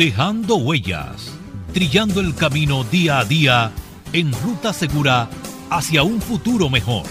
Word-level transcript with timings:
Dejando 0.00 0.56
huellas, 0.56 1.30
trillando 1.74 2.22
el 2.22 2.34
camino 2.34 2.84
día 2.84 3.18
a 3.18 3.24
día 3.26 3.70
en 4.14 4.32
ruta 4.32 4.72
segura 4.72 5.28
hacia 5.68 6.02
un 6.02 6.22
futuro 6.22 6.70
mejor. 6.70 7.02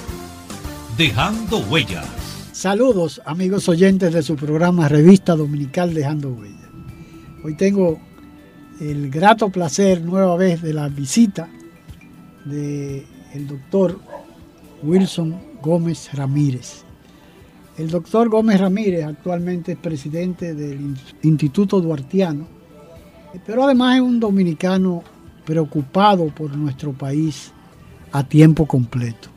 Dejando 0.98 1.60
huellas. 1.60 2.08
Saludos 2.52 3.22
amigos 3.26 3.70
oyentes 3.70 4.12
de 4.12 4.24
su 4.24 4.36
programa 4.36 4.90
Revista 4.90 5.36
Dominical 5.36 5.94
Dejando 5.94 6.30
Huellas. 6.30 6.68
Hoy 7.44 7.56
tengo 7.56 8.00
el 8.82 9.12
grato 9.12 9.52
placer 9.52 10.02
nueva 10.02 10.36
vez 10.36 10.64
de 10.64 10.74
la 10.74 10.90
visita 10.90 11.48
del 12.44 13.06
el 13.36 13.48
doctor 13.48 14.00
Wilson 14.82 15.40
Gómez 15.62 16.10
Ramírez. 16.14 16.86
El 17.78 17.92
doctor 17.92 18.30
Gómez 18.30 18.60
Ramírez 18.60 19.06
actualmente 19.06 19.74
es 19.74 19.78
presidente 19.78 20.56
del 20.56 20.96
Instituto 21.22 21.82
Duartiano 21.82 22.59
pero 23.46 23.64
además 23.64 23.96
es 23.96 24.02
un 24.02 24.20
dominicano 24.20 25.04
preocupado 25.46 26.28
por 26.28 26.56
nuestro 26.56 26.94
país 26.94 27.52
a 28.12 28.24
tiempo 28.24 28.66
completo. 28.66 29.30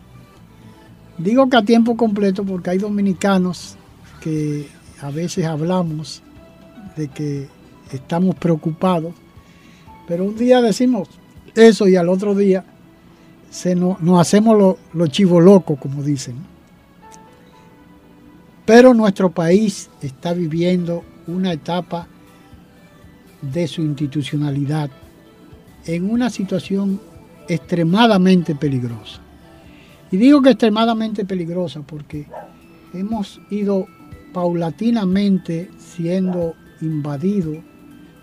Digo 1.19 1.49
que 1.49 1.57
a 1.57 1.63
tiempo 1.63 1.97
completo 1.97 2.45
porque 2.45 2.71
hay 2.71 2.79
dominicanos 2.79 3.77
que 4.21 4.69
a 5.01 5.11
veces 5.11 5.45
hablamos 5.45 6.23
de 6.97 7.09
que 7.09 7.49
estamos 7.93 8.35
preocupados, 8.37 9.15
pero 10.07 10.25
un 10.25 10.37
día 10.37 10.61
decimos 10.61 11.09
eso 11.55 11.87
y 11.89 11.97
al 11.97 12.09
otro 12.09 12.35
día 12.35 12.65
se 13.51 13.75
nos, 13.75 13.99
hacemos 14.19 14.59
los 14.59 14.77
lo 14.95 15.07
chivos 15.09 15.43
locos, 15.43 15.79
como 15.79 16.03
dicen. 16.03 16.37
Pero 18.65 18.95
nuestro 18.95 19.31
país 19.31 19.91
está 20.01 20.33
viviendo 20.33 21.05
una 21.27 21.53
etapa 21.53 22.07
de 23.43 23.67
su 23.67 23.83
institucionalidad 23.83 24.91
en 25.85 26.09
una 26.11 26.31
situación 26.31 27.01
extremadamente 27.49 28.55
peligrosa. 28.55 29.21
Y 30.11 30.17
digo 30.17 30.43
que 30.43 30.51
extremadamente 30.51 31.25
peligrosa 31.25 31.81
porque 31.83 32.27
hemos 32.95 33.41
ido 33.51 33.87
paulatinamente 34.33 35.71
siendo 35.79 36.55
invadidos 36.81 37.59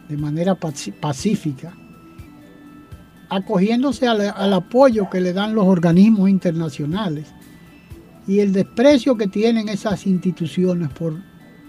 de 0.07 0.17
manera 0.17 0.55
pacífica, 0.55 1.73
acogiéndose 3.29 4.07
al, 4.07 4.21
al, 4.21 4.53
apoyo 4.53 5.09
que 5.09 5.21
le 5.21 5.33
dan 5.33 5.53
los 5.53 5.65
organismos 5.65 6.29
internacionales 6.29 7.27
y 8.27 8.39
el 8.39 8.53
desprecio 8.53 9.17
que 9.17 9.27
tienen 9.27 9.69
esas 9.69 10.07
instituciones 10.07 10.89
por 10.89 11.15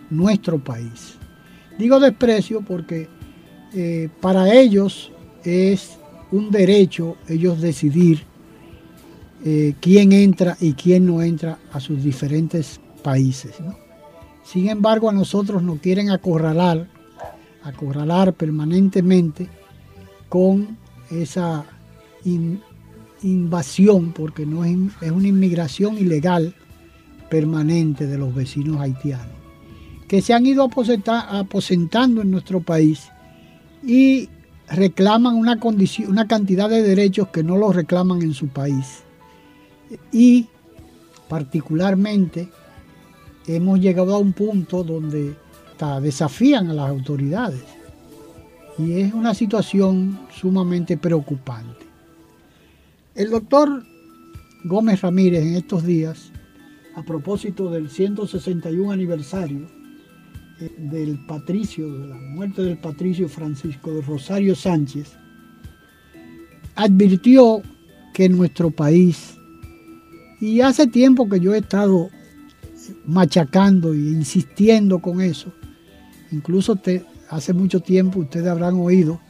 nuestro 0.09 0.59
país. 0.59 1.17
Digo 1.79 2.01
desprecio 2.01 2.63
porque 2.63 3.09
eh, 3.75 4.09
para 4.21 4.53
ellos 4.53 5.13
es 5.45 5.99
un 6.33 6.51
derecho 6.51 7.17
ellos 7.29 7.61
decidir 7.61 8.25
eh, 9.45 9.75
quién 9.81 10.13
entra 10.13 10.57
y 10.61 10.75
quién 10.75 11.07
no 11.07 11.23
entra 11.23 11.59
a 11.73 11.81
sus 11.81 12.03
diferentes 12.03 12.81
países. 13.03 13.55
Sin 14.45 14.69
embargo, 14.69 15.09
a 15.09 15.13
nosotros 15.13 15.63
nos 15.63 15.79
quieren 15.81 16.11
acorralar, 16.11 16.89
acorralar 17.63 18.35
permanentemente 18.35 19.49
con 20.29 20.77
esa 21.11 21.65
invasión, 23.23 24.13
porque 24.13 24.45
no 24.45 24.65
es, 24.65 24.77
es 25.01 25.11
una 25.11 25.29
inmigración 25.29 25.97
ilegal 25.97 26.55
permanente 27.31 28.07
de 28.07 28.19
los 28.19 28.35
vecinos 28.35 28.81
haitianos, 28.81 29.37
que 30.07 30.21
se 30.21 30.35
han 30.35 30.45
ido 30.45 30.69
aposentando 30.69 32.21
en 32.21 32.31
nuestro 32.31 32.61
país 32.61 33.10
y 33.83 34.29
reclaman 34.69 35.35
una, 35.35 35.59
condición, 35.59 36.11
una 36.11 36.27
cantidad 36.27 36.69
de 36.69 36.83
derechos 36.83 37.29
que 37.29 37.43
no 37.43 37.57
los 37.57 37.75
reclaman 37.75 38.23
en 38.23 38.35
su 38.35 38.49
país. 38.49 39.03
Y 40.13 40.47
particularmente 41.29 42.49
hemos 43.47 43.81
llegado 43.81 44.15
a 44.15 44.19
un 44.19 44.33
punto 44.33 44.85
donde 44.85 45.35
desafían 46.03 46.71
a 46.71 46.75
las 46.75 46.91
autoridades. 46.91 47.65
Y 48.79 49.01
es 49.01 49.13
una 49.13 49.35
situación 49.35 50.21
sumamente 50.31 50.97
preocupante. 50.97 51.87
El 53.15 53.31
doctor 53.31 53.83
Gómez 54.65 55.01
Ramírez 55.01 55.43
en 55.43 55.57
estos 55.57 55.85
días, 55.85 56.31
a 56.95 57.03
propósito 57.03 57.71
del 57.71 57.91
161 57.91 58.91
aniversario 58.93 59.80
del 60.79 61.19
patricio, 61.27 61.93
de 61.99 62.09
la 62.09 62.17
muerte 62.17 62.63
del 62.63 62.79
patricio 62.79 63.29
Francisco 63.29 63.93
de 63.93 64.03
Rosario 64.03 64.55
Sánchez, 64.55 65.13
advirtió 66.75 67.63
que 68.13 68.29
nuestro 68.29 68.71
país, 68.71 69.35
y 70.41 70.61
hace 70.61 70.87
tiempo 70.87 71.29
que 71.29 71.41
yo 71.41 71.55
he 71.55 71.59
estado 71.59 72.11
machacando 73.05 73.93
e 73.93 73.99
insistiendo 73.99 74.99
con 74.99 75.21
eso, 75.21 75.53
incluso 76.31 76.79
hace 77.31 77.53
mucho 77.53 77.81
tiempo 77.81 78.21
ustedes 78.21 78.47
habrán 78.47 78.75
oído 78.75 79.21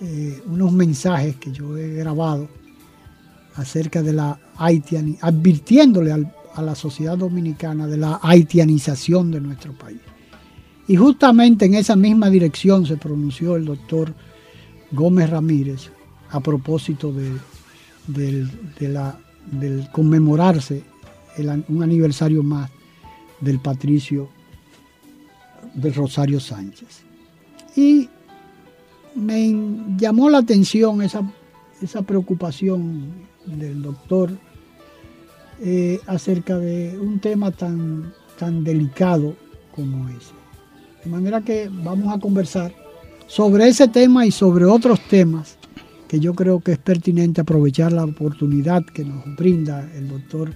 eh, 0.00 0.42
unos 0.46 0.72
mensajes 0.72 1.36
que 1.36 1.52
yo 1.52 1.76
he 1.76 1.94
grabado 1.94 2.48
acerca 3.54 4.02
de 4.02 4.12
la 4.12 4.38
haitianización, 4.56 5.28
advirtiéndole 5.28 6.12
a 6.54 6.62
la 6.62 6.74
sociedad 6.74 7.16
dominicana 7.16 7.86
de 7.86 7.96
la 7.98 8.18
haitianización 8.22 9.30
de 9.30 9.40
nuestro 9.40 9.72
país. 9.74 10.00
Y 10.88 10.96
justamente 10.96 11.66
en 11.66 11.74
esa 11.74 11.96
misma 11.96 12.28
dirección 12.28 12.86
se 12.86 12.96
pronunció 12.96 13.56
el 13.56 13.64
doctor 13.64 14.14
Gómez 14.90 15.30
Ramírez 15.30 15.90
a 16.30 16.40
propósito 16.40 17.12
de, 17.12 17.32
del 18.06 19.88
conmemorarse 19.92 20.82
un 21.68 21.82
aniversario 21.82 22.42
más 22.42 22.70
del 23.40 23.58
patricio 23.58 24.28
de 25.74 25.90
Rosario 25.90 26.40
Sánchez. 26.40 27.02
Y 27.76 28.08
me 29.14 29.54
llamó 29.96 30.28
la 30.30 30.38
atención 30.38 31.02
esa, 31.02 31.22
esa 31.80 32.02
preocupación 32.02 33.12
del 33.46 33.82
doctor 33.82 34.30
eh, 35.60 36.00
acerca 36.06 36.58
de 36.58 36.98
un 36.98 37.18
tema 37.18 37.50
tan, 37.50 38.12
tan 38.38 38.64
delicado 38.64 39.34
como 39.74 40.08
ese. 40.08 40.41
De 41.04 41.10
manera 41.10 41.40
que 41.40 41.68
vamos 41.68 42.14
a 42.14 42.20
conversar 42.20 42.72
sobre 43.26 43.66
ese 43.66 43.88
tema 43.88 44.24
y 44.24 44.30
sobre 44.30 44.64
otros 44.64 45.00
temas 45.08 45.58
que 46.08 46.20
yo 46.20 46.34
creo 46.34 46.60
que 46.60 46.72
es 46.72 46.78
pertinente 46.78 47.40
aprovechar 47.40 47.92
la 47.92 48.04
oportunidad 48.04 48.84
que 48.84 49.04
nos 49.04 49.24
brinda 49.36 49.90
el 49.94 50.08
doctor 50.08 50.52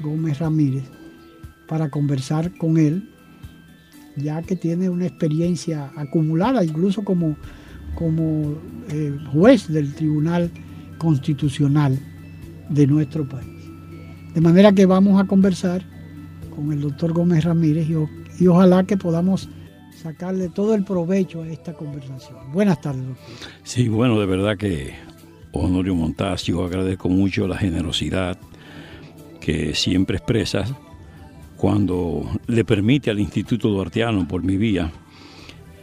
Gómez 0.00 0.38
Ramírez 0.38 0.84
para 1.68 1.90
conversar 1.90 2.56
con 2.56 2.78
él, 2.78 3.08
ya 4.16 4.42
que 4.42 4.56
tiene 4.56 4.88
una 4.88 5.06
experiencia 5.06 5.92
acumulada, 5.96 6.64
incluso 6.64 7.04
como, 7.04 7.36
como 7.94 8.54
eh, 8.88 9.16
juez 9.32 9.68
del 9.68 9.94
Tribunal 9.94 10.50
Constitucional 10.98 11.98
de 12.68 12.86
nuestro 12.86 13.28
país. 13.28 13.46
De 14.34 14.40
manera 14.40 14.72
que 14.72 14.86
vamos 14.86 15.20
a 15.20 15.26
conversar 15.26 15.84
con 16.56 16.72
el 16.72 16.80
doctor 16.80 17.12
Gómez 17.12 17.44
Ramírez 17.44 17.88
y 18.40 18.46
ojalá 18.46 18.84
que 18.84 18.96
podamos 18.96 19.48
sacarle 20.04 20.50
todo 20.50 20.74
el 20.74 20.84
provecho 20.84 21.42
a 21.42 21.48
esta 21.48 21.72
conversación. 21.72 22.36
Buenas 22.52 22.78
tardes, 22.78 23.06
doctor. 23.06 23.48
Sí, 23.62 23.88
bueno, 23.88 24.20
de 24.20 24.26
verdad 24.26 24.58
que 24.58 24.92
Honorio 25.52 25.94
Montaz, 25.94 26.44
yo 26.44 26.62
agradezco 26.62 27.08
mucho 27.08 27.48
la 27.48 27.56
generosidad 27.56 28.36
que 29.40 29.74
siempre 29.74 30.18
expresas 30.18 30.70
cuando 31.56 32.30
le 32.46 32.66
permite 32.66 33.10
al 33.10 33.18
Instituto 33.18 33.70
Duarteano, 33.70 34.28
por 34.28 34.42
mi 34.42 34.58
vía, 34.58 34.92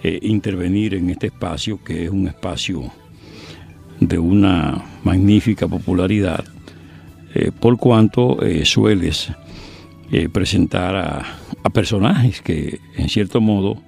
eh, 0.03 0.19
intervenir 0.21 0.93
en 0.93 1.09
este 1.09 1.27
espacio, 1.27 1.83
que 1.83 2.05
es 2.05 2.11
un 2.11 2.27
espacio 2.27 2.91
de 3.99 4.19
una 4.19 4.83
magnífica 5.03 5.67
popularidad, 5.67 6.45
eh, 7.33 7.51
por 7.59 7.77
cuanto 7.77 8.39
eh, 8.43 8.65
sueles 8.65 9.31
presentar 10.33 10.93
a 11.63 11.69
personajes 11.69 12.41
que, 12.41 12.81
en 12.97 13.07
cierto 13.07 13.39
modo, 13.39 13.81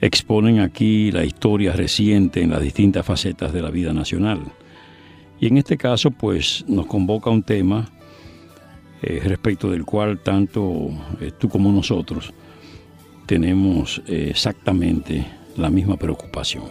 exponen 0.00 0.60
aquí 0.60 1.10
la 1.10 1.24
historia 1.24 1.72
reciente 1.72 2.42
en 2.42 2.50
las 2.50 2.62
distintas 2.62 3.04
facetas 3.04 3.52
de 3.52 3.62
la 3.62 3.70
vida 3.70 3.92
nacional. 3.92 4.40
Y 5.40 5.46
en 5.46 5.58
este 5.58 5.76
caso, 5.76 6.10
pues 6.10 6.64
nos 6.68 6.86
convoca 6.86 7.30
un 7.30 7.42
tema 7.42 7.88
eh, 9.02 9.20
respecto 9.24 9.70
del 9.70 9.84
cual 9.84 10.20
tanto 10.20 10.90
eh, 11.20 11.32
tú 11.38 11.48
como 11.48 11.70
nosotros 11.70 12.32
tenemos 13.26 14.02
eh, 14.06 14.28
exactamente 14.30 15.24
la 15.56 15.70
misma 15.70 15.96
preocupación. 15.96 16.64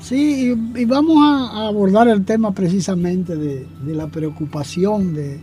Sí, 0.00 0.54
y, 0.76 0.84
vamos 0.84 1.16
a, 1.20 1.66
abordar 1.66 2.06
el 2.06 2.24
tema 2.24 2.52
precisamente 2.52 3.34
de, 3.34 3.66
la 3.86 4.06
preocupación 4.06 5.14
de, 5.14 5.40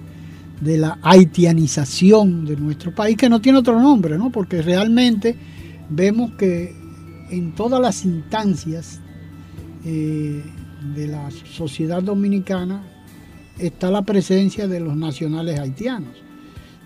la 0.78 1.00
haitianización 1.02 2.46
de 2.46 2.56
nuestro 2.56 2.96
país, 2.96 3.18
que 3.18 3.28
no 3.28 3.42
tiene 3.42 3.58
otro 3.58 3.78
nombre, 3.82 4.18
¿no? 4.18 4.30
Porque 4.30 4.62
realmente 4.62 5.36
vemos 5.90 6.32
que 6.34 6.76
en 7.30 7.54
todas 7.54 7.82
las 7.82 8.06
instancias 8.06 9.00
de 9.84 11.08
la 11.08 11.30
sociedad 11.32 12.02
dominicana 12.02 12.84
está 13.58 13.92
la 13.92 14.02
presencia 14.04 14.68
de 14.68 14.80
los 14.80 14.96
nacionales 14.96 15.60
haitianos. 15.60 16.12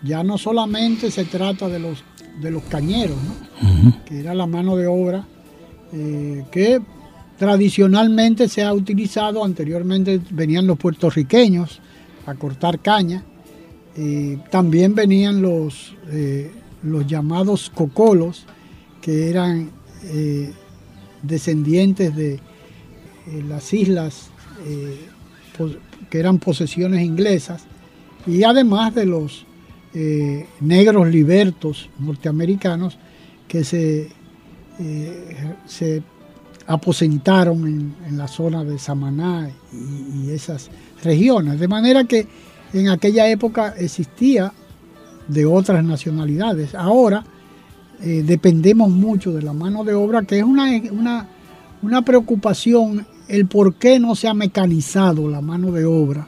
Ya 0.03 0.23
no 0.23 0.37
solamente 0.37 1.11
se 1.11 1.25
trata 1.25 1.67
de 1.69 1.79
los, 1.79 2.03
de 2.41 2.51
los 2.51 2.63
cañeros, 2.63 3.17
que 4.05 4.19
era 4.19 4.33
la 4.33 4.47
mano 4.47 4.75
de 4.75 4.87
obra 4.87 5.25
eh, 5.93 6.43
que 6.51 6.81
tradicionalmente 7.37 8.49
se 8.49 8.63
ha 8.63 8.73
utilizado, 8.73 9.43
anteriormente 9.43 10.19
venían 10.31 10.67
los 10.67 10.77
puertorriqueños 10.77 11.79
a 12.25 12.33
cortar 12.33 12.79
caña, 12.79 13.23
eh, 13.95 14.37
también 14.51 14.95
venían 14.95 15.41
los, 15.41 15.95
eh, 16.09 16.51
los 16.83 17.07
llamados 17.07 17.69
cocolos, 17.69 18.45
que 19.07 19.29
eran 19.29 19.71
descendientes 21.23 22.13
de 22.13 22.41
las 23.47 23.73
islas 23.73 24.31
que 26.09 26.19
eran 26.19 26.39
posesiones 26.39 27.05
inglesas, 27.05 27.63
y 28.25 28.43
además 28.43 28.93
de 28.93 29.05
los 29.05 29.45
eh, 29.93 30.45
negros 30.59 31.07
libertos 31.07 31.89
norteamericanos 31.99 32.97
que 33.47 33.63
se, 33.63 34.09
eh, 34.79 35.55
se 35.65 36.03
aposentaron 36.67 37.95
en, 38.05 38.17
la 38.17 38.27
zona 38.27 38.63
de 38.65 38.77
Samaná 38.77 39.49
y, 39.71 40.29
esas 40.31 40.69
regiones. 41.03 41.59
De 41.59 41.67
manera 41.69 42.03
que 42.03 42.27
en 42.73 42.89
aquella 42.89 43.29
época 43.29 43.75
existía 43.77 44.51
de 45.29 45.45
otras 45.45 45.83
nacionalidades. 45.83 46.75
Ahora 46.75 47.23
eh, 48.01 48.23
dependemos 48.25 48.89
mucho 48.89 49.31
de 49.33 49.41
la 49.41 49.53
mano 49.53 49.83
de 49.83 49.93
obra, 49.93 50.21
que 50.23 50.39
es 50.39 50.43
una, 50.43 50.69
una, 50.91 51.27
una 51.81 52.01
preocupación 52.03 53.05
el 53.27 53.47
por 53.47 53.75
qué 53.75 53.99
no 53.99 54.15
se 54.15 54.27
ha 54.27 54.33
mecanizado 54.33 55.29
la 55.29 55.41
mano 55.41 55.71
de 55.71 55.85
obra 55.85 56.27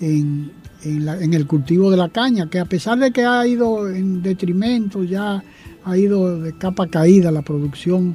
en, 0.00 0.52
el 0.84 1.46
cultivo 1.46 1.90
de 1.90 1.96
la 1.96 2.10
caña, 2.10 2.50
que 2.50 2.58
a 2.58 2.66
pesar 2.66 2.98
de 2.98 3.10
que 3.10 3.24
ha 3.24 3.46
ido 3.46 3.88
en 3.88 4.22
detrimento, 4.22 5.02
ya 5.02 5.42
ha 5.82 5.96
ido 5.96 6.38
de 6.40 6.52
capa 6.58 6.86
caída 6.88 7.30
la 7.30 7.40
producción 7.40 8.14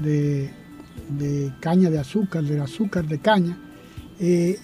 de, 0.00 0.50
caña 1.60 1.90
de 1.90 1.98
azúcar, 1.98 2.42
del 2.44 2.62
azúcar 2.62 3.06
de 3.06 3.18
caña, 3.18 3.58
eh, 4.18 4.58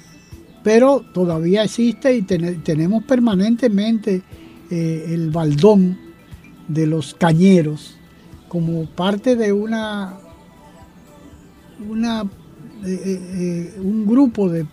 pero 0.62 1.04
todavía 1.12 1.64
existe 1.64 2.16
y 2.16 2.22
tenemos 2.22 3.04
permanentemente 3.04 4.22
eh, 4.70 5.04
el 5.10 5.30
baldón 5.30 5.98
de 6.68 6.86
los 6.86 7.14
cañeros 7.14 7.96
como 8.48 8.84
parte 8.86 9.34
de 9.36 9.52
una, 9.52 10.14
una 11.88 12.24
eh, 12.84 13.00
eh, 13.04 13.80
un 13.80 14.04
grupo 14.06 14.48
de, 14.48 14.66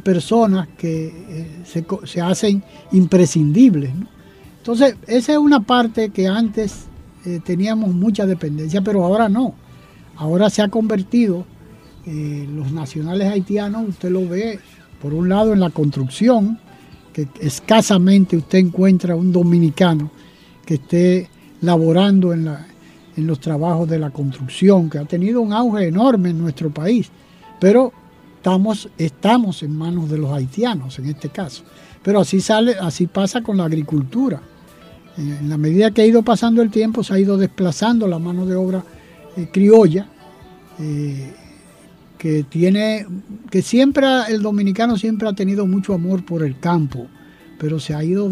personas 0.00 0.66
que 0.78 1.12
eh, 1.28 1.84
se, 2.04 2.20
hacen 2.20 2.64
imprescindibles. 2.90 3.92
Entonces, 4.58 4.96
esa 5.06 5.32
es 5.32 5.38
una 5.38 5.60
parte 5.60 6.08
que 6.08 6.26
antes 6.26 6.86
teníamos 7.44 7.94
mucha 7.94 8.26
dependencia, 8.26 8.80
pero 8.80 9.04
ahora 9.04 9.28
no. 9.28 9.54
Ahora 10.16 10.50
se 10.50 10.62
ha 10.62 10.68
convertido 10.68 11.44
los 12.06 12.72
nacionales 12.72 13.28
haitianos, 13.28 13.88
usted 13.88 14.10
lo 14.10 14.28
ve 14.28 14.58
por 15.00 15.14
un 15.14 15.28
lado 15.28 15.52
en 15.52 15.60
la 15.60 15.70
construcción, 15.70 16.58
que 17.12 17.28
escasamente 17.40 18.36
usted 18.36 18.58
encuentra 18.58 19.16
un 19.16 19.32
dominicano 19.32 20.10
que 20.64 20.74
esté 20.74 21.28
laborando 21.60 22.32
en, 22.32 22.46
la, 22.46 22.66
en 23.16 23.26
los 23.26 23.40
trabajos 23.40 23.88
de 23.88 23.98
la 23.98 24.10
construcción, 24.10 24.90
que 24.90 24.98
ha 24.98 25.04
tenido 25.04 25.40
un 25.40 25.52
auge 25.52 25.88
enorme 25.88 26.30
en 26.30 26.38
nuestro 26.38 26.70
país. 26.70 27.10
Pero 27.60 27.92
estamos, 28.36 28.88
estamos 28.98 29.62
en 29.62 29.76
manos 29.76 30.10
de 30.10 30.18
los 30.18 30.32
haitianos 30.32 30.98
en 30.98 31.06
este 31.06 31.28
caso. 31.30 31.64
Pero 32.02 32.20
así 32.20 32.40
sale, 32.40 32.76
así 32.78 33.06
pasa 33.06 33.42
con 33.42 33.56
la 33.56 33.64
agricultura. 33.64 34.42
En 35.16 35.48
la 35.48 35.56
medida 35.56 35.90
que 35.92 36.02
ha 36.02 36.06
ido 36.06 36.22
pasando 36.22 36.60
el 36.60 36.70
tiempo, 36.70 37.04
se 37.04 37.14
ha 37.14 37.18
ido 37.18 37.38
desplazando 37.38 38.06
la 38.06 38.18
mano 38.18 38.46
de 38.46 38.56
obra 38.56 38.84
eh, 39.36 39.48
criolla, 39.50 40.08
eh, 40.78 41.32
que 42.18 42.42
tiene, 42.42 43.06
que 43.50 43.62
siempre 43.62 44.06
el 44.28 44.42
dominicano 44.42 44.96
siempre 44.96 45.28
ha 45.28 45.32
tenido 45.32 45.66
mucho 45.66 45.94
amor 45.94 46.24
por 46.24 46.42
el 46.42 46.58
campo, 46.58 47.06
pero 47.58 47.78
se 47.78 47.94
ha 47.94 48.04
ido, 48.04 48.30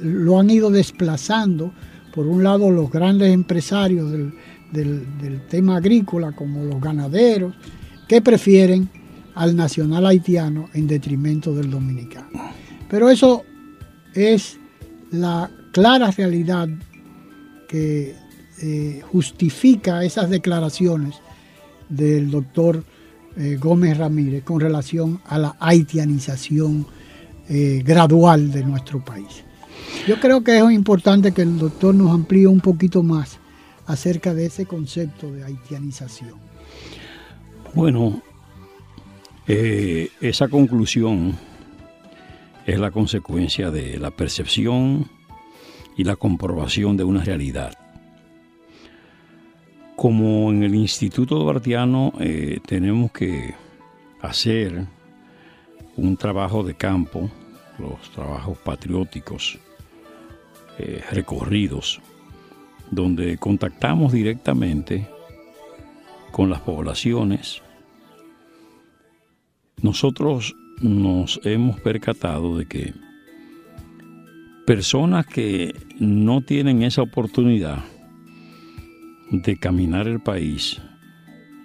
lo 0.00 0.38
han 0.38 0.50
ido 0.50 0.70
desplazando, 0.70 1.72
por 2.14 2.26
un 2.26 2.42
lado 2.42 2.70
los 2.70 2.90
grandes 2.90 3.32
empresarios 3.32 4.10
del 4.10 5.42
tema 5.48 5.76
agrícola, 5.76 6.32
como 6.32 6.64
los 6.64 6.80
ganaderos, 6.80 7.54
que 8.08 8.20
prefieren 8.22 8.88
al 9.34 9.54
nacional 9.54 10.06
haitiano 10.06 10.70
en 10.72 10.86
detrimento 10.86 11.54
del 11.54 11.70
dominicano. 11.70 12.28
Pero 12.88 13.10
eso 13.10 13.44
es 14.14 14.58
la 15.10 15.50
clara 15.72 16.10
realidad 16.10 16.68
que 17.68 18.14
eh, 18.62 19.02
justifica 19.12 20.04
esas 20.04 20.30
declaraciones 20.30 21.16
del 21.88 22.30
doctor 22.30 22.82
eh, 23.36 23.58
Gómez 23.60 23.98
Ramírez 23.98 24.42
con 24.44 24.60
relación 24.60 25.20
a 25.26 25.38
la 25.38 25.56
haitianización 25.60 26.86
eh, 27.48 27.82
gradual 27.84 28.50
de 28.50 28.64
nuestro 28.64 29.04
país. 29.04 29.44
Yo 30.06 30.20
creo 30.20 30.42
que 30.42 30.58
es 30.58 30.70
importante 30.72 31.32
que 31.32 31.42
el 31.42 31.58
doctor 31.58 31.94
nos 31.94 32.12
amplíe 32.12 32.46
un 32.46 32.60
poquito 32.60 33.02
más 33.02 33.38
acerca 33.86 34.34
de 34.34 34.46
ese 34.46 34.66
concepto 34.66 35.30
de 35.32 35.44
haitianización. 35.44 36.34
Bueno, 37.74 38.20
eh, 39.46 40.10
esa 40.20 40.48
conclusión 40.48 41.36
es 42.66 42.78
la 42.80 42.90
consecuencia 42.90 43.70
de 43.70 43.98
la 43.98 44.10
percepción 44.10 45.08
y 45.96 46.04
la 46.04 46.16
comprobación 46.16 46.96
de 46.96 47.04
una 47.04 47.22
realidad. 47.22 47.74
Como 49.94 50.50
en 50.50 50.62
el 50.62 50.74
Instituto 50.74 51.36
Duartiano 51.36 52.12
eh, 52.18 52.58
tenemos 52.66 53.12
que 53.12 53.54
hacer 54.20 54.86
un 55.96 56.16
trabajo 56.16 56.62
de 56.62 56.74
campo, 56.74 57.30
los 57.78 58.10
trabajos 58.12 58.58
patrióticos, 58.58 59.58
eh, 60.78 61.02
recorridos, 61.10 62.00
donde 62.90 63.38
contactamos 63.38 64.12
directamente 64.12 65.08
con 66.32 66.50
las 66.50 66.60
poblaciones, 66.60 67.62
nosotros 69.82 70.54
nos 70.80 71.40
hemos 71.44 71.80
percatado 71.80 72.58
de 72.58 72.66
que 72.66 72.92
personas 74.66 75.26
que 75.26 75.74
no 75.98 76.42
tienen 76.42 76.82
esa 76.82 77.02
oportunidad 77.02 77.84
de 79.30 79.56
caminar 79.58 80.08
el 80.08 80.20
país 80.20 80.80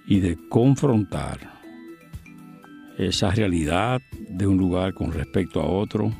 y 0.06 0.20
de 0.20 0.38
confrontar 0.48 1.51
esa 2.98 3.30
realidad 3.30 4.02
de 4.28 4.46
un 4.46 4.56
lugar 4.56 4.94
con 4.94 5.12
respecto 5.12 5.60
a 5.60 5.66
otro, 5.66 6.12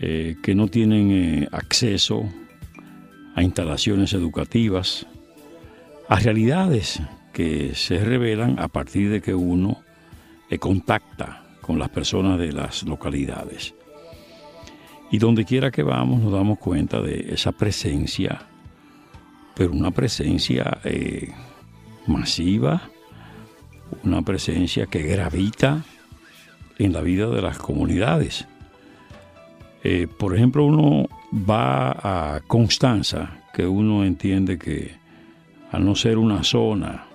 eh, 0.00 0.36
que 0.42 0.54
no 0.54 0.68
tienen 0.68 1.10
eh, 1.10 1.48
acceso 1.52 2.24
a 3.34 3.42
instalaciones 3.42 4.12
educativas, 4.12 5.06
a 6.08 6.16
realidades 6.16 7.00
que 7.32 7.74
se 7.74 8.04
revelan 8.04 8.58
a 8.58 8.68
partir 8.68 9.10
de 9.10 9.20
que 9.20 9.34
uno 9.34 9.82
contacta 10.58 11.42
con 11.62 11.78
las 11.78 11.88
personas 11.88 12.38
de 12.38 12.52
las 12.52 12.82
localidades. 12.82 13.74
Y 15.10 15.18
donde 15.18 15.44
quiera 15.44 15.70
que 15.70 15.82
vamos 15.82 16.20
nos 16.20 16.32
damos 16.32 16.58
cuenta 16.58 17.00
de 17.00 17.32
esa 17.32 17.52
presencia, 17.52 18.46
pero 19.54 19.72
una 19.72 19.90
presencia 19.90 20.78
eh, 20.84 21.30
masiva, 22.06 22.90
una 24.04 24.22
presencia 24.22 24.86
que 24.86 25.02
gravita 25.02 25.84
en 26.78 26.92
la 26.92 27.00
vida 27.00 27.28
de 27.28 27.42
las 27.42 27.58
comunidades. 27.58 28.46
Eh, 29.84 30.06
por 30.18 30.34
ejemplo, 30.34 30.64
uno 30.64 31.08
va 31.32 32.36
a 32.36 32.40
Constanza, 32.46 33.42
que 33.52 33.66
uno 33.66 34.04
entiende 34.04 34.58
que 34.58 34.94
al 35.70 35.84
no 35.84 35.94
ser 35.94 36.18
una 36.18 36.44
zona 36.44 37.06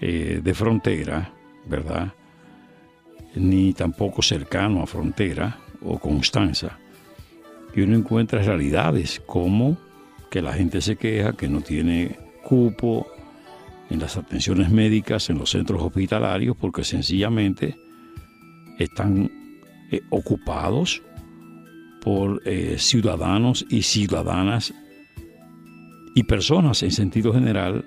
eh, 0.00 0.40
de 0.42 0.54
frontera, 0.54 1.30
¿verdad? 1.66 2.12
Ni 3.34 3.72
tampoco 3.72 4.22
cercano 4.22 4.82
a 4.82 4.86
frontera 4.86 5.58
o 5.82 5.98
Constanza, 5.98 6.78
y 7.74 7.82
uno 7.82 7.96
encuentra 7.96 8.42
realidades 8.42 9.22
como 9.24 9.78
que 10.30 10.42
la 10.42 10.52
gente 10.52 10.80
se 10.80 10.96
queja 10.96 11.32
que 11.32 11.48
no 11.48 11.60
tiene 11.60 12.16
cupo 12.42 13.06
en 13.90 13.98
las 13.98 14.16
atenciones 14.16 14.70
médicas 14.70 15.28
en 15.30 15.38
los 15.38 15.50
centros 15.50 15.82
hospitalarios 15.82 16.56
porque 16.56 16.84
sencillamente 16.84 17.76
están 18.78 19.30
eh, 19.90 20.00
ocupados 20.10 21.02
por 22.00 22.40
eh, 22.46 22.76
ciudadanos 22.78 23.66
y 23.68 23.82
ciudadanas 23.82 24.72
y 26.14 26.22
personas 26.22 26.82
en 26.82 26.92
sentido 26.92 27.34
general 27.34 27.84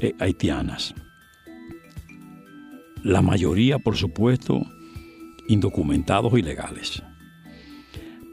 eh, 0.00 0.14
haitianas. 0.18 0.94
La 3.02 3.22
mayoría, 3.22 3.78
por 3.78 3.96
supuesto, 3.96 4.62
indocumentados 5.48 6.38
y 6.38 6.42
legales. 6.42 7.02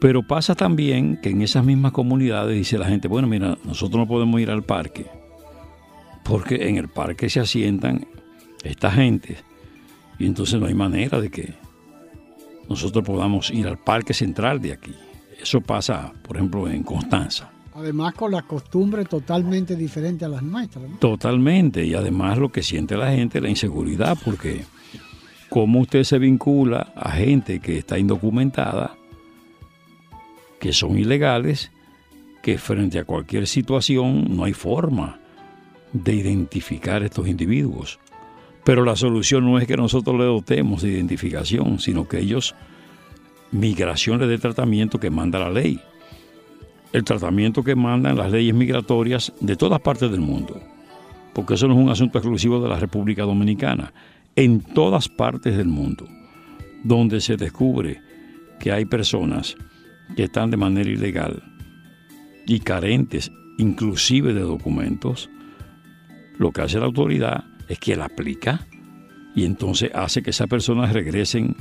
Pero 0.00 0.22
pasa 0.26 0.54
también 0.54 1.18
que 1.20 1.30
en 1.30 1.42
esas 1.42 1.64
mismas 1.64 1.92
comunidades 1.92 2.56
dice 2.56 2.78
la 2.78 2.86
gente, 2.86 3.08
bueno, 3.08 3.26
mira, 3.26 3.58
nosotros 3.64 3.98
no 3.98 4.06
podemos 4.06 4.40
ir 4.40 4.50
al 4.50 4.62
parque, 4.62 5.06
porque 6.28 6.68
en 6.68 6.76
el 6.76 6.88
parque 6.88 7.30
se 7.30 7.40
asientan 7.40 8.06
esta 8.62 8.90
gente, 8.90 9.38
y 10.18 10.26
entonces 10.26 10.60
no 10.60 10.66
hay 10.66 10.74
manera 10.74 11.20
de 11.20 11.30
que 11.30 11.54
nosotros 12.68 13.04
podamos 13.04 13.50
ir 13.50 13.66
al 13.66 13.78
parque 13.78 14.12
central 14.12 14.60
de 14.60 14.72
aquí. 14.72 14.94
Eso 15.40 15.60
pasa, 15.60 16.12
por 16.22 16.36
ejemplo, 16.36 16.68
en 16.68 16.82
Constanza. 16.82 17.50
Además 17.74 18.12
con 18.14 18.32
las 18.32 18.42
costumbres 18.42 19.08
totalmente 19.08 19.74
diferentes 19.76 20.26
a 20.26 20.28
las 20.28 20.42
nuestras. 20.42 20.84
Totalmente, 20.98 21.86
y 21.86 21.94
además 21.94 22.36
lo 22.36 22.50
que 22.50 22.62
siente 22.62 22.96
la 22.96 23.12
gente, 23.12 23.40
la 23.40 23.48
inseguridad, 23.48 24.18
porque 24.22 24.64
cómo 25.48 25.80
usted 25.80 26.02
se 26.02 26.18
vincula 26.18 26.92
a 26.94 27.12
gente 27.12 27.60
que 27.60 27.78
está 27.78 27.98
indocumentada, 27.98 28.96
que 30.60 30.72
son 30.72 30.98
ilegales, 30.98 31.70
que 32.42 32.58
frente 32.58 32.98
a 32.98 33.04
cualquier 33.04 33.46
situación 33.46 34.36
no 34.36 34.44
hay 34.44 34.52
forma 34.52 35.20
de 35.92 36.14
identificar 36.14 37.02
estos 37.02 37.28
individuos. 37.28 37.98
Pero 38.64 38.84
la 38.84 38.96
solución 38.96 39.44
no 39.44 39.58
es 39.58 39.66
que 39.66 39.76
nosotros 39.76 40.18
le 40.18 40.24
dotemos 40.24 40.82
de 40.82 40.90
identificación, 40.90 41.78
sino 41.78 42.06
que 42.06 42.18
ellos, 42.18 42.54
migración 43.50 44.18
de 44.18 44.38
tratamiento 44.38 45.00
que 45.00 45.10
manda 45.10 45.38
la 45.38 45.50
ley. 45.50 45.80
El 46.92 47.04
tratamiento 47.04 47.62
que 47.62 47.74
mandan 47.74 48.16
las 48.16 48.30
leyes 48.30 48.54
migratorias 48.54 49.32
de 49.40 49.56
todas 49.56 49.80
partes 49.80 50.10
del 50.10 50.20
mundo. 50.20 50.60
Porque 51.32 51.54
eso 51.54 51.68
no 51.68 51.74
es 51.74 51.80
un 51.80 51.90
asunto 51.90 52.18
exclusivo 52.18 52.60
de 52.60 52.68
la 52.68 52.78
República 52.78 53.22
Dominicana. 53.22 53.92
En 54.36 54.60
todas 54.60 55.08
partes 55.08 55.56
del 55.56 55.68
mundo, 55.68 56.06
donde 56.84 57.20
se 57.20 57.36
descubre 57.36 58.00
que 58.60 58.72
hay 58.72 58.84
personas 58.84 59.56
que 60.16 60.24
están 60.24 60.50
de 60.50 60.56
manera 60.56 60.90
ilegal 60.90 61.42
y 62.46 62.60
carentes 62.60 63.30
inclusive 63.58 64.32
de 64.32 64.40
documentos, 64.40 65.28
lo 66.38 66.52
que 66.52 66.62
hace 66.62 66.78
la 66.78 66.86
autoridad 66.86 67.44
es 67.68 67.78
que 67.78 67.96
la 67.96 68.06
aplica 68.06 68.66
y 69.34 69.44
entonces 69.44 69.90
hace 69.94 70.22
que 70.22 70.30
esas 70.30 70.48
personas 70.48 70.92
regresen 70.92 71.56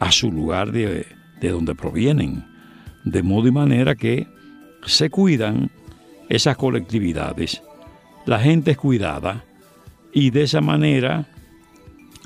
a 0.00 0.10
su 0.10 0.32
lugar 0.32 0.72
de, 0.72 1.06
de 1.40 1.50
donde 1.50 1.74
provienen, 1.74 2.44
de 3.04 3.22
modo 3.22 3.48
y 3.48 3.52
manera 3.52 3.94
que 3.94 4.26
se 4.84 5.10
cuidan 5.10 5.70
esas 6.28 6.56
colectividades, 6.56 7.62
la 8.24 8.40
gente 8.40 8.72
es 8.72 8.76
cuidada 8.76 9.44
y 10.12 10.30
de 10.30 10.42
esa 10.42 10.60
manera, 10.60 11.28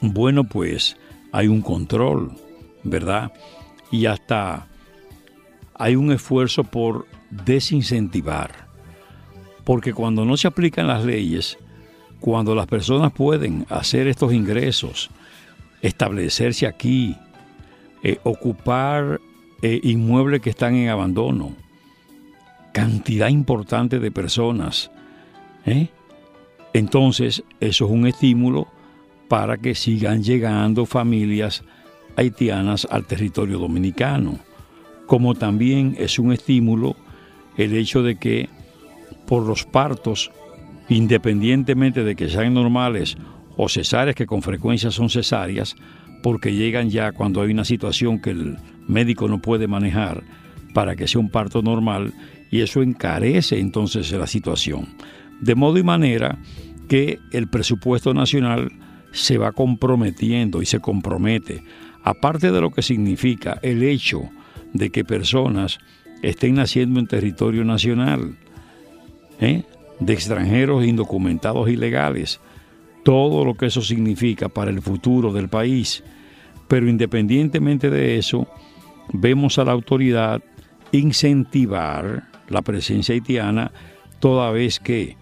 bueno, 0.00 0.44
pues 0.44 0.96
hay 1.32 1.48
un 1.48 1.60
control, 1.60 2.32
¿verdad? 2.84 3.32
Y 3.90 4.06
hasta 4.06 4.68
hay 5.74 5.96
un 5.96 6.12
esfuerzo 6.12 6.64
por 6.64 7.06
desincentivar, 7.30 8.69
porque 9.70 9.94
cuando 9.94 10.24
no 10.24 10.36
se 10.36 10.48
aplican 10.48 10.88
las 10.88 11.04
leyes, 11.04 11.56
cuando 12.18 12.56
las 12.56 12.66
personas 12.66 13.12
pueden 13.12 13.66
hacer 13.68 14.08
estos 14.08 14.32
ingresos, 14.32 15.10
establecerse 15.80 16.66
aquí, 16.66 17.14
eh, 18.02 18.18
ocupar 18.24 19.20
eh, 19.62 19.78
inmuebles 19.84 20.40
que 20.40 20.50
están 20.50 20.74
en 20.74 20.88
abandono, 20.88 21.54
cantidad 22.72 23.28
importante 23.28 24.00
de 24.00 24.10
personas, 24.10 24.90
¿eh? 25.66 25.86
entonces 26.72 27.44
eso 27.60 27.84
es 27.84 27.90
un 27.92 28.08
estímulo 28.08 28.66
para 29.28 29.56
que 29.56 29.76
sigan 29.76 30.24
llegando 30.24 30.84
familias 30.84 31.62
haitianas 32.16 32.88
al 32.90 33.06
territorio 33.06 33.60
dominicano, 33.60 34.40
como 35.06 35.36
también 35.36 35.94
es 35.96 36.18
un 36.18 36.32
estímulo 36.32 36.96
el 37.56 37.72
hecho 37.76 38.02
de 38.02 38.16
que 38.16 38.48
por 39.30 39.46
los 39.46 39.64
partos 39.64 40.32
independientemente 40.88 42.02
de 42.02 42.16
que 42.16 42.28
sean 42.28 42.52
normales 42.52 43.16
o 43.56 43.68
cesáreas, 43.68 44.16
que 44.16 44.26
con 44.26 44.42
frecuencia 44.42 44.90
son 44.90 45.08
cesáreas, 45.08 45.76
porque 46.20 46.52
llegan 46.52 46.90
ya 46.90 47.12
cuando 47.12 47.40
hay 47.40 47.52
una 47.52 47.64
situación 47.64 48.20
que 48.20 48.30
el 48.30 48.56
médico 48.88 49.28
no 49.28 49.40
puede 49.40 49.68
manejar 49.68 50.24
para 50.74 50.96
que 50.96 51.06
sea 51.06 51.20
un 51.20 51.30
parto 51.30 51.62
normal 51.62 52.12
y 52.50 52.62
eso 52.62 52.82
encarece 52.82 53.60
entonces 53.60 54.10
la 54.10 54.26
situación. 54.26 54.88
De 55.40 55.54
modo 55.54 55.78
y 55.78 55.84
manera 55.84 56.36
que 56.88 57.20
el 57.30 57.46
presupuesto 57.46 58.12
nacional 58.12 58.72
se 59.12 59.38
va 59.38 59.52
comprometiendo 59.52 60.60
y 60.60 60.66
se 60.66 60.80
compromete, 60.80 61.62
aparte 62.02 62.50
de 62.50 62.60
lo 62.60 62.72
que 62.72 62.82
significa 62.82 63.60
el 63.62 63.84
hecho 63.84 64.22
de 64.72 64.90
que 64.90 65.04
personas 65.04 65.78
estén 66.20 66.54
naciendo 66.54 66.98
en 66.98 67.06
territorio 67.06 67.64
nacional, 67.64 68.36
¿eh? 69.40 69.62
de 69.98 70.12
extranjeros 70.12 70.84
indocumentados 70.84 71.68
ilegales, 71.68 72.40
todo 73.02 73.44
lo 73.44 73.54
que 73.54 73.66
eso 73.66 73.82
significa 73.82 74.48
para 74.48 74.70
el 74.70 74.80
futuro 74.80 75.32
del 75.32 75.48
país. 75.48 76.02
Pero 76.68 76.88
independientemente 76.88 77.90
de 77.90 78.18
eso, 78.18 78.46
vemos 79.12 79.58
a 79.58 79.64
la 79.64 79.72
autoridad 79.72 80.42
incentivar 80.92 82.24
la 82.48 82.62
presencia 82.62 83.14
haitiana 83.14 83.72
toda 84.18 84.50
vez 84.50 84.78
que 84.78 85.16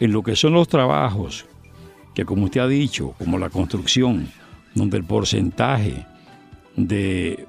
en 0.00 0.12
lo 0.12 0.22
que 0.22 0.36
son 0.36 0.52
los 0.52 0.68
trabajos, 0.68 1.46
que 2.14 2.24
como 2.24 2.44
usted 2.44 2.60
ha 2.60 2.68
dicho, 2.68 3.14
como 3.18 3.38
la 3.38 3.50
construcción, 3.50 4.28
donde 4.74 4.96
el 4.96 5.04
porcentaje 5.04 6.06
de 6.76 7.46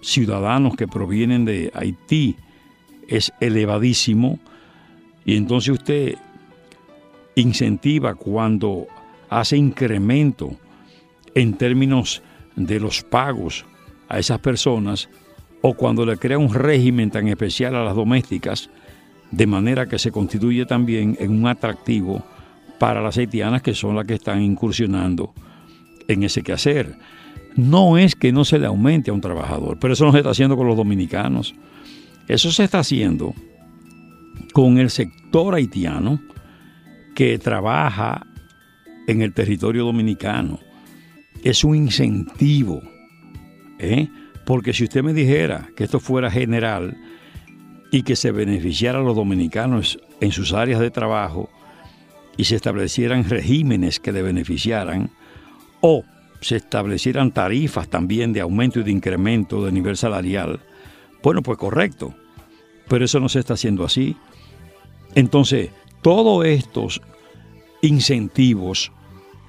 ciudadanos 0.00 0.76
que 0.76 0.88
provienen 0.88 1.44
de 1.44 1.70
Haití 1.74 2.36
es 3.08 3.32
elevadísimo, 3.40 4.38
y 5.24 5.36
entonces 5.36 5.70
usted 5.70 6.14
incentiva 7.34 8.14
cuando 8.14 8.86
hace 9.28 9.56
incremento 9.56 10.56
en 11.34 11.54
términos 11.54 12.22
de 12.56 12.78
los 12.78 13.02
pagos 13.02 13.64
a 14.08 14.18
esas 14.18 14.38
personas 14.38 15.08
o 15.62 15.74
cuando 15.74 16.04
le 16.04 16.16
crea 16.18 16.38
un 16.38 16.52
régimen 16.52 17.10
tan 17.10 17.26
especial 17.28 17.74
a 17.74 17.84
las 17.84 17.96
domésticas, 17.96 18.70
de 19.30 19.46
manera 19.46 19.86
que 19.86 19.98
se 19.98 20.12
constituye 20.12 20.66
también 20.66 21.16
en 21.18 21.32
un 21.32 21.46
atractivo 21.48 22.22
para 22.78 23.00
las 23.00 23.16
haitianas 23.16 23.62
que 23.62 23.74
son 23.74 23.96
las 23.96 24.04
que 24.04 24.14
están 24.14 24.42
incursionando 24.42 25.32
en 26.06 26.22
ese 26.22 26.42
quehacer. 26.42 26.96
No 27.56 27.96
es 27.98 28.14
que 28.14 28.30
no 28.30 28.44
se 28.44 28.58
le 28.58 28.66
aumente 28.66 29.10
a 29.10 29.14
un 29.14 29.20
trabajador, 29.20 29.78
pero 29.80 29.94
eso 29.94 30.04
no 30.04 30.12
se 30.12 30.18
está 30.18 30.30
haciendo 30.30 30.56
con 30.56 30.66
los 30.66 30.76
dominicanos. 30.76 31.54
Eso 32.28 32.52
se 32.52 32.64
está 32.64 32.80
haciendo 32.80 33.34
con 34.54 34.78
el 34.78 34.88
sector 34.88 35.56
haitiano 35.56 36.20
que 37.16 37.38
trabaja 37.40 38.24
en 39.08 39.20
el 39.20 39.34
territorio 39.34 39.84
dominicano. 39.84 40.60
Es 41.42 41.64
un 41.64 41.74
incentivo, 41.74 42.80
¿eh? 43.80 44.08
porque 44.46 44.72
si 44.72 44.84
usted 44.84 45.02
me 45.02 45.12
dijera 45.12 45.68
que 45.76 45.82
esto 45.82 45.98
fuera 45.98 46.30
general 46.30 46.96
y 47.90 48.04
que 48.04 48.14
se 48.14 48.30
beneficiara 48.30 49.00
a 49.00 49.02
los 49.02 49.16
dominicanos 49.16 49.98
en 50.20 50.30
sus 50.30 50.52
áreas 50.52 50.78
de 50.78 50.92
trabajo 50.92 51.50
y 52.36 52.44
se 52.44 52.54
establecieran 52.54 53.28
regímenes 53.28 53.98
que 53.98 54.12
le 54.12 54.22
beneficiaran, 54.22 55.10
o 55.80 56.04
se 56.40 56.56
establecieran 56.56 57.32
tarifas 57.32 57.88
también 57.88 58.32
de 58.32 58.40
aumento 58.40 58.78
y 58.78 58.84
de 58.84 58.92
incremento 58.92 59.64
de 59.64 59.72
nivel 59.72 59.96
salarial, 59.96 60.60
bueno, 61.24 61.42
pues 61.42 61.58
correcto, 61.58 62.14
pero 62.86 63.04
eso 63.04 63.18
no 63.18 63.28
se 63.28 63.40
está 63.40 63.54
haciendo 63.54 63.84
así. 63.84 64.16
Entonces, 65.14 65.70
todos 66.02 66.44
estos 66.44 67.00
incentivos, 67.82 68.92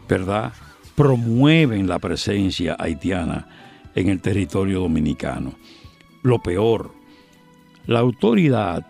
¿verdad?, 0.07 0.53
promueven 0.95 1.87
la 1.87 1.99
presencia 1.99 2.75
haitiana 2.79 3.47
en 3.95 4.09
el 4.09 4.21
territorio 4.21 4.79
dominicano. 4.81 5.53
Lo 6.23 6.39
peor, 6.39 6.93
la 7.85 7.99
autoridad 7.99 8.85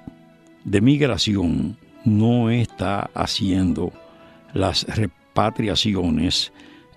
de 0.64 0.82
migración 0.82 1.78
no 2.06 2.50
está 2.50 3.10
haciendo 3.14 3.92
las 4.54 4.86
repatriaciones 4.96 6.54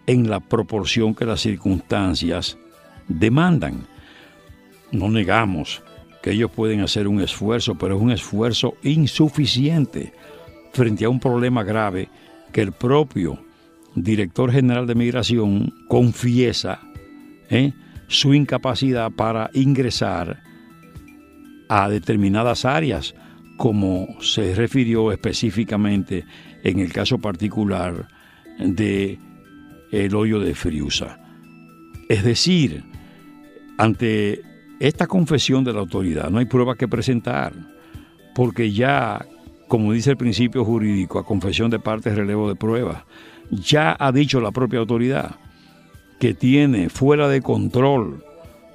en 0.06 0.30
la 0.30 0.40
proporción 0.40 1.14
que 1.14 1.25
las 1.25 1.40
circunstancias 1.40 2.56
demandan. 3.08 3.87
No 4.92 5.11
negamos 5.11 5.82
que 6.23 6.33
ellos 6.33 6.51
pueden 6.51 6.81
hacer 6.81 7.09
un 7.09 7.21
esfuerzo, 7.21 7.77
pero 7.77 7.97
es 7.97 8.03
un 8.03 8.11
esfuerzo 8.11 8.75
insuficiente 8.83 10.13
frente 10.73 11.05
a 11.05 11.09
un 11.09 11.21
problema 11.21 11.63
grave 11.63 12.09
que 12.53 12.61
el 12.61 12.73
propio 12.73 13.39
director 13.95 14.51
general 14.53 14.87
de 14.87 14.95
migración 14.95 15.73
confiesa 15.89 16.81
¿eh? 17.51 17.73
su 18.07 18.35
incapacidad 18.35 19.11
para 19.11 19.51
ingresar 19.55 20.43
a 21.69 21.89
determinadas 21.89 22.65
áreas, 22.65 23.15
como 23.57 24.07
se 24.21 24.55
refirió 24.55 25.13
específicamente 25.13 26.25
en 26.65 26.79
el 26.79 26.93
caso 26.93 27.19
particular 27.19 28.09
de 28.59 29.19
el 29.91 30.15
hoyo 30.15 30.41
de 30.41 30.55
Friusa. 30.55 31.19
Es 32.09 32.25
decir, 32.25 32.85
ante 33.77 34.43
esta 34.80 35.06
confesión 35.06 35.64
de 35.64 35.73
la 35.73 35.80
autoridad 35.80 36.30
no 36.30 36.38
hay 36.38 36.47
prueba 36.47 36.76
que 36.76 36.88
presentar, 36.88 37.52
porque 38.35 38.73
ya, 38.73 39.26
como 39.66 39.92
dice 39.92 40.11
el 40.11 40.16
principio 40.16 40.64
jurídico, 40.64 41.18
a 41.18 41.25
confesión 41.25 41.70
de 41.70 41.78
parte 41.78 42.14
relevo 42.14 42.49
de 42.49 42.54
pruebas, 42.54 43.02
ya 43.50 43.97
ha 43.99 44.12
dicho 44.12 44.40
la 44.40 44.52
propia 44.52 44.78
autoridad 44.78 45.37
que 46.18 46.35
tiene 46.35 46.88
fuera 46.88 47.28
de 47.28 47.42
control 47.42 48.25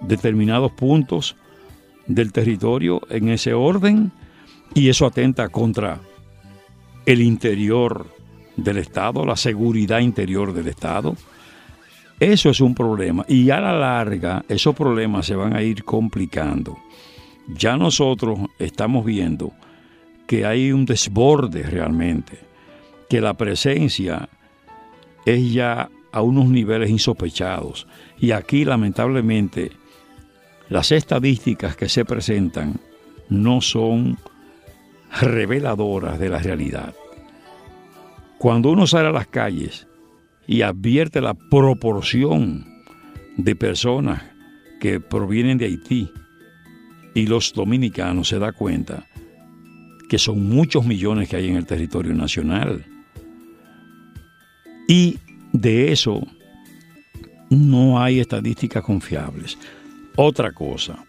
determinados 0.01 0.71
puntos 0.71 1.35
del 2.07 2.31
territorio 2.31 3.01
en 3.09 3.29
ese 3.29 3.53
orden 3.53 4.11
y 4.73 4.89
eso 4.89 5.05
atenta 5.05 5.49
contra 5.49 5.99
el 7.05 7.21
interior 7.21 8.07
del 8.55 8.77
Estado, 8.77 9.25
la 9.25 9.35
seguridad 9.35 9.99
interior 9.99 10.53
del 10.53 10.67
Estado. 10.67 11.15
Eso 12.23 12.51
es 12.51 12.61
un 12.61 12.73
problema 12.73 13.25
y 13.27 13.49
a 13.49 13.59
la 13.59 13.73
larga 13.73 14.45
esos 14.47 14.73
problemas 14.73 15.25
se 15.25 15.35
van 15.35 15.53
a 15.53 15.61
ir 15.61 15.83
complicando. 15.83 16.77
Ya 17.49 17.75
nosotros 17.75 18.39
estamos 18.59 19.03
viendo 19.03 19.51
que 20.25 20.45
hay 20.45 20.71
un 20.71 20.85
desborde 20.85 21.63
realmente, 21.63 22.39
que 23.09 23.19
la 23.19 23.33
presencia 23.33 24.29
es 25.25 25.51
ya 25.51 25.89
a 26.13 26.21
unos 26.21 26.47
niveles 26.47 26.89
insospechados. 26.89 27.87
Y 28.17 28.31
aquí 28.31 28.63
lamentablemente 28.63 29.73
las 30.69 30.93
estadísticas 30.93 31.75
que 31.75 31.89
se 31.89 32.05
presentan 32.05 32.79
no 33.27 33.59
son 33.59 34.17
reveladoras 35.19 36.17
de 36.19 36.29
la 36.29 36.39
realidad. 36.39 36.95
Cuando 38.37 38.69
uno 38.69 38.87
sale 38.87 39.09
a 39.09 39.11
las 39.11 39.27
calles 39.27 39.87
y 40.47 40.61
advierte 40.61 41.21
la 41.21 41.33
proporción 41.33 42.65
de 43.37 43.55
personas 43.55 44.23
que 44.79 44.99
provienen 44.99 45.57
de 45.57 45.65
Haití 45.65 46.11
y 47.13 47.27
los 47.27 47.53
dominicanos 47.53 48.27
se 48.27 48.39
da 48.39 48.51
cuenta 48.51 49.05
que 50.09 50.19
son 50.19 50.47
muchos 50.47 50.85
millones 50.85 51.29
que 51.29 51.37
hay 51.37 51.47
en 51.47 51.55
el 51.55 51.65
territorio 51.65 52.13
nacional. 52.13 52.85
Y 54.87 55.17
de 55.53 55.91
eso 55.91 56.21
no 57.49 58.01
hay 58.01 58.19
estadísticas 58.19 58.83
confiables. 58.83 59.57
Otra 60.15 60.51
cosa, 60.51 61.05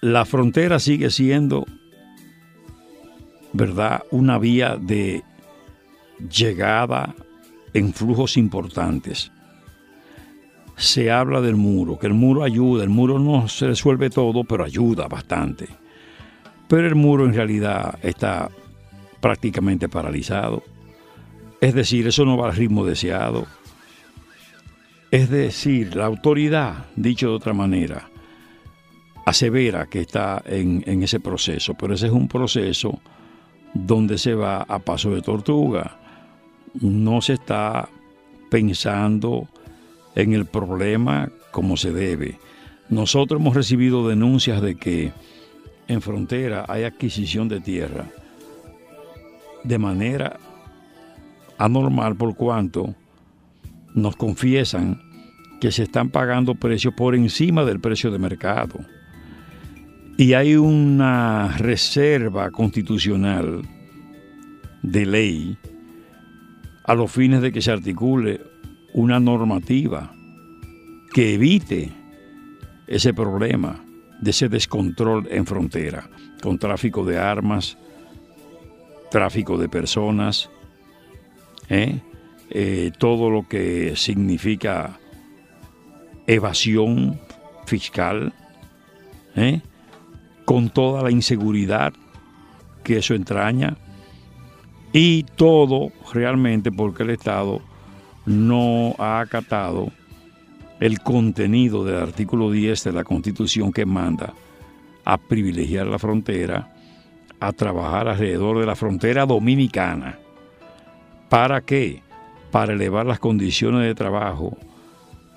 la 0.00 0.24
frontera 0.24 0.78
sigue 0.78 1.10
siendo, 1.10 1.66
¿verdad?, 3.52 4.02
una 4.10 4.38
vía 4.38 4.76
de 4.76 5.24
llegada 6.30 7.14
en 7.76 7.92
flujos 7.92 8.38
importantes. 8.38 9.30
Se 10.76 11.10
habla 11.10 11.40
del 11.42 11.56
muro, 11.56 11.98
que 11.98 12.06
el 12.06 12.14
muro 12.14 12.42
ayuda, 12.42 12.82
el 12.82 12.90
muro 12.90 13.18
no 13.18 13.48
se 13.48 13.66
resuelve 13.66 14.08
todo, 14.08 14.44
pero 14.44 14.64
ayuda 14.64 15.08
bastante. 15.08 15.68
Pero 16.68 16.86
el 16.86 16.94
muro 16.94 17.26
en 17.26 17.34
realidad 17.34 17.98
está 18.02 18.50
prácticamente 19.20 19.88
paralizado. 19.88 20.62
Es 21.60 21.74
decir, 21.74 22.06
eso 22.06 22.24
no 22.24 22.38
va 22.38 22.48
al 22.48 22.56
ritmo 22.56 22.84
deseado. 22.84 23.46
Es 25.10 25.28
decir, 25.28 25.96
la 25.96 26.06
autoridad, 26.06 26.86
dicho 26.96 27.28
de 27.28 27.34
otra 27.34 27.52
manera, 27.52 28.08
asevera 29.26 29.86
que 29.86 30.00
está 30.00 30.42
en, 30.46 30.82
en, 30.86 31.02
ese 31.02 31.20
proceso, 31.20 31.74
pero 31.74 31.94
ese 31.94 32.06
es 32.06 32.12
un 32.12 32.28
proceso 32.28 33.00
donde 33.74 34.16
se 34.16 34.34
va 34.34 34.62
a 34.62 34.78
paso 34.78 35.10
de 35.10 35.20
tortuga. 35.20 36.05
No 36.80 37.20
se 37.20 37.34
está 37.34 37.88
pensando 38.50 39.48
en 40.14 40.32
el 40.32 40.46
problema 40.46 41.30
como 41.50 41.76
se 41.76 41.92
debe. 41.92 42.38
Nosotros 42.88 43.40
hemos 43.40 43.54
recibido 43.54 44.08
denuncias 44.08 44.62
de 44.62 44.76
que 44.76 45.12
en 45.88 46.00
frontera 46.00 46.64
hay 46.68 46.84
adquisición 46.84 47.48
de 47.48 47.60
tierra 47.60 48.06
de 49.64 49.78
manera 49.78 50.38
anormal 51.58 52.16
por 52.16 52.36
cuanto 52.36 52.94
nos 53.94 54.14
confiesan 54.16 55.00
que 55.60 55.72
se 55.72 55.84
están 55.84 56.10
pagando 56.10 56.54
precios 56.54 56.94
por 56.94 57.14
encima 57.14 57.64
del 57.64 57.80
precio 57.80 58.10
de 58.10 58.18
mercado. 58.18 58.78
Y 60.18 60.34
hay 60.34 60.56
una 60.56 61.56
reserva 61.58 62.50
constitucional 62.50 63.62
de 64.82 65.06
ley 65.06 65.58
a 66.86 66.94
los 66.94 67.10
fines 67.10 67.42
de 67.42 67.52
que 67.52 67.60
se 67.60 67.72
articule 67.72 68.40
una 68.94 69.20
normativa 69.20 70.14
que 71.12 71.34
evite 71.34 71.92
ese 72.86 73.12
problema 73.12 73.84
de 74.20 74.30
ese 74.30 74.48
descontrol 74.48 75.28
en 75.30 75.44
frontera, 75.46 76.08
con 76.42 76.58
tráfico 76.58 77.04
de 77.04 77.18
armas, 77.18 77.76
tráfico 79.10 79.58
de 79.58 79.68
personas, 79.68 80.48
¿eh? 81.68 82.00
Eh, 82.50 82.92
todo 82.96 83.28
lo 83.28 83.48
que 83.48 83.96
significa 83.96 85.00
evasión 86.28 87.18
fiscal, 87.66 88.32
¿eh? 89.34 89.60
con 90.44 90.70
toda 90.70 91.02
la 91.02 91.10
inseguridad 91.10 91.92
que 92.84 92.98
eso 92.98 93.14
entraña, 93.14 93.76
y 94.98 95.24
todo 95.24 95.92
realmente 96.14 96.72
porque 96.72 97.02
el 97.02 97.10
Estado 97.10 97.60
no 98.24 98.94
ha 98.98 99.20
acatado 99.20 99.92
el 100.80 101.00
contenido 101.00 101.84
del 101.84 101.96
artículo 101.96 102.50
10 102.50 102.84
de 102.84 102.92
la 102.92 103.04
Constitución 103.04 103.72
que 103.72 103.84
manda 103.84 104.32
a 105.04 105.18
privilegiar 105.18 105.86
la 105.86 105.98
frontera, 105.98 106.72
a 107.38 107.52
trabajar 107.52 108.08
alrededor 108.08 108.58
de 108.58 108.64
la 108.64 108.74
frontera 108.74 109.26
dominicana 109.26 110.18
¿Para 111.28 111.60
qué? 111.60 112.02
Para 112.50 112.72
elevar 112.72 113.04
las 113.04 113.18
condiciones 113.18 113.82
de 113.82 113.94
trabajo, 113.94 114.56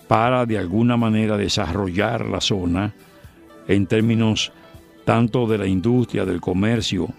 para 0.08 0.46
de 0.46 0.58
alguna 0.58 0.96
manera 0.96 1.36
desarrollar 1.36 2.26
la 2.28 2.40
zona 2.40 2.94
en 3.68 3.88
términos 3.88 4.54
tanto 5.04 5.48
de 5.48 5.58
la 5.58 5.68
industria, 5.68 6.24
del 6.24 6.40
comercio, 6.40 7.10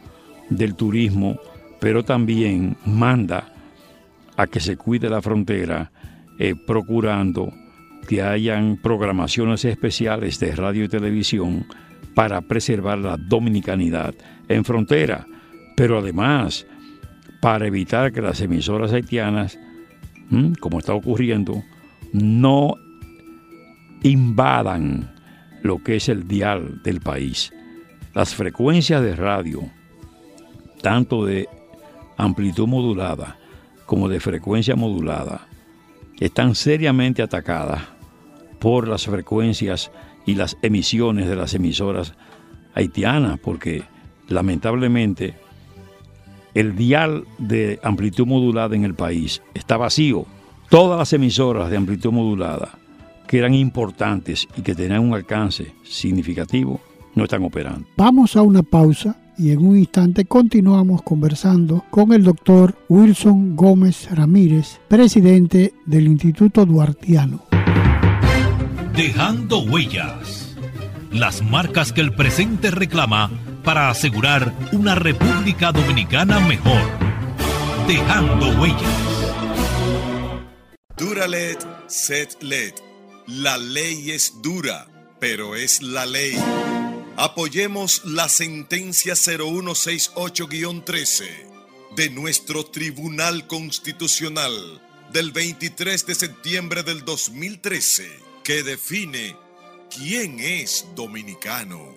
del 0.48 0.74
turismo, 0.74 1.38
pero 1.80 2.04
también 2.04 2.76
manda 2.84 3.52
a 4.36 4.46
que 4.46 4.60
se 4.60 4.76
cuide 4.76 5.08
la 5.08 5.22
frontera, 5.22 5.90
eh, 6.38 6.54
procurando 6.54 7.52
que 8.08 8.22
hayan 8.22 8.76
programaciones 8.76 9.64
especiales 9.64 10.40
de 10.40 10.54
radio 10.54 10.84
y 10.84 10.88
televisión 10.88 11.66
para 12.14 12.40
preservar 12.40 12.98
la 12.98 13.16
dominicanidad 13.16 14.14
en 14.48 14.64
frontera, 14.64 15.26
pero 15.76 15.98
además 15.98 16.66
para 17.40 17.66
evitar 17.66 18.12
que 18.12 18.20
las 18.20 18.40
emisoras 18.40 18.92
haitianas, 18.92 19.58
como 20.60 20.78
está 20.78 20.92
ocurriendo, 20.92 21.62
no 22.12 22.74
invadan 24.02 25.14
lo 25.62 25.82
que 25.82 25.96
es 25.96 26.08
el 26.08 26.26
dial 26.26 26.82
del 26.82 27.00
país. 27.00 27.52
Las 28.14 28.34
frecuencias 28.34 29.02
de 29.02 29.16
radio, 29.16 29.62
tanto 30.82 31.24
de 31.24 31.48
amplitud 32.24 32.66
modulada 32.66 33.38
como 33.87 34.09
de 34.09 34.20
frecuencia 34.20 34.76
modulada, 34.76 35.48
están 36.20 36.54
seriamente 36.54 37.22
atacadas 37.22 37.83
por 38.59 38.87
las 38.87 39.06
frecuencias 39.06 39.90
y 40.26 40.35
las 40.35 40.56
emisiones 40.62 41.26
de 41.26 41.37
las 41.37 41.54
emisoras 41.54 42.14
haitianas, 42.74 43.38
porque 43.40 43.83
lamentablemente 44.28 45.35
el 46.54 46.76
dial 46.76 47.24
de 47.38 47.80
amplitud 47.83 48.26
modulada 48.26 48.76
en 48.76 48.85
el 48.85 48.94
país 48.94 49.42
está 49.54 49.76
vacío. 49.76 50.26
Todas 50.68 50.98
las 50.98 51.12
emisoras 51.12 51.70
de 51.70 51.76
amplitud 51.76 52.12
modulada 52.12 52.78
que 53.26 53.38
eran 53.38 53.54
importantes 53.54 54.46
y 54.56 54.62
que 54.62 54.74
tenían 54.74 55.00
un 55.00 55.14
alcance 55.14 55.72
significativo 55.85 56.80
no 57.14 57.24
están 57.24 57.44
operando. 57.44 57.87
Vamos 57.96 58.37
a 58.37 58.42
una 58.42 58.62
pausa 58.62 59.16
y 59.40 59.53
en 59.53 59.64
un 59.64 59.79
instante 59.79 60.26
continuamos 60.26 61.00
conversando 61.03 61.83
con 61.88 62.12
el 62.12 62.22
doctor 62.24 62.76
Wilson 62.90 63.57
Gómez 63.57 64.07
Ramírez, 64.11 64.79
presidente 64.87 65.72
del 65.87 66.09
Instituto 66.09 66.66
Duartiano. 66.66 67.46
Dejando 68.94 69.61
huellas. 69.61 70.55
Las 71.11 71.42
marcas 71.42 71.90
que 71.90 72.03
el 72.03 72.14
presente 72.14 72.70
reclama 72.70 73.31
para 73.64 73.88
asegurar 73.88 74.53
una 74.72 74.94
República 74.94 75.72
Dominicana 75.72 76.38
mejor. 76.40 76.83
Dejando 77.88 78.61
huellas. 78.61 78.83
Duralet, 80.98 81.66
set 81.87 82.42
led. 82.42 82.74
La 83.26 83.57
ley 83.57 84.11
es 84.11 84.35
dura, 84.42 84.87
pero 85.18 85.57
es 85.57 85.81
la 85.81 86.05
ley. 86.05 86.37
Apoyemos 87.20 88.02
la 88.06 88.28
sentencia 88.30 89.12
0168-13 89.12 91.26
de 91.94 92.09
nuestro 92.09 92.64
Tribunal 92.64 93.46
Constitucional 93.46 94.80
del 95.12 95.30
23 95.30 96.06
de 96.06 96.14
septiembre 96.14 96.83
del 96.83 97.04
2013 97.04 98.11
que 98.42 98.62
define 98.62 99.37
quién 99.94 100.40
es 100.40 100.87
dominicano 100.96 101.94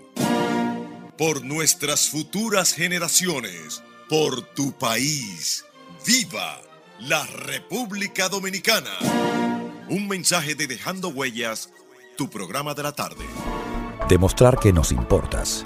por 1.17 1.45
nuestras 1.45 2.09
futuras 2.09 2.73
generaciones, 2.73 3.81
por 4.09 4.41
tu 4.41 4.77
país. 4.77 5.63
¡Viva 6.05 6.59
la 6.99 7.25
República 7.27 8.27
Dominicana! 8.27 8.91
Un 9.87 10.09
mensaje 10.09 10.55
de 10.55 10.67
Dejando 10.67 11.07
Huellas, 11.07 11.69
tu 12.17 12.29
programa 12.29 12.73
de 12.73 12.83
la 12.83 12.91
tarde. 12.91 13.23
Demostrar 14.09 14.57
que 14.59 14.73
nos 14.73 14.91
importas 14.91 15.65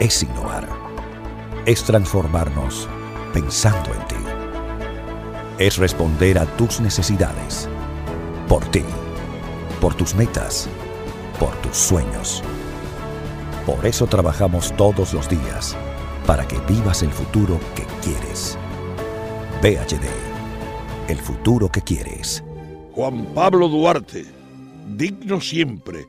es 0.00 0.22
innovar. 0.22 0.68
Es 1.66 1.84
transformarnos 1.84 2.88
pensando 3.32 3.92
en 3.94 4.06
ti. 4.08 4.16
Es 5.58 5.78
responder 5.78 6.38
a 6.38 6.46
tus 6.56 6.80
necesidades. 6.80 7.68
Por 8.48 8.64
ti. 8.66 8.84
Por 9.80 9.94
tus 9.94 10.14
metas. 10.14 10.68
Por 11.38 11.54
tus 11.56 11.76
sueños 11.76 12.42
por 13.66 13.86
eso 13.86 14.08
trabajamos 14.08 14.72
todos 14.76 15.14
los 15.14 15.28
días, 15.28 15.76
para 16.26 16.46
que 16.48 16.58
vivas 16.66 17.04
el 17.04 17.10
futuro 17.10 17.60
que 17.76 17.84
quieres. 18.02 18.58
VHD, 19.62 20.04
el 21.08 21.18
futuro 21.18 21.68
que 21.68 21.80
quieres. 21.80 22.42
Juan 22.92 23.26
Pablo 23.26 23.68
Duarte, 23.68 24.26
digno 24.88 25.40
siempre 25.40 26.08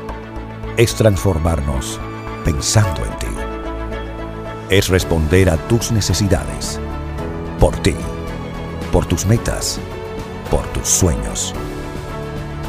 es 0.81 0.95
transformarnos 0.95 1.99
pensando 2.43 3.05
en 3.05 3.15
ti, 3.19 3.27
es 4.71 4.87
responder 4.89 5.47
a 5.51 5.57
tus 5.67 5.91
necesidades, 5.91 6.79
por 7.59 7.75
ti, 7.83 7.93
por 8.91 9.05
tus 9.05 9.27
metas, 9.27 9.79
por 10.49 10.65
tus 10.69 10.87
sueños. 10.87 11.53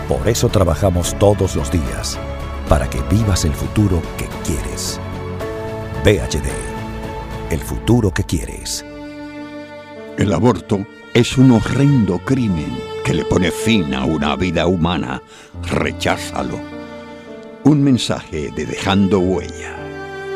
Por 0.09 0.29
eso 0.29 0.51
trabajamos 0.51 1.19
todos 1.19 1.57
los 1.57 1.73
días 1.73 2.19
para 2.69 2.91
que 2.91 3.01
vivas 3.01 3.47
el 3.47 3.55
futuro 3.55 4.03
que 4.19 4.29
quieres. 4.45 5.01
PHD, 6.05 6.51
el 7.49 7.61
futuro 7.61 8.11
que 8.11 8.25
quieres. 8.25 8.85
El 10.19 10.35
aborto 10.35 10.85
es 11.15 11.39
un 11.39 11.53
horrendo 11.53 12.19
crimen 12.19 12.79
que 13.07 13.15
le 13.15 13.25
pone 13.25 13.51
fin 13.51 13.95
a 13.95 14.05
una 14.05 14.37
vida 14.37 14.67
humana. 14.67 15.23
Recházalo. 15.63 16.82
Un 17.65 17.81
mensaje 17.85 18.51
de 18.51 18.67
Dejando 18.67 19.21
Huella, 19.21 19.77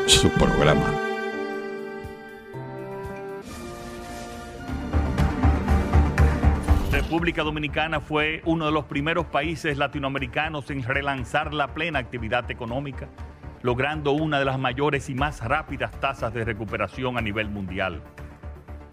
su 0.05 0.29
programa. 0.29 0.93
República 6.89 7.43
Dominicana 7.43 7.99
fue 7.99 8.41
uno 8.45 8.67
de 8.67 8.71
los 8.71 8.85
primeros 8.85 9.25
países 9.25 9.77
latinoamericanos 9.77 10.71
en 10.71 10.83
relanzar 10.83 11.53
la 11.53 11.73
plena 11.73 11.99
actividad 11.99 12.49
económica, 12.49 13.09
logrando 13.61 14.13
una 14.13 14.39
de 14.39 14.45
las 14.45 14.57
mayores 14.57 15.09
y 15.09 15.13
más 15.13 15.43
rápidas 15.43 15.91
tasas 15.99 16.33
de 16.33 16.45
recuperación 16.45 17.17
a 17.17 17.21
nivel 17.21 17.49
mundial. 17.49 18.01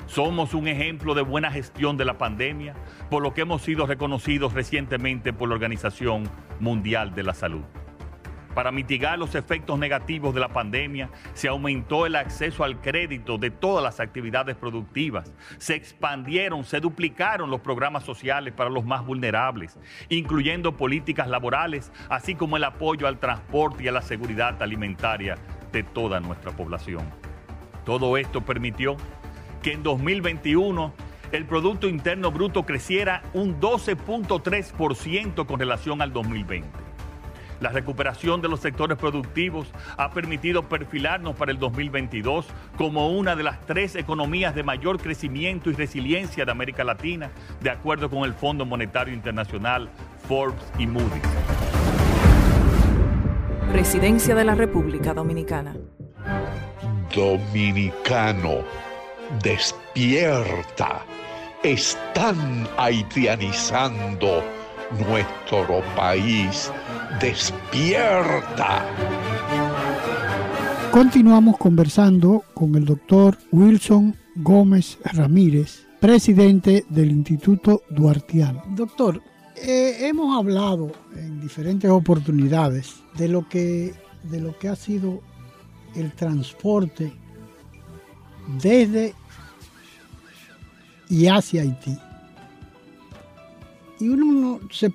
Somos 0.06 0.54
un 0.54 0.66
ejemplo 0.66 1.14
de 1.14 1.22
buena 1.22 1.52
gestión 1.52 1.96
de 1.96 2.04
la 2.04 2.18
pandemia, 2.18 2.74
por 3.10 3.22
lo 3.22 3.32
que 3.32 3.42
hemos 3.42 3.62
sido 3.62 3.86
reconocidos 3.86 4.54
recientemente 4.54 5.32
por 5.32 5.48
la 5.48 5.54
Organización 5.54 6.28
Mundial 6.58 7.14
de 7.14 7.22
la 7.22 7.32
Salud. 7.32 7.62
Para 8.54 8.70
mitigar 8.70 9.18
los 9.18 9.34
efectos 9.34 9.78
negativos 9.78 10.32
de 10.32 10.40
la 10.40 10.48
pandemia, 10.48 11.10
se 11.34 11.48
aumentó 11.48 12.06
el 12.06 12.14
acceso 12.14 12.62
al 12.62 12.80
crédito 12.80 13.36
de 13.36 13.50
todas 13.50 13.82
las 13.82 13.98
actividades 13.98 14.54
productivas, 14.54 15.32
se 15.58 15.74
expandieron, 15.74 16.64
se 16.64 16.78
duplicaron 16.78 17.50
los 17.50 17.60
programas 17.60 18.04
sociales 18.04 18.54
para 18.54 18.70
los 18.70 18.84
más 18.84 19.04
vulnerables, 19.04 19.76
incluyendo 20.08 20.76
políticas 20.76 21.28
laborales, 21.28 21.90
así 22.08 22.36
como 22.36 22.56
el 22.56 22.64
apoyo 22.64 23.08
al 23.08 23.18
transporte 23.18 23.84
y 23.84 23.88
a 23.88 23.92
la 23.92 24.02
seguridad 24.02 24.62
alimentaria 24.62 25.36
de 25.72 25.82
toda 25.82 26.20
nuestra 26.20 26.52
población. 26.52 27.02
Todo 27.84 28.16
esto 28.16 28.40
permitió 28.42 28.96
que 29.62 29.72
en 29.72 29.82
2021 29.82 30.94
el 31.32 31.44
Producto 31.46 31.88
Interno 31.88 32.30
Bruto 32.30 32.64
creciera 32.64 33.22
un 33.32 33.60
12.3% 33.60 35.46
con 35.46 35.58
relación 35.58 36.00
al 36.00 36.12
2020. 36.12 36.83
La 37.64 37.70
recuperación 37.70 38.42
de 38.42 38.48
los 38.50 38.60
sectores 38.60 38.98
productivos 38.98 39.66
ha 39.96 40.10
permitido 40.10 40.68
perfilarnos 40.68 41.34
para 41.34 41.50
el 41.50 41.58
2022 41.58 42.44
como 42.76 43.08
una 43.08 43.34
de 43.36 43.42
las 43.42 43.64
tres 43.64 43.96
economías 43.96 44.54
de 44.54 44.62
mayor 44.62 45.00
crecimiento 45.00 45.70
y 45.70 45.72
resiliencia 45.72 46.44
de 46.44 46.50
América 46.50 46.84
Latina, 46.84 47.30
de 47.62 47.70
acuerdo 47.70 48.10
con 48.10 48.24
el 48.24 48.34
Fondo 48.34 48.66
Monetario 48.66 49.14
Internacional, 49.14 49.88
Forbes 50.28 50.62
y 50.78 50.86
Moody's. 50.86 51.22
Presidencia 53.72 54.34
de 54.34 54.44
la 54.44 54.54
República 54.54 55.14
Dominicana. 55.14 55.74
Dominicano, 57.16 58.58
despierta. 59.42 61.00
Están 61.62 62.68
haitianizando 62.76 64.44
nuestro 65.08 65.82
país 65.96 66.70
despierta. 67.20 68.84
Continuamos 70.90 71.58
conversando 71.58 72.44
con 72.54 72.74
el 72.74 72.84
doctor 72.84 73.36
Wilson 73.50 74.16
Gómez 74.36 74.98
Ramírez, 75.04 75.86
presidente 76.00 76.84
del 76.88 77.10
Instituto 77.10 77.82
Duartiano. 77.90 78.62
Doctor, 78.68 79.20
eh, 79.56 80.06
hemos 80.08 80.36
hablado 80.36 80.92
en 81.16 81.40
diferentes 81.40 81.90
oportunidades 81.90 82.96
de 83.16 83.28
lo 83.28 83.48
que 83.48 83.94
de 84.24 84.40
lo 84.40 84.58
que 84.58 84.68
ha 84.68 84.76
sido 84.76 85.20
el 85.94 86.12
transporte 86.12 87.12
desde 88.60 89.14
y 91.08 91.26
hacia 91.26 91.62
Haití. 91.62 91.98
Y 94.00 94.08
uno 94.08 94.60
se, 94.70 94.90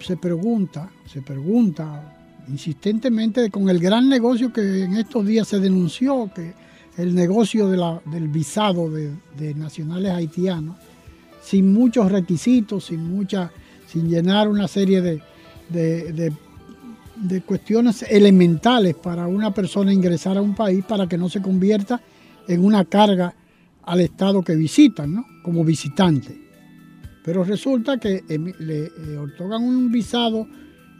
se 0.00 0.16
pregunta, 0.16 0.90
se 1.06 1.22
pregunta 1.22 2.14
insistentemente 2.48 3.50
con 3.50 3.68
el 3.68 3.78
gran 3.78 4.08
negocio 4.08 4.52
que 4.52 4.84
en 4.84 4.96
estos 4.96 5.26
días 5.26 5.48
se 5.48 5.58
denunció, 5.58 6.30
que 6.34 6.54
el 6.96 7.14
negocio 7.14 7.68
del 7.68 8.28
visado 8.28 8.90
de, 8.90 9.54
nacionales 9.54 10.12
haitianos, 10.12 10.76
sin 11.42 11.72
muchos 11.72 12.10
requisitos, 12.10 12.86
sin 12.86 13.08
mucha, 13.08 13.50
sin 13.86 14.08
llenar 14.08 14.48
una 14.48 14.66
serie 14.66 15.00
de, 15.00 15.22
de, 15.68 16.32
de 17.16 17.40
cuestiones 17.42 18.02
elementales 18.08 18.94
para 18.94 19.26
una 19.26 19.52
persona 19.52 19.92
ingresar 19.92 20.36
a 20.36 20.42
un 20.42 20.54
país 20.54 20.84
para 20.84 21.06
que 21.06 21.18
no 21.18 21.28
se 21.28 21.42
convierta 21.42 22.00
en 22.48 22.64
una 22.64 22.84
carga 22.84 23.34
al 23.84 24.00
Estado 24.00 24.42
que 24.42 24.56
visitan, 24.56 25.14
¿no? 25.14 25.26
como 25.42 25.64
visitante. 25.64 26.47
Pero 27.28 27.44
resulta 27.44 27.98
que 27.98 28.24
le 28.58 28.84
eh, 28.86 29.18
otorgan 29.18 29.62
un 29.62 29.92
visado 29.92 30.48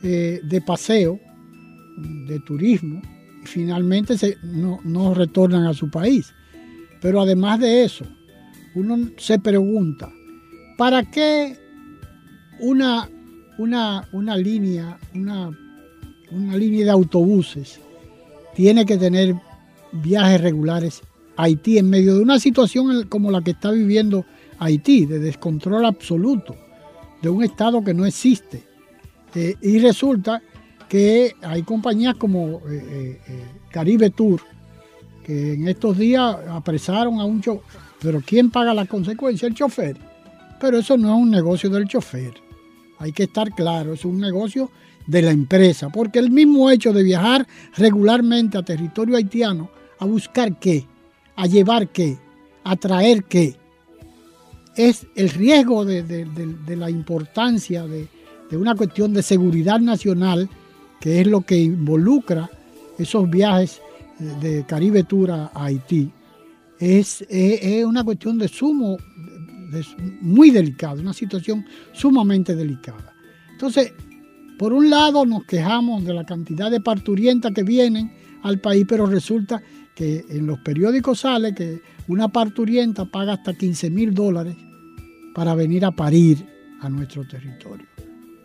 eh, 0.03 0.43
de 0.45 0.61
paseo, 0.61 1.19
de 2.27 2.39
turismo, 2.41 3.01
y 3.43 3.47
finalmente 3.47 4.15
no, 4.43 4.79
no 4.85 5.15
retornan 5.15 5.65
a 5.65 5.73
su 5.73 5.91
país. 5.91 6.35
Pero 7.01 7.23
además 7.23 7.61
de 7.61 7.83
eso, 7.83 8.05
uno 8.75 9.09
se 9.17 9.39
pregunta, 9.39 10.13
¿para 10.77 11.03
qué 11.11 11.57
una, 12.61 13.09
una, 13.57 14.07
una 14.13 14.37
línea, 14.37 14.99
una 15.15 15.51
una 16.31 16.59
línea 16.59 16.85
de 16.85 16.91
autobuses 16.91 17.81
tiene 18.55 18.85
que 18.85 18.99
tener 18.99 19.35
viajes 19.93 20.43
regulares 20.43 21.01
a 21.37 21.45
Haití 21.45 21.79
en 21.79 21.89
medio 21.89 22.17
de 22.17 22.21
una 22.21 22.39
situación 22.39 23.07
como 23.09 23.31
la 23.31 23.41
que 23.41 23.53
está 23.53 23.71
viviendo 23.71 24.27
Haití, 24.59 25.07
de 25.07 25.19
descontrol 25.19 25.85
absoluto, 25.85 26.57
de 27.23 27.29
un 27.29 27.43
Estado 27.43 27.83
que 27.83 27.95
no 27.95 28.07
existe. 28.07 28.65
Eh, 29.35 29.55
y 29.61 29.79
resulta 29.79 30.43
que 30.89 31.35
hay 31.43 31.63
compañías 31.63 32.15
como 32.17 32.61
eh, 32.69 33.21
eh, 33.29 33.45
Caribe 33.71 34.11
Tour, 34.11 34.41
que 35.25 35.55
en 35.55 35.69
estos 35.69 35.99
días 35.99 36.37
apresaron 36.49 37.21
a 37.21 37.25
un 37.25 37.41
chofer. 37.41 37.63
Pero 38.01 38.23
¿quién 38.25 38.51
paga 38.51 38.73
la 38.73 38.87
consecuencia? 38.87 39.49
El 39.49 39.55
chofer. 39.55 39.97
Pero 40.61 40.79
eso 40.79 40.97
no 40.97 41.15
es 41.15 41.23
un 41.23 41.31
negocio 41.31 41.69
del 41.69 41.87
chofer. 41.87 42.35
Hay 42.99 43.13
que 43.13 43.25
estar 43.25 43.51
claro, 43.55 43.93
es 43.93 44.05
un 44.05 44.19
negocio 44.19 44.71
de 45.07 45.23
la 45.23 45.31
empresa, 45.31 45.89
porque 45.89 46.19
el 46.19 46.31
mismo 46.31 46.71
hecho 46.71 46.93
de 46.93 47.03
viajar 47.03 47.47
regularmente 47.77 48.59
a 48.59 48.63
territorio 48.63 49.17
haitiano 49.17 49.71
a 49.99 50.05
buscar 50.05 50.59
qué, 50.59 50.87
a 51.37 51.47
llevar 51.47 51.89
qué, 51.89 52.19
a 52.65 52.77
traer 52.77 53.25
qué, 53.25 53.57
es 54.79 55.09
el 55.17 55.29
riesgo 55.31 55.85
de, 55.85 56.25
la 56.69 56.89
importancia 56.89 57.85
de, 57.85 58.09
una 58.53 58.77
cuestión 58.77 59.13
de 59.13 59.25
seguridad 59.25 59.81
nacional, 59.81 60.49
que 61.01 61.21
es 61.21 61.27
lo 61.27 61.41
que 61.41 61.59
involucra 61.59 62.49
esos 62.97 63.29
viajes 63.29 63.83
de 64.41 64.65
Caribe 64.67 65.03
Tour 65.03 65.33
a 65.33 65.51
Haití, 65.53 66.13
es, 66.79 67.27
es, 67.29 67.85
una 67.85 68.05
cuestión 68.05 68.39
de 68.39 68.47
sumo, 68.47 68.99
muy 70.21 70.51
delicada, 70.51 70.95
una 70.95 71.13
situación 71.13 71.67
sumamente 71.93 72.55
delicada. 72.55 73.13
Entonces, 73.51 73.93
por 74.61 74.73
un 74.73 74.91
lado 74.91 75.27
nos 75.27 75.45
quejamos 75.45 76.05
de 76.05 76.15
la 76.15 76.25
cantidad 76.25 76.71
de 76.71 76.81
parturientas 76.81 77.53
que 77.53 77.65
vienen 77.65 78.13
al 78.45 78.61
país, 78.61 78.87
pero 78.89 79.07
resulta 79.07 79.61
que 79.97 80.25
en 80.31 80.47
los 80.47 80.61
periódicos 80.61 81.19
sale 81.19 81.53
que 81.53 81.83
una 82.07 82.29
parturienta 82.29 83.05
paga 83.07 83.33
hasta 83.33 83.55
15 83.55 83.91
mil 83.91 84.15
dólares 84.15 84.55
para 85.39 85.55
venir 85.55 85.85
a 85.85 85.93
parir 85.93 86.45
a 86.81 86.89
nuestro 86.89 87.25
territorio. 87.25 87.87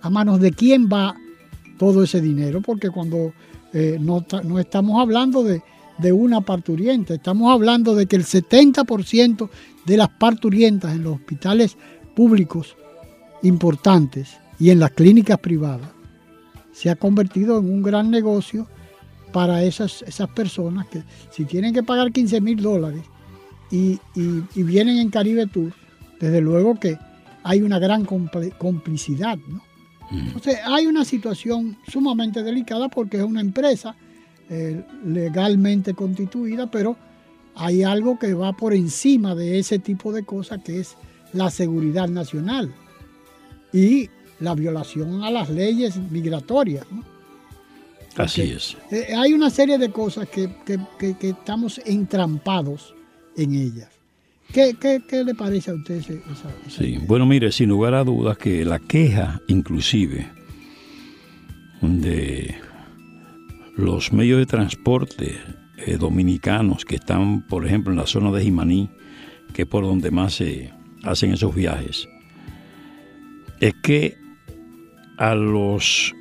¿A 0.03 0.11
manos 0.11 0.39
de 0.39 0.51
quién 0.51 0.87
va 0.87 1.15
todo 1.79 2.03
ese 2.03 2.21
dinero? 2.21 2.61
Porque 2.61 2.91
cuando 2.91 3.33
eh, 3.73 3.97
no, 3.99 4.23
estamos 4.59 5.01
hablando 5.01 5.43
de, 5.43 5.63
de 5.97 6.11
una 6.11 6.41
parturienta, 6.41 7.15
estamos 7.15 7.51
hablando 7.51 7.95
de 7.95 8.05
que 8.05 8.15
el 8.15 8.23
70% 8.23 9.49
de 9.87 9.97
las 9.97 10.09
parturientas 10.09 10.93
en 10.93 11.03
los 11.03 11.15
hospitales 11.15 11.77
públicos 12.15 12.77
importantes 13.41 14.37
y 14.59 14.69
en 14.69 14.77
las 14.77 14.91
clínicas 14.91 15.39
privadas 15.39 15.89
se 16.73 16.91
ha 16.91 16.95
convertido 16.95 17.57
en 17.57 17.73
un 17.73 17.81
gran 17.81 18.11
negocio 18.11 18.67
para 19.31 19.63
esas, 19.63 20.03
esas 20.03 20.29
personas 20.29 20.85
que 20.89 21.03
si 21.31 21.45
tienen 21.45 21.73
que 21.73 21.81
pagar 21.81 22.11
15 22.11 22.39
mil 22.39 22.61
dólares 22.61 23.01
y, 23.71 23.99
vienen 24.53 24.99
en 24.99 25.09
Caribe 25.09 25.47
Tour, 25.47 25.73
desde 26.23 26.39
luego 26.39 26.79
que 26.79 26.97
hay 27.43 27.61
una 27.61 27.79
gran 27.79 28.05
complicidad. 28.05 29.37
¿no? 29.37 29.61
Mm. 30.09 30.27
Entonces 30.27 30.59
hay 30.65 30.87
una 30.87 31.03
situación 31.03 31.77
sumamente 31.87 32.43
delicada 32.43 32.87
porque 32.87 33.17
es 33.17 33.23
una 33.23 33.41
empresa 33.41 33.95
eh, 34.49 34.85
legalmente 35.05 35.93
constituida, 35.93 36.71
pero 36.71 36.95
hay 37.55 37.83
algo 37.83 38.17
que 38.17 38.33
va 38.33 38.53
por 38.53 38.73
encima 38.73 39.35
de 39.35 39.59
ese 39.59 39.79
tipo 39.79 40.13
de 40.13 40.23
cosas 40.23 40.61
que 40.63 40.79
es 40.79 40.95
la 41.33 41.49
seguridad 41.49 42.07
nacional. 42.07 42.73
Y 43.73 44.09
la 44.39 44.55
violación 44.55 45.23
a 45.23 45.31
las 45.31 45.49
leyes 45.49 45.97
migratorias. 45.97 46.85
Así 48.15 48.43
es. 48.43 48.77
Eh, 48.91 49.13
hay 49.13 49.33
una 49.33 49.49
serie 49.49 49.77
de 49.77 49.91
cosas 49.91 50.29
que, 50.29 50.49
estamos 51.19 51.81
entrampados 51.83 52.93
en 53.35 53.55
ellas. 53.55 53.92
¿Qué, 54.53 55.23
le 55.25 55.33
parece 55.33 55.71
a 55.71 55.73
usted 55.73 55.95
esa, 55.95 56.13
Sí, 56.69 56.99
bueno, 57.07 57.25
mire, 57.25 57.51
sin 57.51 57.69
lugar 57.69 57.95
a 57.95 58.03
dudas 58.03 58.37
que 58.37 58.63
la 58.63 58.77
queja 58.77 59.41
inclusive 59.47 60.27
de 61.81 62.55
los 63.75 64.13
medios 64.13 64.37
de 64.37 64.45
transporte 64.45 65.39
eh, 65.77 65.97
dominicanos 65.97 66.85
que 66.85 66.95
están, 66.95 67.41
por 67.47 67.65
ejemplo, 67.65 67.91
en 67.91 67.97
la 67.97 68.05
zona 68.05 68.31
de 68.31 68.43
Jimaní, 68.43 68.89
que 69.53 69.63
es 69.63 69.67
por 69.67 69.83
donde 69.83 70.11
más 70.11 70.35
se 70.35 70.71
hacen 71.03 71.33
esos 71.33 71.55
viajes, 71.55 72.07
es 73.59 73.73
que 73.81 74.17
a 75.17 75.33
los 75.33 76.13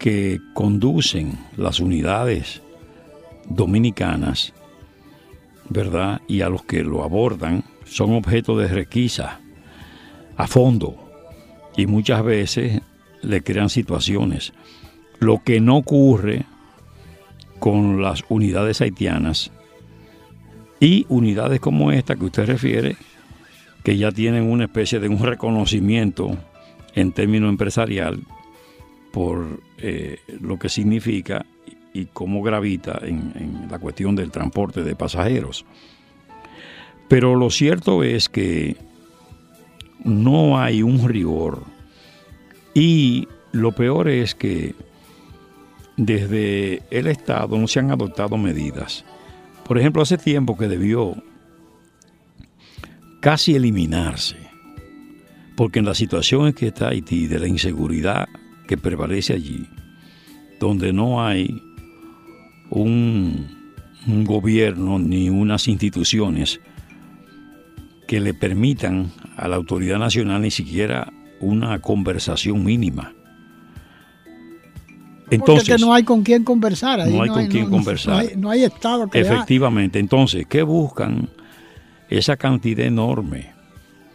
que 0.00 0.40
conducen 0.54 1.38
las 1.56 1.78
unidades 1.78 2.62
dominicanas, 3.48 4.52
¿verdad? 5.68 6.20
Y 6.28 6.40
a 6.40 6.48
los 6.48 6.62
que 6.62 6.82
lo 6.82 7.02
abordan, 7.02 7.64
son 7.84 8.14
objeto 8.14 8.56
de 8.56 8.68
requisa 8.68 9.40
a 10.36 10.46
fondo 10.46 11.06
y 11.76 11.86
muchas 11.86 12.24
veces 12.24 12.82
le 13.22 13.42
crean 13.42 13.68
situaciones. 13.68 14.52
Lo 15.18 15.42
que 15.42 15.60
no 15.60 15.76
ocurre 15.76 16.44
con 17.58 18.02
las 18.02 18.24
unidades 18.28 18.80
haitianas 18.80 19.50
y 20.78 21.06
unidades 21.08 21.60
como 21.60 21.90
esta 21.90 22.16
que 22.16 22.24
usted 22.26 22.46
refiere, 22.46 22.96
que 23.82 23.96
ya 23.96 24.12
tienen 24.12 24.50
una 24.50 24.64
especie 24.64 25.00
de 25.00 25.08
un 25.08 25.22
reconocimiento 25.22 26.36
en 26.94 27.12
términos 27.12 27.50
empresarial 27.50 28.20
por 29.12 29.62
eh, 29.78 30.18
lo 30.40 30.58
que 30.58 30.68
significa 30.68 31.46
y 32.00 32.08
cómo 32.12 32.42
gravita 32.42 33.00
en, 33.02 33.66
la 33.70 33.78
cuestión 33.78 34.14
del 34.16 34.30
transporte 34.30 34.82
de 34.82 34.94
pasajeros. 34.94 35.64
Pero 37.08 37.36
lo 37.36 37.50
cierto 37.50 38.02
es 38.02 38.28
que 38.28 38.76
no 40.04 40.58
hay 40.58 40.82
un 40.82 41.08
rigor 41.08 41.62
y 42.74 43.28
lo 43.52 43.72
peor 43.72 44.08
es 44.08 44.34
que 44.34 44.74
desde 45.96 46.82
el 46.90 47.06
Estado 47.06 47.56
no 47.56 47.66
se 47.66 47.78
han 47.78 47.90
adoptado 47.90 48.36
medidas. 48.36 49.04
Por 49.64 49.78
ejemplo, 49.78 50.02
hace 50.02 50.18
tiempo 50.18 50.56
que 50.56 50.68
debió 50.68 51.14
casi 53.20 53.56
eliminarse, 53.56 54.36
porque 55.56 55.78
en 55.78 55.86
la 55.86 55.94
situación 55.94 56.48
en 56.48 56.52
que 56.52 56.68
está 56.68 56.88
Haití, 56.88 57.26
de 57.26 57.38
la 57.38 57.48
inseguridad 57.48 58.28
que 58.68 58.76
prevalece 58.76 59.32
allí, 59.32 59.66
donde 60.60 60.92
no 60.92 61.24
hay 61.24 61.62
un, 62.70 63.54
gobierno 64.24 64.98
ni 64.98 65.30
unas 65.30 65.66
instituciones 65.66 66.60
que 68.06 68.20
le 68.20 68.34
permitan 68.34 69.10
a 69.36 69.48
la 69.48 69.56
autoridad 69.56 69.98
nacional 69.98 70.42
ni 70.42 70.52
siquiera 70.52 71.12
una 71.40 71.80
conversación 71.80 72.64
mínima. 72.64 73.12
Entonces, 75.28 75.68
Porque 75.68 75.84
no 75.84 75.92
hay 75.92 76.04
con 76.04 76.22
quién 76.22 76.44
conversar. 76.44 77.08
no 77.08 77.22
hay 77.22 77.28
con 77.28 77.46
quién 77.48 77.68
conversar. 77.68 78.36
No 78.36 78.48
hay, 78.48 78.62
Estado 78.62 79.08
que 79.08 79.20
Efectivamente. 79.20 79.98
Entonces, 79.98 80.46
¿qué 80.46 80.62
buscan? 80.62 81.28
Esa 82.08 82.36
cantidad 82.36 82.86
enorme 82.86 83.52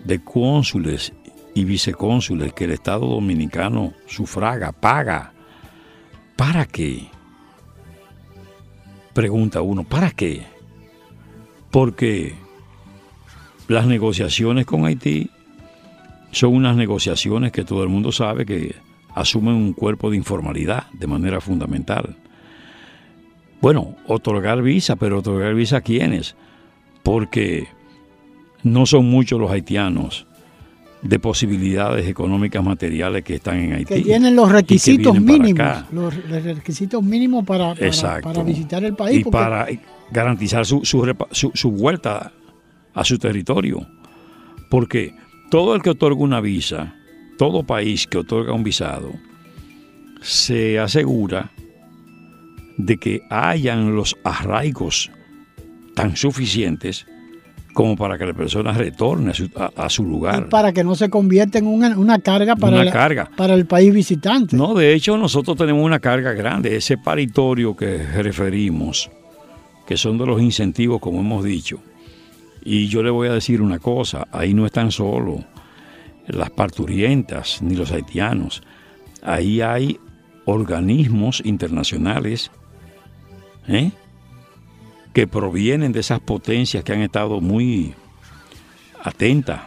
de 0.05 0.23
cónsules 0.23 1.11
y 1.53 1.65
vicecónsules 1.65 2.53
que 2.53 2.63
el 2.63 2.71
Estado 2.71 3.07
Dominicano 3.07 3.93
sufraga, 4.07 4.71
paga. 4.71 5.33
¿Para 6.37 6.65
qué? 6.65 7.09
Pregunta 9.13 9.61
uno, 9.61 9.83
¿para 9.83 10.11
qué? 10.11 10.43
Porque 11.69 12.33
las 13.67 13.85
negociaciones 13.85 14.65
con 14.65 14.85
Haití 14.85 15.29
son 16.31 16.55
unas 16.55 16.75
negociaciones 16.75 17.51
que 17.51 17.65
todo 17.65 17.83
el 17.83 17.89
mundo 17.89 18.11
sabe 18.11 18.45
que 18.45 18.75
asumen 19.13 19.55
un 19.55 19.73
cuerpo 19.73 20.09
de 20.09 20.17
informalidad 20.17 20.89
de 20.93 21.07
manera 21.07 21.41
fundamental. 21.41 22.15
Bueno, 23.61 23.95
otorgar 24.07 24.61
visa, 24.61 24.95
pero 24.95 25.19
otorgar 25.19 25.53
visa 25.53 25.77
a 25.77 25.81
quiénes? 25.81 26.35
Porque 27.03 27.67
no 28.63 28.85
son 28.85 29.05
muchos 29.05 29.39
los 29.39 29.51
haitianos 29.51 30.25
de 31.01 31.19
posibilidades 31.19 32.07
económicas 32.07 32.63
materiales 32.63 33.23
que 33.23 33.35
están 33.35 33.57
en 33.57 33.73
Haití. 33.73 33.95
Que 33.95 34.01
tienen 34.01 34.35
los 34.35 34.51
requisitos 34.51 35.19
mínimos, 35.19 35.85
los, 35.91 36.29
requisitos 36.29 37.01
mínimos 37.03 37.43
para, 37.45 37.73
para, 38.21 38.43
visitar 38.43 38.83
el 38.83 38.95
país. 38.95 39.19
y 39.19 39.23
porque- 39.23 39.37
para 39.37 39.67
garantizar 40.11 40.65
su, 40.65 40.81
su- 40.83 41.51
su 41.53 41.71
vuelta 41.71 42.31
a 42.93 43.03
su 43.03 43.17
territorio. 43.17 43.87
Porque 44.69 45.15
todo 45.49 45.75
el 45.75 45.81
que 45.81 45.89
otorga 45.89 46.21
una 46.21 46.39
visa, 46.39 46.95
todo 47.37 47.63
país 47.63 48.05
que 48.07 48.19
otorga 48.19 48.53
un 48.53 48.63
visado, 48.63 49.11
se 50.21 50.77
asegura 50.79 51.51
de 52.77 52.97
que 52.97 53.21
hayan 53.29 53.95
los 53.95 54.15
arraigos 54.23 55.11
tan 55.95 56.15
suficientes 56.15 57.05
como 57.73 57.95
para 57.95 58.17
que 58.17 58.25
la 58.25 58.33
persona 58.33 58.73
retorne 58.73 59.31
a 59.31 59.33
su, 59.33 59.49
a- 59.55 59.71
a 59.85 59.89
su 59.89 60.03
y 60.03 60.05
lugar. 60.07 60.49
para 60.49 60.73
que 60.73 60.83
no 60.83 60.95
se 60.95 61.09
convierta 61.09 61.57
en 61.59 61.67
una, 61.67 61.97
una 61.97 62.19
carga 62.19 62.55
para, 62.55 62.75
Una 62.75 62.85
la- 62.85 62.91
carga. 62.91 63.31
para 63.37 63.53
el 63.53 63.65
país 63.65 63.93
visitante. 63.93 64.55
No, 64.55 64.73
de 64.73 64.93
hecho 64.93 65.17
nosotros 65.17 65.55
tenemos 65.57 65.83
una 65.85 65.99
carga 65.99 66.33
grande, 66.33 66.75
ese 66.75 66.97
paritorio 66.97 67.75
que 67.75 67.97
referimos, 67.97 69.09
que 69.87 69.97
son 69.97 70.17
de 70.17 70.25
los 70.25 70.41
incentivos, 70.41 70.99
como 70.99 71.19
hemos 71.21 71.43
dicho. 71.43 71.79
Y 72.63 72.87
yo 72.87 73.01
le 73.03 73.09
voy 73.09 73.27
a 73.27 73.33
decir 73.33 73.61
una 73.61 73.79
cosa, 73.79 74.27
ahí 74.31 74.53
no 74.53 74.65
están 74.65 74.91
solo 74.91 75.43
las 76.27 76.49
parturientas 76.51 77.61
ni 77.61 77.75
los 77.75 77.91
haitianos, 77.91 78.61
ahí 79.23 79.61
hay 79.61 79.99
organismos 80.45 81.41
internacionales 81.45 82.51
¿eh? 83.67 83.91
Que 85.13 85.27
provienen 85.27 85.91
de 85.91 85.99
esas 85.99 86.19
potencias 86.19 86.83
que 86.83 86.93
han 86.93 87.01
estado 87.01 87.41
muy 87.41 87.93
atentas. 89.03 89.61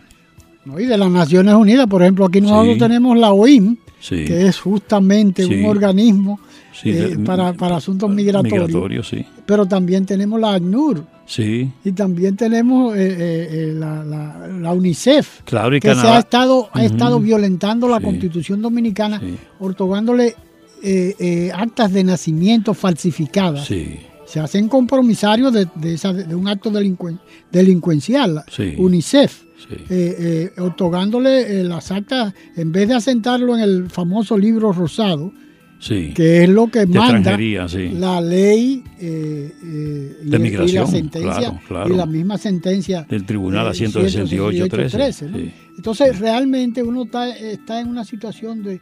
¿no? 0.65 0.81
Y 0.81 0.87
de 0.87 0.97
las 0.97 1.11
Naciones 1.11 1.55
Unidas, 1.55 1.87
por 1.87 2.03
ejemplo, 2.03 2.25
aquí 2.27 2.41
nosotros 2.41 2.75
Sí. 2.75 2.79
tenemos 2.79 3.17
la 3.19 3.33
OIM, 3.33 3.77
Sí. 4.01 4.25
que 4.25 4.47
es 4.47 4.59
justamente 4.59 5.45
Sí. 5.45 5.55
un 5.55 5.67
organismo 5.67 6.41
eh, 6.83 6.93
de- 6.93 7.19
para, 7.21 7.53
para 7.53 7.77
asuntos 7.77 8.11
migratorios. 8.11 9.11
Pero 9.47 9.65
también 9.67 10.05
tenemos 10.07 10.41
la 10.41 10.55
ACNUR 10.55 11.05
Sí, 11.25 11.71
y 11.85 11.93
también 11.93 12.37
tenemos 12.37 12.97
eh, 12.97 13.17
eh, 13.71 13.73
la, 13.75 14.03
la- 14.05 14.49
la 14.49 14.73
UNICEF, 14.73 15.43
claro, 15.45 15.77
y 15.77 15.81
que 15.81 15.95
se 15.95 16.07
ha 16.07 16.19
estado, 16.19 16.69
ha 16.73 16.85
estado 16.85 17.21
violentando 17.21 17.87
la 17.89 18.01
constitución 18.01 18.61
dominicana, 18.61 19.21
otorgándole 19.61 20.35
actas 21.55 21.93
de 21.93 22.05
nacimiento 22.05 22.75
falsificadas. 22.75 23.67
Sí, 23.67 24.01
Se 24.35 24.41
hacen 24.41 24.69
compromisarios 24.69 25.53
de, 25.53 25.69
de 25.77 25.95
esa- 25.95 26.13
de 26.13 26.35
un 26.35 26.49
acto 26.49 26.69
delincuen- 26.73 27.21
delincuencial. 27.53 28.43
Sí. 28.51 28.75
UNICEF. 28.77 29.43
sí. 29.57 29.77
eh, 29.89 30.51
eh, 30.59 30.61
otorgándole 30.61 31.61
eh, 31.61 31.63
las 31.63 31.93
actas, 31.93 32.35
en 32.57 32.73
vez 32.73 32.89
de 32.89 32.95
asentarlo 32.95 33.55
en 33.57 33.63
el 33.63 33.89
famoso 33.91 34.37
libro 34.37 34.73
rosado, 34.73 35.33
sí. 35.79 36.13
que 36.17 36.43
es 36.43 36.49
lo 36.49 36.67
que 36.67 36.85
manda 36.85 37.39
la 37.39 38.21
ley 38.21 38.83
eh, 38.99 39.53
y, 40.25 40.29
De 40.31 40.37
y 40.37 40.41
migración, 40.41 40.85
la 40.85 40.91
sentencia 40.91 41.33
claro, 41.39 41.61
claro. 41.69 41.95
y 41.95 41.97
la 41.97 42.07
misma 42.07 42.37
sentencia 42.37 43.07
Del 43.09 43.25
tribunal 43.25 43.69
a 43.69 43.71
eh, 43.71 43.75
168, 43.75 44.53
168, 44.67 45.27
¿no? 45.31 45.39
sí. 45.39 45.53
Entonces 45.77 46.19
realmente 46.19 46.83
uno 46.83 47.05
está, 47.05 47.31
está 47.37 47.81
en 47.81 47.87
una 47.89 48.05
situación 48.05 48.65
de, 48.65 48.81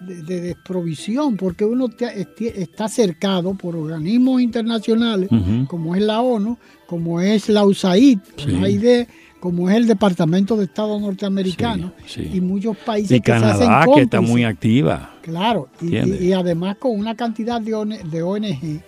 de- 0.00 0.22
de 0.22 0.40
desprovisión 0.40 1.36
porque 1.36 1.64
uno 1.64 1.88
te- 1.88 2.06
esti- 2.26 2.52
está 2.54 2.88
cercado 2.88 3.54
por 3.54 3.76
organismos 3.76 4.40
internacionales 4.40 5.28
como 5.68 5.94
es 5.94 6.02
la 6.02 6.20
ONU, 6.20 6.56
como 6.86 7.20
es 7.20 7.48
la 7.48 7.64
USAID, 7.64 8.18
Sí. 8.36 8.46
la 8.52 8.66
AID, 8.66 9.06
como 9.40 9.70
es 9.70 9.76
el 9.76 9.86
Departamento 9.86 10.56
de 10.56 10.64
Estado 10.64 10.98
norteamericano 10.98 11.92
Sí, 12.06 12.24
sí. 12.24 12.30
y 12.36 12.40
muchos 12.40 12.76
países 12.76 13.16
Y 13.16 13.20
que 13.20 13.30
se 13.32 13.36
hacen 13.38 13.66
Canadá, 13.68 13.86
que 13.94 14.00
está 14.02 14.20
muy 14.20 14.44
activa. 14.44 15.14
Claro, 15.22 15.68
y, 15.80 16.32
además 16.32 16.76
con 16.78 16.98
una 16.98 17.14
cantidad 17.14 17.60
de, 17.60 17.74
ONG 18.22 18.80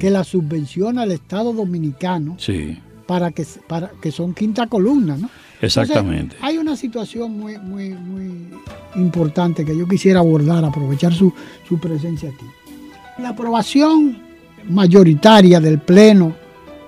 que 0.00 0.10
la 0.10 0.24
subvenciona 0.24 1.02
al 1.02 1.12
Estado 1.12 1.52
dominicano 1.52 2.36
para 3.06 3.30
que, 3.32 3.44
para 3.66 3.90
que 4.00 4.10
son 4.12 4.34
quinta 4.34 4.66
columna, 4.66 5.16
¿no? 5.16 5.28
Exactamente. 5.60 6.34
Entonces, 6.36 6.42
hay 6.42 6.58
una 6.58 6.76
situación 6.76 7.38
muy, 7.38 7.58
muy, 7.58 7.90
muy 7.90 8.48
importante 8.96 9.64
que 9.64 9.76
yo 9.76 9.86
quisiera 9.88 10.20
abordar, 10.20 10.64
aprovechar 10.64 11.12
su, 11.14 11.32
su 11.68 11.78
presencia 11.78 12.28
aquí. 12.30 12.44
La 13.22 13.30
aprobación 13.30 14.18
mayoritaria 14.68 15.60
del 15.60 15.78
Pleno, 15.78 16.34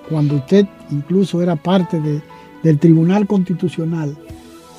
cuando 0.08 0.36
usted 0.36 0.66
incluso 0.90 1.42
era 1.42 1.56
parte 1.56 2.00
de- 2.00 2.22
del 2.62 2.78
Tribunal 2.78 3.26
Constitucional, 3.26 4.16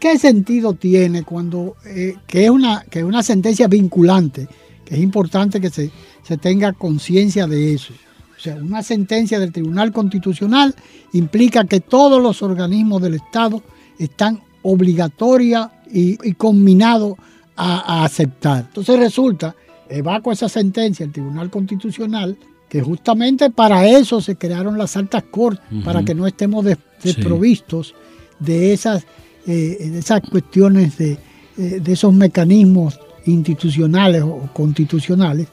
¿Qué 0.00 0.18
sentido 0.18 0.74
tiene 0.74 1.22
cuando, 1.22 1.76
eh, 1.86 2.16
que, 2.26 2.44
es 2.44 2.50
una, 2.50 2.84
que 2.90 3.04
una 3.04 3.22
sentencia 3.22 3.68
vinculante, 3.68 4.48
que 4.84 4.96
es 4.96 5.00
importante 5.00 5.60
que 5.60 5.70
se, 5.70 5.90
se 6.22 6.36
tenga 6.36 6.72
conciencia 6.72 7.46
de 7.46 7.74
eso? 7.74 7.94
O 8.36 8.40
sea, 8.40 8.56
una 8.56 8.82
sentencia 8.82 9.38
del 9.38 9.52
Tribunal 9.52 9.92
Constitucional 9.92 10.74
implica 11.12 11.64
que 11.64 11.80
todos 11.80 12.22
los 12.22 12.42
organismos 12.42 13.00
del 13.00 13.14
Estado 13.14 13.62
están 13.98 14.42
obligatorios 14.62 15.68
y, 15.90 16.18
y 16.28 16.34
conminados 16.34 17.14
a, 17.56 18.00
a 18.00 18.04
aceptar. 18.04 18.66
Entonces 18.66 18.98
resulta, 18.98 19.54
evacua 19.94 20.32
esa 20.32 20.48
sentencia 20.48 21.04
el 21.04 21.12
Tribunal 21.12 21.50
Constitucional, 21.50 22.36
que 22.68 22.80
justamente 22.82 23.50
para 23.50 23.86
eso 23.86 24.20
se 24.20 24.36
crearon 24.36 24.76
las 24.78 24.96
altas 24.96 25.22
cortes, 25.30 25.64
para 25.84 26.04
que 26.04 26.14
no 26.14 26.26
estemos 26.26 26.64
des- 26.64 26.78
Sí. 26.98 27.12
desprovistos 27.12 27.94
de 28.40 28.72
esas, 28.72 29.04
eh, 29.46 29.88
de 29.92 29.98
esas 29.98 30.20
cuestiones, 30.22 30.96
de, 30.98 31.12
eh, 31.58 31.80
de 31.82 31.92
esos 31.92 32.12
mecanismos 32.12 32.98
institucionales 33.26 34.22
o 34.22 34.48
constitucionales 34.52 35.48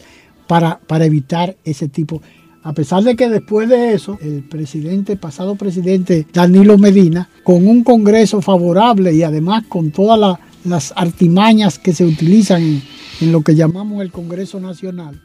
para, 0.48 0.80
para 0.80 1.06
evitar 1.06 1.56
ese 1.64 1.88
tipo. 1.88 2.22
A 2.64 2.74
pesar 2.74 3.04
de 3.04 3.16
que 3.16 3.28
después 3.30 3.68
de 3.70 3.94
eso, 3.94 4.18
el 4.22 4.44
presidente, 4.44 5.16
pasado 5.18 5.56
presidente 5.56 6.28
Danilo 6.32 6.78
Medina, 6.78 7.30
con 7.44 7.68
un 7.68 7.84
Congreso 7.84 8.42
favorable 8.42 9.14
y 9.14 9.24
además 9.24 9.64
con 9.68 9.92
todas 9.92 10.20
la- 10.20 10.40
las 10.64 10.94
artimañas 10.96 11.80
que 11.80 11.92
se 11.94 12.06
utilizan 12.06 12.82
en, 13.22 13.32
lo 13.32 13.42
que 13.42 13.56
llamamos 13.56 14.02
el 14.02 14.12
Congreso 14.12 14.60
Nacional, 14.60 15.22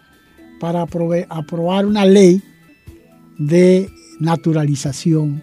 para 0.61 0.82
aprobar 0.82 1.87
una 1.87 2.04
ley 2.06 2.40
de 3.38 3.90
naturalización 4.20 5.42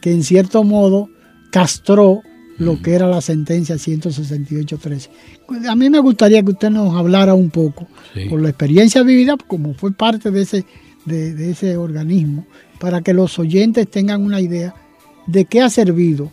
que 0.00 0.12
en 0.12 0.22
cierto 0.22 0.64
modo 0.64 1.08
castró 1.50 2.20
lo 2.58 2.80
que 2.82 2.92
era 2.94 3.06
la 3.08 3.20
sentencia 3.20 3.76
168.13. 3.76 5.08
A 5.68 5.74
mí 5.74 5.90
me 5.90 5.98
gustaría 5.98 6.42
que 6.42 6.52
usted 6.52 6.70
nos 6.70 6.94
hablara 6.94 7.34
un 7.34 7.50
poco, 7.50 7.88
Sí. 8.12 8.26
por 8.28 8.40
la 8.40 8.50
experiencia 8.50 9.02
vivida, 9.02 9.36
como 9.46 9.74
fue 9.74 9.92
parte 9.92 10.30
de 10.30 10.42
ese, 10.42 10.64
de, 11.04 11.34
de 11.34 11.50
ese 11.50 11.76
organismo, 11.76 12.46
para 12.78 13.00
que 13.02 13.12
los 13.14 13.38
oyentes 13.38 13.90
tengan 13.90 14.22
una 14.22 14.40
idea 14.40 14.74
de 15.26 15.46
qué 15.46 15.62
ha 15.62 15.70
servido 15.70 16.30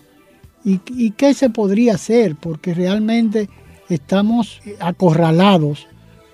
y, 0.63 0.79
y 0.89 1.11
qué 1.11 1.33
se 1.33 1.49
podría 1.49 1.95
hacer, 1.95 2.35
porque 2.35 2.73
realmente 2.73 3.49
estamos 3.93 4.61
acorralados 4.79 5.87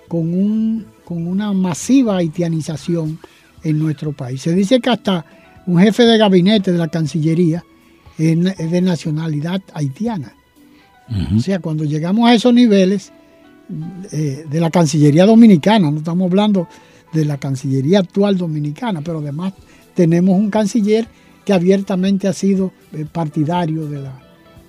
con, 0.07 0.33
un, 0.33 0.85
con 1.03 1.27
una 1.27 1.53
masiva 1.53 2.17
haitianización 2.17 3.19
en 3.63 3.79
nuestro 3.79 4.13
país. 4.13 4.41
Se 4.41 4.53
dice 4.53 4.79
que 4.79 4.89
hasta 4.89 5.25
un 5.65 5.79
jefe 5.79 6.03
de 6.03 6.17
gabinete 6.17 6.71
de 6.71 6.77
la 6.77 6.87
Cancillería 6.87 7.63
es 8.17 8.71
de 8.71 8.81
nacionalidad 8.81 9.61
haitiana. 9.73 10.33
O 11.35 11.39
sea, 11.39 11.59
cuando 11.59 11.85
llegamos 11.85 12.29
a 12.29 12.33
esos 12.33 12.53
niveles 12.53 13.13
eh, 14.11 14.45
de 14.49 14.59
la 14.59 14.69
Cancillería 14.69 15.25
Dominicana, 15.25 15.89
no 15.89 15.99
estamos 15.99 16.29
hablando 16.29 16.67
de 17.13 17.25
la 17.25 17.37
Cancillería 17.37 17.99
actual 17.99 18.37
dominicana, 18.37 19.01
pero 19.01 19.19
además 19.19 19.53
tenemos 19.93 20.37
un 20.37 20.49
canciller 20.49 21.07
que 21.45 21.53
abiertamente 21.53 22.27
ha 22.27 22.33
sido 22.33 22.73
eh, 22.91 23.05
partidario 23.09 23.87
de, 23.87 24.01
la, 24.01 24.19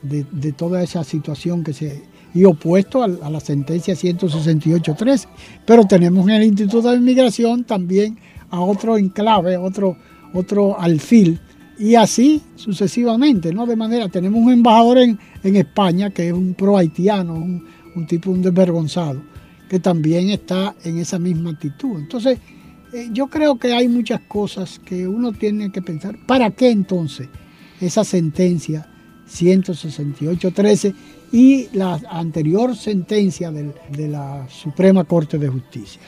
de, 0.02 0.52
toda 0.52 0.82
esa 0.82 1.02
situación 1.02 1.64
que 1.64 1.72
se 1.72 2.02
y 2.34 2.44
opuesto 2.44 3.02
a, 3.02 3.08
la 3.08 3.40
sentencia 3.40 3.94
168.13. 3.94 5.26
Pero 5.64 5.84
tenemos 5.84 6.28
en 6.28 6.34
el 6.34 6.44
Instituto 6.44 6.90
de 6.90 6.96
Inmigración 6.96 7.64
también 7.64 8.18
a 8.50 8.60
otro 8.60 8.96
enclave, 8.96 9.56
otro, 9.56 9.96
otro 10.32 10.78
alfil, 10.78 11.40
y 11.78 11.94
así 11.94 12.42
sucesivamente, 12.56 13.52
¿no? 13.52 13.64
De 13.66 13.76
manera, 13.76 14.08
tenemos 14.08 14.42
un 14.42 14.52
embajador 14.52 14.98
en, 14.98 15.18
España 15.42 16.10
que 16.10 16.28
es 16.28 16.32
un 16.32 16.54
pro 16.54 16.76
haitiano, 16.76 17.34
un, 17.34 17.64
un 17.94 18.06
tipo 18.06 18.30
un 18.30 18.42
desvergonzado, 18.42 19.22
que 19.68 19.78
también 19.78 20.30
está 20.30 20.74
en 20.84 20.98
esa 20.98 21.18
misma 21.18 21.50
actitud. 21.50 21.98
Entonces, 21.98 22.38
eh, 22.92 23.08
yo 23.12 23.28
creo 23.28 23.58
que 23.58 23.72
hay 23.72 23.86
muchas 23.86 24.20
cosas 24.22 24.78
que 24.78 25.06
uno 25.06 25.32
tiene 25.32 25.70
que 25.70 25.82
pensar. 25.82 26.18
¿Para 26.26 26.50
qué 26.50 26.70
entonces 26.70 27.28
esa 27.80 28.02
sentencia 28.02 28.88
168.13 29.28 30.94
y 31.32 31.68
la 31.72 32.00
anterior 32.10 32.76
sentencia 32.76 33.50
de 33.50 34.08
la 34.08 34.46
Suprema 34.48 35.04
Corte 35.04 35.38
de 35.38 35.48
Justicia? 35.48 36.00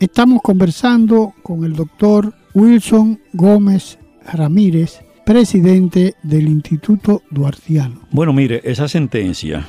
Estamos 0.00 0.42
conversando 0.42 1.32
con 1.42 1.64
el 1.64 1.74
doctor 1.74 2.34
Wilson 2.52 3.20
Gómez 3.32 3.98
Ramírez, 4.32 5.00
presidente 5.24 6.14
del 6.22 6.48
Instituto 6.48 7.22
Duartiano. 7.30 8.00
Bueno, 8.10 8.32
mire, 8.32 8.60
esa 8.64 8.88
sentencia 8.88 9.66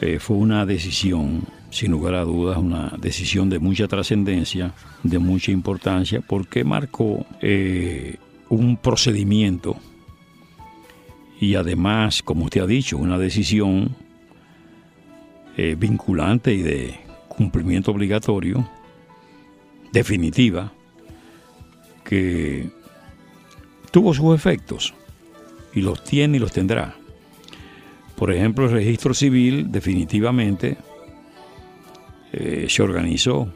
eh, 0.00 0.18
fue 0.18 0.36
una 0.36 0.64
decisión 0.64 1.42
sin 1.70 1.90
lugar 1.90 2.14
a 2.14 2.24
dudas, 2.24 2.56
una 2.56 2.94
decisión 3.00 3.50
de 3.50 3.58
mucha 3.58 3.88
trascendencia, 3.88 4.72
de 5.02 5.18
mucha 5.18 5.50
importancia, 5.50 6.20
porque 6.20 6.62
marcó 6.62 7.26
eh, 7.40 8.16
un 8.48 8.76
procedimiento 8.76 9.76
y 11.44 11.56
además, 11.56 12.22
como 12.22 12.46
usted 12.46 12.62
ha 12.62 12.66
dicho, 12.66 12.96
una 12.96 13.18
decisión 13.18 13.94
eh, 15.58 15.76
vinculante 15.78 16.54
y 16.54 16.62
de 16.62 17.00
cumplimiento 17.28 17.90
obligatorio, 17.90 18.66
definitiva, 19.92 20.72
que 22.02 22.70
tuvo 23.90 24.14
sus 24.14 24.34
efectos 24.34 24.94
y 25.74 25.82
los 25.82 26.02
tiene 26.02 26.38
y 26.38 26.40
los 26.40 26.50
tendrá. 26.50 26.96
Por 28.16 28.32
ejemplo, 28.32 28.64
el 28.64 28.72
registro 28.72 29.12
civil 29.12 29.70
definitivamente 29.70 30.78
eh, 32.32 32.66
se 32.70 32.82
organizó. 32.82 33.52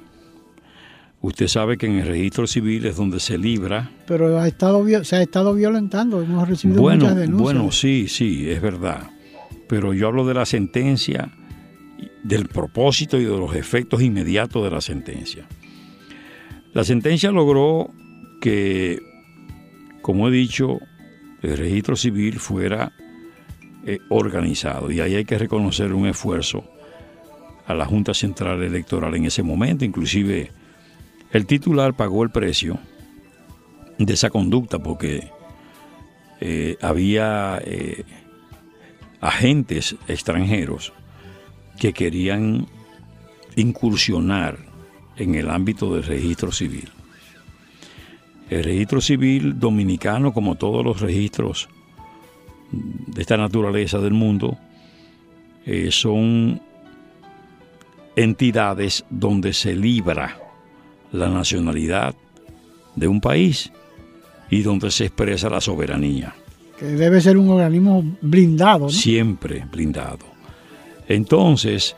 Usted 1.21 1.49
sabe 1.49 1.77
que 1.77 1.87
en 1.87 1.99
el 1.99 2.07
registro 2.07 2.47
civil 2.47 2.87
es 2.87 2.97
donde 2.97 3.19
se 3.19 3.39
libra. 3.39 3.91
Pero 4.07 4.39
ha 4.39 4.47
estado, 4.47 4.87
se 5.05 5.16
ha 5.16 5.23
estado 5.23 5.53
violentando, 5.55 6.23
hemos 6.23 6.49
recibido 6.49 6.81
muchas 6.81 7.16
denuncias. 7.16 7.41
Bueno, 7.41 7.73
sí, 7.73 8.07
sí, 8.09 8.49
es 8.49 8.62
verdad. 8.62 9.11
Pero 9.69 9.93
yo 9.93 10.07
hablo 10.07 10.25
de 10.25 10.35
la 10.35 10.47
sentencia, 10.47 11.31
del 12.23 12.47
propósito 12.47 13.19
y 13.19 13.25
de 13.25 13.37
los 13.37 13.55
efectos 13.57 14.01
inmediatos 14.01 14.62
de 14.62 14.71
la 14.71 14.81
sentencia. 14.81 15.47
La 16.73 16.85
sentencia 16.85 17.33
logró 17.33 17.91
que, 18.41 19.01
como 20.03 20.29
he 20.29 20.31
dicho, 20.31 20.79
el 21.43 21.57
registro 21.57 21.97
civil 21.97 22.39
fuera 22.39 22.93
eh, 23.85 23.99
organizado. 24.09 24.91
Y 24.93 25.01
ahí 25.01 25.16
hay 25.16 25.25
que 25.25 25.39
reconocer 25.39 25.93
un 25.93 26.07
esfuerzo 26.07 26.64
a 27.66 27.75
la 27.75 27.87
Junta 27.87 28.14
Central 28.14 28.62
Electoral 28.62 29.14
en 29.16 29.25
ese 29.25 29.43
momento. 29.43 29.85
Inclusive 29.85 30.53
el 31.33 31.47
titular 31.47 31.95
pagó 31.95 32.22
el 32.22 32.31
precio 32.31 32.79
de 33.99 34.14
esa 34.14 34.31
conducta 34.31 34.79
porque 34.79 35.31
eh, 36.41 36.76
había 36.81 37.61
eh, 37.64 38.05
agentes 39.20 39.97
extranjeros 40.07 40.93
que 41.79 41.93
querían 41.93 42.66
incursionar 43.57 44.59
en 45.16 45.35
el 45.35 45.51
ámbito 45.51 45.95
del 45.95 46.05
registro 46.05 46.53
civil. 46.53 46.89
El 48.51 48.64
registro 48.64 49.01
civil 49.01 49.59
dominicano, 49.59 50.33
como 50.33 50.55
todos 50.55 50.85
los 50.85 51.01
registros 51.01 51.68
de 52.72 53.20
esta 53.20 53.37
naturaleza 53.37 53.99
del 53.99 54.14
mundo, 54.14 54.57
eh, 55.66 55.91
son 55.91 56.62
entidades 58.16 59.05
donde 59.11 59.53
se 59.53 59.74
libra 59.74 60.48
la 61.13 61.29
nacionalidad 61.29 62.15
de 62.97 63.09
un 63.09 63.21
país 63.21 63.73
y 64.51 64.63
donde 64.63 64.91
se 64.91 65.07
expresa 65.07 65.49
la 65.49 65.61
soberanía. 65.61 66.35
Que 66.79 66.87
debe 66.87 67.21
ser 67.21 67.37
un 67.37 67.49
organismo 67.49 68.05
blindado. 68.21 68.87
¿no? 68.87 68.91
Siempre 68.91 69.65
blindado. 69.71 70.27
Entonces, 71.09 71.97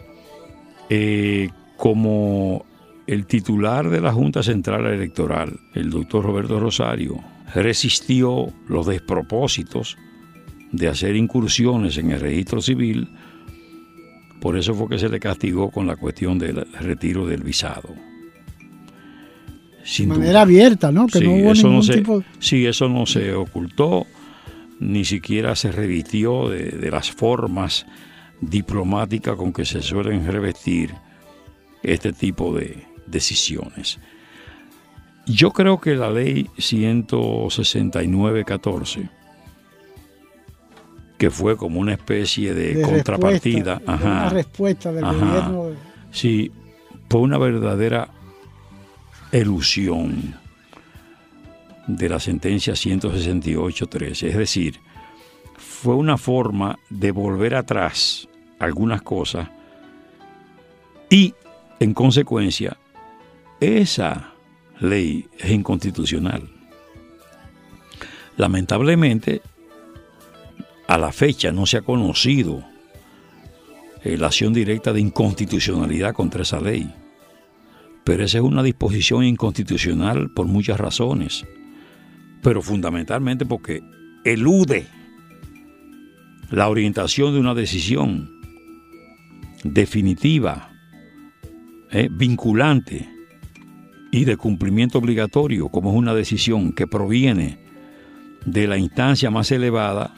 eh, 0.88 1.50
como 1.76 2.64
el 3.06 3.26
titular 3.26 3.90
de 3.90 4.00
la 4.00 4.12
Junta 4.12 4.42
Central 4.42 4.86
Electoral, 4.86 5.58
el 5.74 5.90
doctor 5.90 6.24
Roberto 6.24 6.60
Rosario, 6.60 7.18
resistió 7.54 8.52
los 8.68 8.86
despropósitos 8.86 9.96
de 10.72 10.88
hacer 10.88 11.16
incursiones 11.16 11.98
en 11.98 12.12
el 12.12 12.20
registro 12.20 12.60
civil, 12.60 13.08
por 14.40 14.56
eso 14.56 14.74
fue 14.74 14.88
que 14.88 14.98
se 14.98 15.08
le 15.08 15.20
castigó 15.20 15.70
con 15.70 15.86
la 15.86 15.96
cuestión 15.96 16.38
del 16.38 16.66
retiro 16.80 17.26
del 17.26 17.42
visado. 17.42 17.94
De 19.98 20.06
manera 20.06 20.42
abierta, 20.42 20.92
¿no? 20.92 21.06
Que 21.06 21.20
no 21.20 21.32
hubo 21.32 21.54
ningún 21.54 21.86
tipo... 21.86 22.22
Sí, 22.38 22.66
eso 22.66 22.86
no 22.88 23.06
se 23.06 23.32
ocultó, 23.34 24.06
ni 24.78 25.04
siquiera 25.04 25.56
se 25.56 25.72
revitió 25.72 26.48
de, 26.48 26.90
las 26.90 27.10
formas 27.10 27.86
diplomáticas 28.40 29.34
con 29.36 29.52
que 29.52 29.64
se 29.64 29.82
suelen 29.82 30.24
revestir 30.26 30.94
este 31.82 32.12
tipo 32.12 32.54
de 32.54 32.84
decisiones. 33.06 33.98
Yo 35.26 35.50
creo 35.52 35.80
que 35.80 35.94
la 35.94 36.10
ley 36.10 36.48
169-14 36.56 39.08
que 41.18 41.30
fue 41.30 41.56
como 41.58 41.80
una 41.80 41.92
especie 41.92 42.54
de, 42.54 42.80
contrapartida. 42.80 43.74
Respuesta, 43.74 44.06
Una 44.06 44.28
respuesta 44.30 44.90
del 44.90 45.04
gobierno. 45.04 45.66
Sí, 46.10 46.50
fue 47.10 47.20
una 47.20 47.36
verdadera 47.36 48.08
elusión 49.32 50.34
de 51.86 52.08
la 52.08 52.20
sentencia 52.20 52.74
168.13. 52.74 54.28
Es 54.28 54.36
decir, 54.36 54.80
fue 55.56 55.94
una 55.94 56.18
forma 56.18 56.78
de 56.88 57.10
volver 57.10 57.54
atrás 57.54 58.28
algunas 58.58 59.02
cosas 59.02 59.48
y, 61.08 61.34
en 61.80 61.94
consecuencia, 61.94 62.76
esa 63.60 64.34
ley 64.78 65.26
es 65.38 65.50
inconstitucional. 65.50 66.48
Lamentablemente, 68.36 69.42
a 70.86 70.98
la 70.98 71.12
fecha 71.12 71.52
no 71.52 71.66
se 71.66 71.78
ha 71.78 71.82
conocido 71.82 72.64
eh, 74.02 74.16
la 74.16 74.28
acción 74.28 74.52
directa 74.52 74.92
de 74.92 75.00
inconstitucionalidad 75.00 76.14
contra 76.14 76.42
esa 76.42 76.60
ley. 76.60 76.92
Pero 78.04 78.24
esa 78.24 78.38
es 78.38 78.44
una 78.44 78.62
disposición 78.62 79.24
inconstitucional 79.24 80.30
por 80.30 80.46
muchas 80.46 80.78
razones. 80.78 81.46
Pero 82.42 82.62
fundamentalmente 82.62 83.46
porque 83.46 83.82
elude 84.24 84.86
la 86.50 86.68
orientación 86.68 87.34
de 87.34 87.40
una 87.40 87.54
decisión 87.54 88.30
definitiva, 89.62 90.72
eh, 91.90 92.08
vinculante 92.10 93.08
y 94.10 94.24
de 94.24 94.36
cumplimiento 94.36 94.98
obligatorio, 94.98 95.68
como 95.68 95.90
es 95.90 95.96
una 95.96 96.14
decisión 96.14 96.72
que 96.72 96.86
proviene 96.86 97.58
de 98.46 98.66
la 98.66 98.78
instancia 98.78 99.30
más 99.30 99.52
elevada 99.52 100.14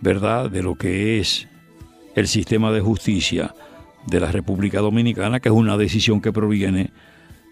¿verdad?, 0.00 0.50
de 0.50 0.62
lo 0.62 0.74
que 0.74 1.18
es 1.18 1.48
el 2.14 2.28
sistema 2.28 2.72
de 2.72 2.80
justicia 2.80 3.54
de 4.08 4.20
la 4.20 4.32
República 4.32 4.80
Dominicana, 4.80 5.40
que 5.40 5.48
es 5.48 5.54
una 5.54 5.76
decisión 5.76 6.20
que 6.20 6.32
proviene 6.32 6.90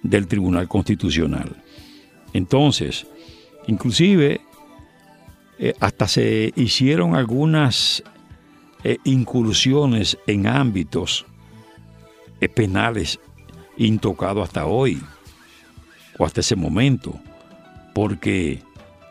del 0.03 0.27
Tribunal 0.27 0.69
Constitucional. 0.69 1.63
Entonces, 2.33 3.07
inclusive, 3.67 4.41
eh, 5.59 5.75
hasta 5.81 6.09
se 6.09 6.53
hicieron 6.57 7.15
algunas 7.15 8.03
eh, 8.85 8.99
incursiones 9.05 10.19
en 10.27 10.47
ámbitos 10.47 11.27
eh, 12.41 12.49
penales 12.49 13.19
intocados 13.77 14.45
hasta 14.45 14.67
hoy, 14.67 15.01
o 16.19 16.25
hasta 16.25 16.41
ese 16.41 16.57
momento, 16.57 17.19
porque 17.95 18.63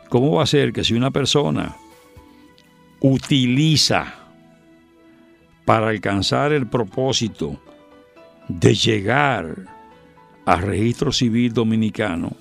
¿cómo 0.08 0.36
va 0.36 0.42
a 0.42 0.46
ser 0.46 0.72
que 0.72 0.84
si 0.84 0.94
una 0.94 1.10
persona 1.10 1.76
utiliza 3.00 4.25
para 5.66 5.88
alcanzar 5.88 6.52
el 6.52 6.66
propósito 6.66 7.60
de 8.48 8.74
llegar 8.74 9.66
al 10.46 10.62
registro 10.62 11.12
civil 11.12 11.52
dominicano 11.52 12.32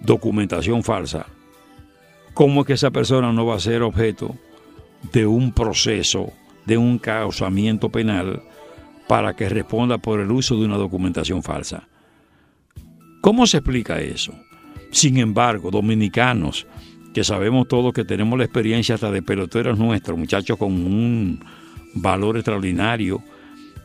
documentación 0.00 0.84
falsa, 0.84 1.26
¿cómo 2.34 2.60
es 2.60 2.66
que 2.68 2.72
esa 2.74 2.90
persona 2.90 3.32
no 3.32 3.46
va 3.46 3.56
a 3.56 3.60
ser 3.60 3.82
objeto 3.82 4.36
de 5.12 5.26
un 5.26 5.52
proceso, 5.52 6.32
de 6.66 6.76
un 6.76 6.98
causamiento 6.98 7.88
penal 7.88 8.42
para 9.08 9.34
que 9.34 9.48
responda 9.48 9.98
por 9.98 10.20
el 10.20 10.30
uso 10.30 10.54
de 10.56 10.66
una 10.66 10.76
documentación 10.76 11.42
falsa? 11.42 11.88
¿Cómo 13.22 13.46
se 13.46 13.56
explica 13.56 14.00
eso? 14.00 14.34
Sin 14.92 15.16
embargo, 15.16 15.70
dominicanos, 15.70 16.66
que 17.14 17.24
sabemos 17.24 17.66
todos 17.68 17.94
que 17.94 18.04
tenemos 18.04 18.38
la 18.38 18.44
experiencia 18.44 18.94
hasta 18.94 19.10
de 19.10 19.22
peloteros 19.22 19.78
nuestros, 19.78 20.18
muchachos 20.18 20.58
con 20.58 20.72
un 20.72 21.40
valor 21.94 22.36
extraordinario 22.36 23.22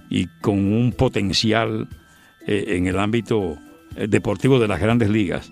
y 0.10 0.28
con 0.42 0.60
un 0.74 0.92
potencial 0.92 1.88
eh, 2.46 2.66
en 2.70 2.88
el 2.88 3.00
ámbito 3.00 3.58
eh, 3.96 4.08
deportivo 4.08 4.60
de 4.60 4.68
las 4.68 4.80
grandes 4.80 5.10
ligas, 5.10 5.52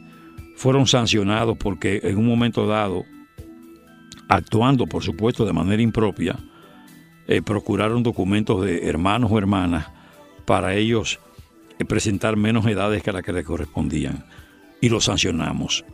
fueron 0.55 0.87
sancionados 0.87 1.57
porque 1.57 2.01
en 2.03 2.17
un 2.17 2.27
momento 2.27 2.67
dado, 2.67 3.05
actuando 4.27 4.85
por 4.85 5.03
supuesto 5.03 5.45
de 5.45 5.53
manera 5.53 5.81
impropia, 5.81 6.37
eh, 7.27 7.41
procuraron 7.41 8.03
documentos 8.03 8.63
de 8.65 8.87
hermanos 8.87 9.31
o 9.31 9.37
hermanas 9.37 9.87
para 10.45 10.75
ellos 10.75 11.19
presentar 11.85 12.37
menos 12.37 12.65
edades 12.65 13.01
que 13.03 13.09
a 13.09 13.13
las 13.13 13.23
que 13.23 13.33
les 13.33 13.45
correspondían. 13.45 14.25
Y 14.81 14.89
los 14.89 15.05
sancionamos. 15.05 15.85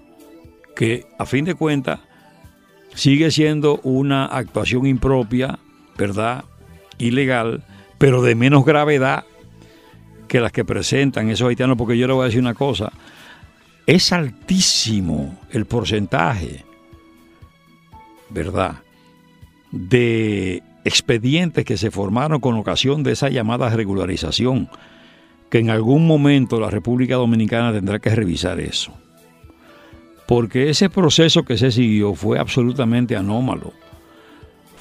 Que 0.76 1.06
a 1.18 1.26
fin 1.26 1.46
de 1.46 1.56
cuentas 1.56 2.00
sigue 2.94 3.32
siendo 3.32 3.80
una 3.84 4.26
actuación 4.26 4.86
impropia, 4.86 5.60
¿verdad? 5.98 6.46
Ilegal, 6.98 7.64
pero 7.98 8.22
de 8.22 8.36
menos 8.36 8.66
gravedad 8.66 9.26
que 10.28 10.40
las 10.40 10.52
que 10.52 10.66
presentan 10.66 11.30
esos 11.30 11.48
haitianos, 11.48 11.78
porque 11.78 11.98
yo 11.98 12.08
le 12.08 12.14
voy 12.14 12.24
a 12.24 12.26
decir 12.26 12.42
una 12.42 12.54
cosa, 12.54 12.92
es 13.86 14.12
altísimo 14.12 15.40
el 15.52 15.66
porcentaje, 15.66 16.66
¿verdad?, 18.30 18.76
de 19.72 20.64
expedientes 20.84 21.66
que 21.66 21.78
se 21.78 21.92
formaron 21.92 22.40
con 22.40 22.56
ocasión 22.56 23.04
de 23.04 23.14
esa 23.14 23.30
llamada 23.30 23.70
regularización, 23.70 24.70
que 25.50 25.60
en 25.60 25.70
algún 25.70 26.08
momento 26.08 26.60
la 26.60 26.70
República 26.70 27.16
Dominicana 27.16 27.74
tendrá 27.74 28.00
que 28.00 28.14
revisar 28.14 28.60
eso. 28.60 28.94
Porque 30.28 30.70
ese 30.70 30.90
proceso 30.90 31.44
que 31.44 31.58
se 31.58 31.72
siguió 31.72 32.14
fue 32.14 32.38
absolutamente 32.38 33.16
anómalo. 33.16 33.74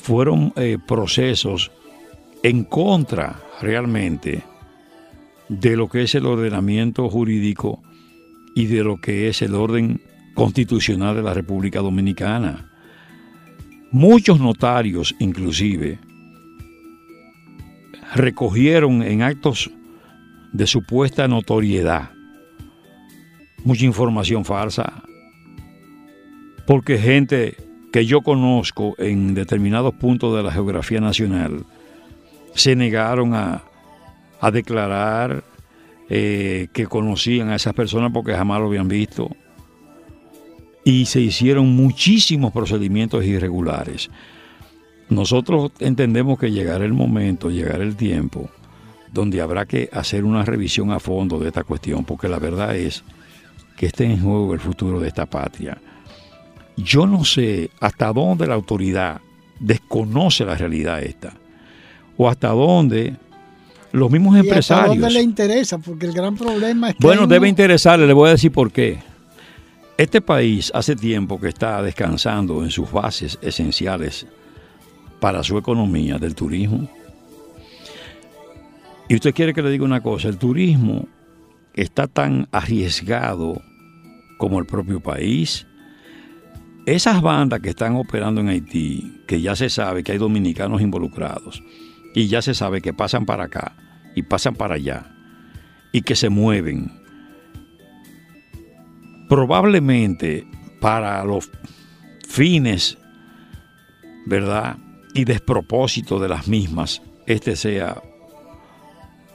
Fueron 0.07 0.53
eh, 0.55 0.79
procesos 0.87 1.73
en 2.45 2.63
contra 2.63 3.41
realmente 3.61 4.45
de 5.49 5.77
lo 5.77 5.89
que 5.89 6.05
es 6.05 6.15
el 6.15 6.27
ordenamiento 6.27 7.09
jurídico 7.09 7.83
y 8.55 8.67
de 8.67 8.85
lo 8.85 9.01
que 9.01 9.27
es 9.27 9.43
el 9.43 9.57
orden 9.57 10.01
constitucional 10.37 11.17
de 11.17 11.23
la 11.23 11.35
República 11.35 11.81
Dominicana. 11.81 12.71
Muchos 13.91 14.39
notarios 14.39 15.13
inclusive 15.19 15.99
recogieron 18.15 19.03
en 19.03 19.23
actos 19.23 19.73
de 20.53 20.69
supuesta 20.69 21.27
notoriedad 21.27 22.11
mucha 23.65 23.85
información 23.85 24.45
falsa, 24.45 25.03
porque 26.65 26.97
gente 26.97 27.66
que 27.97 28.05
yo 28.05 28.21
conozco 28.21 28.95
en 28.99 29.33
determinados 29.33 29.95
puntos 29.95 30.37
de 30.37 30.43
la 30.43 30.53
geografía 30.53 31.01
nacional 31.01 31.65
se 32.55 32.77
negaron 32.77 33.33
a, 33.33 33.63
a 34.39 34.51
declarar 34.51 35.43
eh, 36.11 36.69
que 36.75 36.89
conocían 36.89 37.49
a 37.49 37.55
esas 37.55 37.73
personas 37.73 38.13
porque 38.13 38.35
jamás 38.35 38.61
lo 38.61 38.67
habían 38.67 38.87
visto. 38.87 39.31
Y 40.85 41.07
se 41.07 41.23
hicieron 41.23 41.75
muchísimos 41.75 42.53
procedimientos 42.53 43.25
irregulares. 43.25 44.11
Nosotros 45.09 45.73
entendemos 45.79 46.39
que 46.39 46.53
llegará 46.53 46.85
el 46.85 46.93
momento, 46.93 47.49
llegará 47.49 47.83
el 47.83 47.97
tiempo, 47.97 48.51
donde 49.11 49.41
habrá 49.41 49.65
que 49.65 49.89
hacer 49.91 50.27
una 50.27 50.45
revisión 50.45 50.93
a 50.93 51.01
fondo 51.01 51.39
de 51.39 51.49
esta 51.49 51.65
cuestión, 51.65 52.05
porque 52.05 52.29
la 52.29 52.41
verdad 52.41 52.77
es 52.77 53.05
que 53.75 53.87
esté 53.87 54.05
en 54.05 54.21
juego 54.21 54.53
el 54.53 54.61
futuro 54.61 55.01
de 55.01 55.09
esta 55.09 55.25
patria. 55.25 55.79
Yo 56.77 57.07
no 57.07 57.25
sé 57.25 57.71
hasta 57.81 58.13
dónde 58.13 58.47
la 58.47 58.55
autoridad 58.55 59.21
desconoce 59.59 60.45
la 60.45 60.55
realidad 60.55 61.03
esta, 61.03 61.33
o 62.17 62.29
hasta 62.29 62.49
dónde 62.49 63.17
los 63.93 64.11
mismos 64.11 64.37
empresarios. 64.37 64.97
¿A 64.97 65.01
dónde 65.01 65.11
le 65.11 65.23
interesa? 65.23 65.79
Porque 65.79 66.07
el 66.07 66.13
gran 66.13 66.37
problema 66.37 66.91
es 66.91 66.97
que. 66.97 67.07
Bueno, 67.07 67.27
debe 67.27 67.49
interesarle, 67.49 68.07
le 68.07 68.13
voy 68.13 68.29
a 68.29 68.33
decir 68.33 68.53
por 68.53 68.71
qué. 68.71 68.99
Este 69.97 70.21
país 70.21 70.71
hace 70.75 70.95
tiempo 70.95 71.41
que 71.41 71.49
está 71.49 71.81
descansando 71.83 72.63
en 72.63 72.71
sus 72.71 72.93
bases 72.93 73.39
esenciales 73.41 74.27
para 75.21 75.43
su 75.43 75.57
economía 75.57 76.19
del 76.19 76.35
turismo. 76.35 76.89
Y 79.09 79.15
usted 79.15 79.35
quiere 79.35 79.55
que 79.55 79.63
le 79.63 79.71
diga 79.71 79.85
una 79.85 80.03
cosa, 80.03 80.29
el 80.29 80.37
turismo 80.37 81.09
está 81.75 82.07
tan 82.07 82.49
arriesgado 82.53 83.63
como 84.37 84.59
el 84.59 84.67
propio 84.67 85.01
país. 85.01 85.67
Esas 86.87 87.21
bandas 87.21 87.59
que 87.61 87.71
están 87.71 87.97
operando 87.97 88.41
en 88.41 88.49
Haití, 88.49 89.23
que 89.27 89.41
ya 89.41 89.57
se 89.57 89.69
sabe 89.69 90.05
que 90.05 90.13
hay 90.13 90.19
dominicanos 90.19 90.81
involucrados, 90.81 91.61
y 92.15 92.29
ya 92.29 92.41
se 92.43 92.55
sabe 92.55 92.81
que 92.81 92.95
pasan 92.95 93.27
para 93.27 93.45
acá 93.45 93.77
y 94.15 94.23
pasan 94.23 94.55
para 94.55 94.77
allá 94.77 95.13
y 95.93 96.03
que 96.03 96.15
se 96.15 96.31
mueven. 96.31 96.93
Probablemente 99.29 100.47
para 100.81 101.25
los 101.25 101.51
fines, 102.27 102.97
¿verdad? 104.25 104.79
Y 105.13 105.25
despropósito 105.25 106.21
de 106.21 106.29
las 106.29 106.47
mismas, 106.47 107.03
este 107.27 107.57
sea 107.57 108.01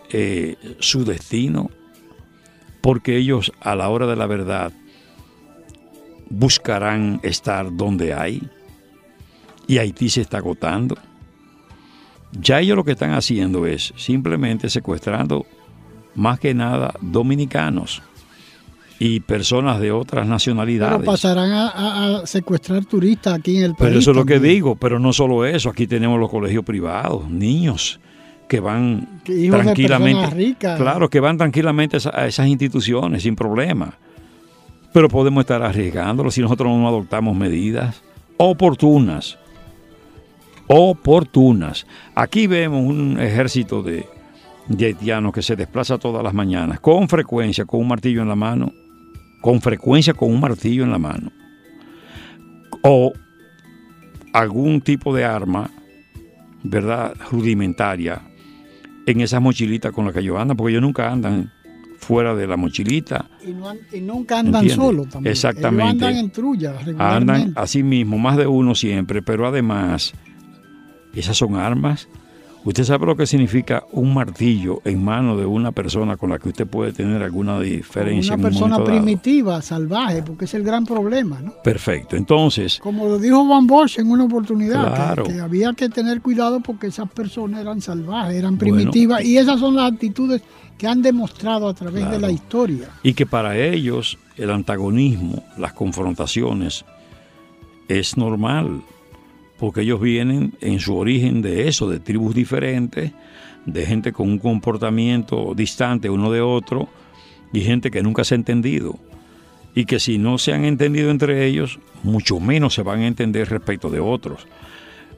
eh, 0.09 0.55
su 0.79 1.03
destino, 1.03 1.69
porque 2.79 3.17
ellos 3.17 3.51
a 3.59 3.75
la 3.75 3.89
hora 3.89 4.07
de 4.07 4.15
la 4.15 4.25
verdad 4.25 4.71
buscarán 6.31 7.19
estar 7.23 7.75
donde 7.75 8.13
hay 8.13 8.41
y 9.67 9.77
Haití 9.77 10.09
se 10.09 10.21
está 10.21 10.37
agotando. 10.37 10.97
Ya 12.31 12.61
ellos 12.61 12.77
lo 12.77 12.83
que 12.83 12.91
están 12.91 13.13
haciendo 13.13 13.65
es 13.65 13.93
simplemente 13.97 14.69
secuestrando 14.69 15.45
más 16.15 16.39
que 16.39 16.53
nada 16.53 16.93
dominicanos 17.01 18.01
y 18.99 19.19
personas 19.19 19.79
de 19.79 19.91
otras 19.91 20.27
nacionalidades. 20.27 20.99
Pero 20.99 21.11
pasarán 21.11 21.51
a, 21.51 22.21
secuestrar 22.25 22.85
turistas 22.85 23.33
aquí 23.33 23.57
en 23.57 23.63
el 23.63 23.71
país. 23.71 23.89
Pero 23.89 23.99
eso 23.99 24.11
es 24.11 24.17
lo 24.17 24.25
que 24.25 24.39
digo, 24.39 24.75
pero 24.75 24.99
no 24.99 25.11
solo 25.11 25.45
eso, 25.45 25.69
aquí 25.69 25.87
tenemos 25.87 26.19
los 26.19 26.29
colegios 26.29 26.63
privados, 26.63 27.29
niños 27.29 27.99
que 28.47 28.59
van 28.59 29.21
tranquilamente, 29.23 30.55
claro, 30.59 31.09
que 31.09 31.21
van 31.21 31.37
tranquilamente 31.37 31.97
a 32.13 32.27
esas 32.27 32.47
instituciones 32.47 33.23
sin 33.23 33.35
problema. 33.35 33.97
Pero 34.93 35.07
podemos 35.07 35.41
estar 35.41 35.61
arriesgándolo 35.61 36.31
si 36.31 36.41
nosotros 36.41 36.69
no 36.69 36.87
adoptamos 36.87 37.35
medidas 37.35 38.03
oportunas 38.37 39.37
oportunas. 40.73 41.85
Aquí 42.15 42.47
vemos 42.47 42.85
un 42.85 43.19
ejército 43.19 43.83
de, 43.83 44.07
haitianos 44.69 45.33
que 45.33 45.41
se 45.41 45.57
desplaza 45.57 45.97
todas 45.97 46.23
las 46.23 46.33
mañanas, 46.33 46.79
con 46.79 47.09
frecuencia 47.09 47.65
con 47.65 47.81
un 47.81 47.89
martillo 47.89 48.21
en 48.21 48.29
la 48.29 48.37
mano, 48.37 48.71
con 49.41 49.59
frecuencia 49.59 50.13
con 50.13 50.31
un 50.31 50.39
martillo 50.39 50.83
en 50.83 50.91
la 50.91 50.97
mano, 50.97 51.31
o 52.83 53.11
algún 54.31 54.79
tipo 54.79 55.13
de 55.13 55.25
arma, 55.25 55.69
¿verdad?, 56.63 57.15
rudimentaria 57.29 58.21
en 59.05 59.19
esas 59.19 59.41
mochilitas 59.41 59.91
con 59.91 60.05
las 60.05 60.13
que 60.13 60.21
ellos 60.21 60.39
andan, 60.39 60.55
porque 60.55 60.71
ellos 60.71 60.83
nunca 60.83 61.11
andan 61.11 61.51
fuera 62.01 62.35
de 62.35 62.47
la 62.47 62.57
mochilita. 62.57 63.29
Y, 63.45 64.01
nunca 64.01 64.39
andan 64.39 64.67
solos 64.69 65.07
también. 65.07 65.31
Exactamente. 65.31 66.05
andan 66.05 66.15
en 66.17 66.31
trulla. 66.31 66.73
Andan 66.97 67.53
así 67.55 67.83
mismo, 67.83 68.17
más 68.17 68.37
de 68.37 68.47
uno 68.47 68.75
siempre, 68.75 69.21
pero 69.21 69.47
además 69.47 70.13
esas 71.13 71.37
son 71.37 71.55
armas. 71.55 72.09
Usted 72.63 72.83
sabe 72.83 73.07
lo 73.07 73.15
que 73.15 73.25
significa 73.25 73.83
un 73.91 74.13
martillo 74.13 74.81
en 74.85 75.03
mano 75.03 75.35
de 75.35 75.47
una 75.47 75.71
persona 75.71 76.15
con 76.15 76.29
la 76.29 76.37
que 76.37 76.49
usted 76.49 76.67
puede 76.67 76.93
tener 76.93 77.23
alguna 77.23 77.59
diferencia. 77.59 78.35
Una 78.35 78.43
persona 78.43 78.83
primitiva, 78.83 79.59
salvaje, 79.63 80.21
porque 80.21 80.45
es 80.45 80.53
el 80.53 80.63
gran 80.63 80.85
problema, 80.85 81.39
¿no? 81.41 81.53
Perfecto. 81.63 82.15
Entonces. 82.15 82.79
Como 82.79 83.07
lo 83.07 83.17
dijo 83.17 83.47
Van 83.47 83.65
Bosch 83.65 83.97
en 83.97 84.11
una 84.11 84.25
oportunidad, 84.25 85.15
que, 85.23 85.39
había 85.39 85.73
que 85.73 85.89
tener 85.89 86.21
cuidado 86.21 86.59
porque 86.59 86.87
esas 86.87 87.09
personas 87.09 87.61
eran 87.61 87.81
salvajes, 87.81 88.35
eran 88.35 88.57
primitivas, 88.57 89.23
y 89.25 89.37
esas 89.37 89.59
son 89.59 89.75
las 89.75 89.91
actitudes 89.91 90.43
que 90.81 90.87
han 90.87 91.03
demostrado 91.03 91.67
a 91.67 91.75
través 91.75 92.09
de 92.09 92.19
la 92.19 92.31
historia. 92.31 92.89
Y 93.03 93.13
que 93.13 93.27
para 93.27 93.55
ellos 93.55 94.17
el 94.35 94.49
antagonismo, 94.49 95.43
las 95.55 95.73
confrontaciones, 95.73 96.85
es 97.87 98.17
normal 98.17 98.81
porque 99.59 99.81
ellos 99.81 100.01
vienen 100.01 100.55
en 100.59 100.79
su 100.79 100.97
origen 100.97 101.43
de 101.43 101.67
eso, 101.67 101.87
de 101.87 101.99
tribus 101.99 102.33
diferentes, 102.33 103.11
de 103.67 103.85
gente 103.85 104.11
con 104.11 104.27
un 104.27 104.39
comportamiento 104.39 105.53
distante 105.55 106.09
uno 106.09 106.31
de 106.31 106.41
otro 106.41 106.89
y 107.53 107.61
gente 107.61 107.91
que 107.91 108.01
nunca 108.01 108.23
se 108.23 108.33
ha 108.33 108.37
entendido. 108.37 108.97
y 109.75 109.85
que 109.85 109.99
si 109.99 110.17
no 110.17 110.39
se 110.39 110.51
han 110.51 110.65
entendido 110.65 111.11
entre 111.11 111.45
ellos, 111.45 111.79
mucho 112.01 112.39
menos 112.39 112.73
se 112.73 112.81
van 112.81 113.01
a 113.01 113.07
entender 113.07 113.47
respecto 113.47 113.91
de 113.91 113.99
otros. 113.99 114.47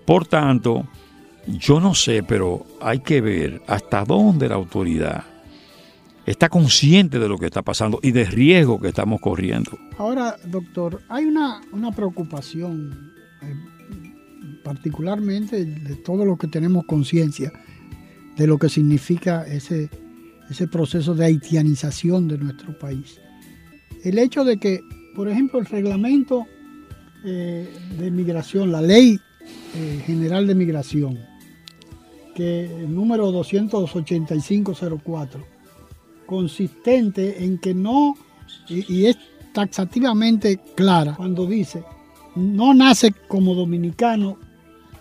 Por 0.05 0.28
tanto, 0.28 0.86
yo 1.47 1.80
no 1.80 1.95
sé, 1.95 2.22
pero 2.22 2.66
hay 2.82 2.99
que 2.99 3.22
ver 3.22 3.61
hasta 3.66 4.03
dónde 4.03 4.49
la 4.49 4.55
autoridad 4.55 5.33
está 6.26 6.50
consciente 6.50 7.20
de 7.20 7.28
lo 7.28 7.38
que 7.38 7.46
está 7.46 7.62
pasando 7.62 8.00
y 8.02 8.12
del 8.12 8.28
riesgo 8.28 8.80
que 8.80 8.90
estamos 8.90 9.22
corriendo. 9.22 9.78
Ahora, 9.98 10.38
doctor, 10.46 11.02
hay 11.10 11.26
una, 11.26 11.62
una 11.72 11.92
preocupación, 11.92 13.14
eh, 13.42 13.54
particularmente 14.64 15.66
de 15.66 15.96
todo 15.98 16.26
lo 16.26 16.38
que 16.38 16.48
tenemos 16.48 16.86
conciencia 16.86 17.52
de 18.38 18.48
lo 18.48 18.58
que 18.58 18.70
significa 18.70 19.46
ese, 19.46 19.90
ese 20.50 20.68
proceso 20.68 21.14
de 21.14 21.26
haitianización 21.26 22.28
de 22.28 22.38
nuestro 22.38 22.78
país. 22.78 23.20
El 24.04 24.18
hecho 24.18 24.44
de 24.44 24.58
que, 24.58 24.82
por 25.16 25.30
ejemplo, 25.30 25.60
el 25.60 25.66
reglamento 25.66 26.46
eh, 27.24 27.68
de 28.00 28.12
migración, 28.12 28.72
la 28.72 28.82
ley 28.82 29.20
eh, 29.76 30.04
general 30.06 30.48
de 30.48 30.56
migración, 30.56 31.20
que 32.36 32.66
el 32.66 32.94
número 32.94 33.32
28504, 33.32 35.53
consistente 36.34 37.44
en 37.44 37.60
que 37.60 37.76
no, 37.76 38.18
y, 38.68 39.06
es 39.06 39.18
taxativamente 39.54 40.60
clara 40.76 41.14
cuando 41.16 41.46
dice, 41.46 41.84
no 42.36 42.74
nace 42.74 43.14
como 43.28 43.54
dominicano 43.54 44.40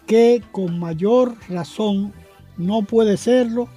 que 0.07 0.43
con 0.53 0.79
mayor 0.79 1.35
razón 1.49 2.13
no 2.59 2.83
puede 2.83 3.17
serlo 3.17 3.71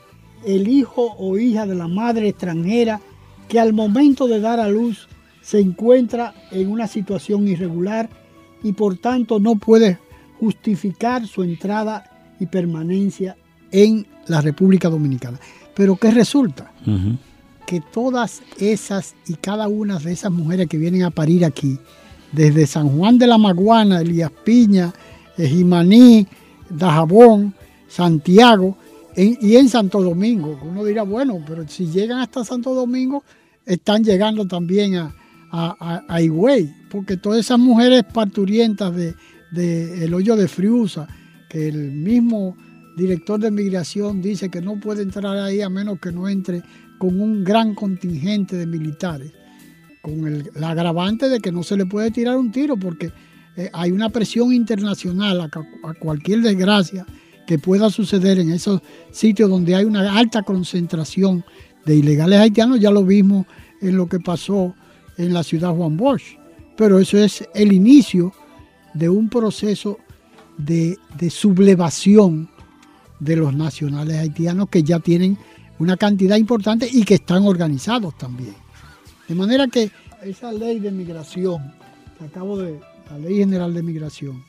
el 0.45 0.67
hijo 0.67 1.15
o 1.17 1.37
hija 1.37 1.65
de 1.65 1.75
la 1.75 1.87
madre 1.87 2.27
extranjera 2.27 2.99
que 3.47 3.57
al 3.57 3.71
momento 3.71 4.27
de 4.27 4.41
dar 4.41 4.59
a 4.59 4.67
luz 4.67 5.07
se 5.41 5.61
encuentra 5.61 6.33
en 6.51 6.69
una 6.69 6.87
situación 6.87 7.47
irregular 7.47 8.09
y 8.63 8.73
por 8.73 8.97
tanto 8.97 9.39
no 9.39 9.55
puede 9.55 9.97
justificar 10.41 11.25
su 11.25 11.41
entrada 11.41 12.35
y 12.37 12.47
permanencia 12.47 13.37
en 13.71 14.05
la 14.27 14.41
República 14.41 14.89
Dominicana. 14.89 15.39
Pero 15.73 15.95
¿qué 15.95 16.11
resulta? 16.11 16.73
Que 17.65 17.81
todas 17.81 18.41
esas 18.59 19.15
y 19.27 19.35
cada 19.35 19.67
una 19.67 19.99
de 19.99 20.11
esas 20.11 20.31
mujeres 20.31 20.67
que 20.67 20.77
vienen 20.77 21.03
a 21.03 21.09
parir 21.09 21.45
aquí, 21.45 21.79
desde 22.31 22.67
San 22.67 22.89
Juan 22.89 23.17
de 23.17 23.27
la 23.27 23.37
Maguana, 23.37 24.01
Elías 24.01 24.31
Piña, 24.43 24.93
Jimaní, 25.37 26.27
Dajabón, 26.69 27.53
Santiago 27.87 28.77
y 29.15 29.55
en 29.55 29.69
Santo 29.69 30.01
Domingo. 30.01 30.59
Uno 30.63 30.83
dirá, 30.83 31.03
bueno, 31.03 31.41
pero 31.47 31.67
si 31.67 31.87
llegan 31.87 32.19
hasta 32.19 32.43
Santo 32.43 32.73
Domingo, 32.73 33.23
están 33.65 34.03
llegando 34.03 34.45
también 34.45 34.95
a, 34.95 35.13
a, 35.51 36.21
Higüey, 36.21 36.69
porque 36.89 37.17
todas 37.17 37.39
esas 37.39 37.59
mujeres 37.59 38.03
parturientas 38.03 38.93
de, 38.95 39.15
de 39.51 40.03
el 40.03 40.13
hoyo 40.13 40.35
de 40.35 40.47
Friusa, 40.47 41.07
que 41.49 41.69
el 41.69 41.91
mismo 41.91 42.57
director 42.97 43.39
de 43.39 43.51
migración 43.51 44.21
dice 44.21 44.49
que 44.49 44.61
no 44.61 44.79
puede 44.79 45.03
entrar 45.03 45.37
ahí 45.37 45.61
a 45.61 45.69
menos 45.69 45.99
que 45.99 46.11
no 46.11 46.27
entre 46.27 46.63
con 46.97 47.19
un 47.19 47.43
gran 47.43 47.75
contingente 47.75 48.55
de 48.55 48.65
militares, 48.65 49.31
con 50.01 50.27
el, 50.27 50.51
agravante 50.63 51.29
de 51.29 51.39
que 51.39 51.51
no 51.51 51.63
se 51.63 51.77
le 51.77 51.85
puede 51.85 52.11
tirar 52.11 52.37
un 52.37 52.51
tiro 52.51 52.77
porque 52.77 53.11
eh, 53.57 53.69
hay 53.73 53.91
una 53.91 54.09
presión 54.09 54.53
internacional 54.53 55.41
a, 55.41 55.93
cualquier 55.99 56.41
desgracia 56.41 57.05
que 57.47 57.59
pueda 57.59 57.89
suceder 57.89 58.39
en 58.39 58.51
esos 58.51 58.81
sitios 59.11 59.49
donde 59.49 59.75
hay 59.75 59.85
una 59.85 60.17
alta 60.17 60.41
concentración 60.43 61.43
de 61.85 61.95
ilegales 61.95 62.39
haitianos, 62.39 62.79
ya 62.79 62.91
lo 62.91 63.03
vimos 63.03 63.45
en 63.81 63.95
lo 63.95 64.07
que 64.07 64.19
pasó 64.19 64.73
en 65.17 65.33
la 65.33 65.43
ciudad 65.43 65.75
Juan 65.75 65.95
Bosch, 65.95 66.37
pero 66.75 66.99
eso 66.99 67.17
es 67.17 67.47
el 67.53 67.71
inicio 67.71 68.33
de 68.93 69.09
un 69.09 69.29
proceso 69.29 69.99
de, 70.57 70.97
de 71.17 71.29
sublevación 71.29 72.49
de 73.19 73.35
los 73.35 73.53
nacionales 73.53 74.17
haitianos 74.17 74.69
que 74.69 74.83
ya 74.83 74.99
tienen 74.99 75.37
una 75.79 75.97
cantidad 75.97 76.37
importante 76.37 76.87
y 76.91 77.03
que 77.03 77.15
están 77.15 77.45
organizados 77.45 78.17
también. 78.17 78.55
De 79.27 79.35
manera 79.35 79.67
que 79.67 79.91
esa 80.23 80.51
ley 80.51 80.79
de 80.79 80.91
migración, 80.91 81.73
que 82.17 82.25
acabo 82.25 82.57
de, 82.57 82.79
la 83.09 83.17
ley 83.17 83.37
general 83.37 83.73
de 83.73 83.83
migración, 83.83 84.43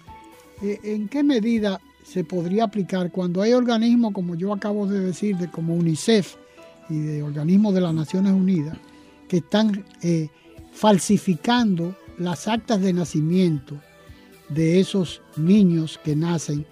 eh, 0.62 0.78
¿en 0.84 1.08
qué 1.08 1.22
medida 1.22 1.80
se 2.04 2.24
podría 2.24 2.64
aplicar 2.64 3.10
cuando 3.10 3.42
hay 3.42 3.52
organismos, 3.52 4.12
como 4.12 4.36
yo 4.36 4.52
acabo 4.52 4.86
de 4.86 5.00
decir, 5.00 5.36
de 5.36 5.50
como 5.50 5.74
UNICEF 5.74 6.36
y 6.88 6.98
de 6.98 7.22
organismos 7.22 7.74
de 7.74 7.80
las 7.80 7.94
Naciones 7.94 8.32
Unidas, 8.32 8.78
que 9.28 9.38
están 9.38 9.84
eh, 10.02 10.28
falsificando 10.72 11.96
las 12.18 12.46
actas 12.46 12.80
de 12.80 12.92
nacimiento 12.92 13.76
de 14.48 14.78
esos 14.78 15.20
niños 15.36 15.98
que 16.04 16.14
nacen 16.14 16.64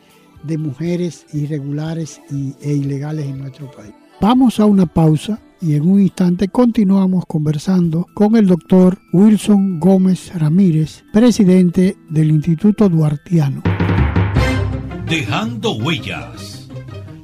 de 0.44 0.58
mujeres 0.58 1.26
irregulares 1.32 2.20
e 2.60 2.72
ilegales 2.72 3.26
en 3.26 3.38
nuestro 3.38 3.70
país. 3.70 3.94
Vamos 4.20 4.60
a 4.60 4.64
una 4.66 4.86
pausa 4.86 5.40
y 5.60 5.74
en 5.74 5.88
un 5.88 6.00
instante 6.00 6.48
continuamos 6.48 7.24
conversando 7.26 8.06
con 8.14 8.36
el 8.36 8.46
doctor 8.46 8.98
Wilson 9.12 9.80
Gómez 9.80 10.32
Ramírez, 10.34 11.04
presidente 11.12 11.96
del 12.08 12.30
Instituto 12.30 12.88
Duartiano. 12.88 13.62
Dejando 15.08 15.72
huellas. 15.72 16.68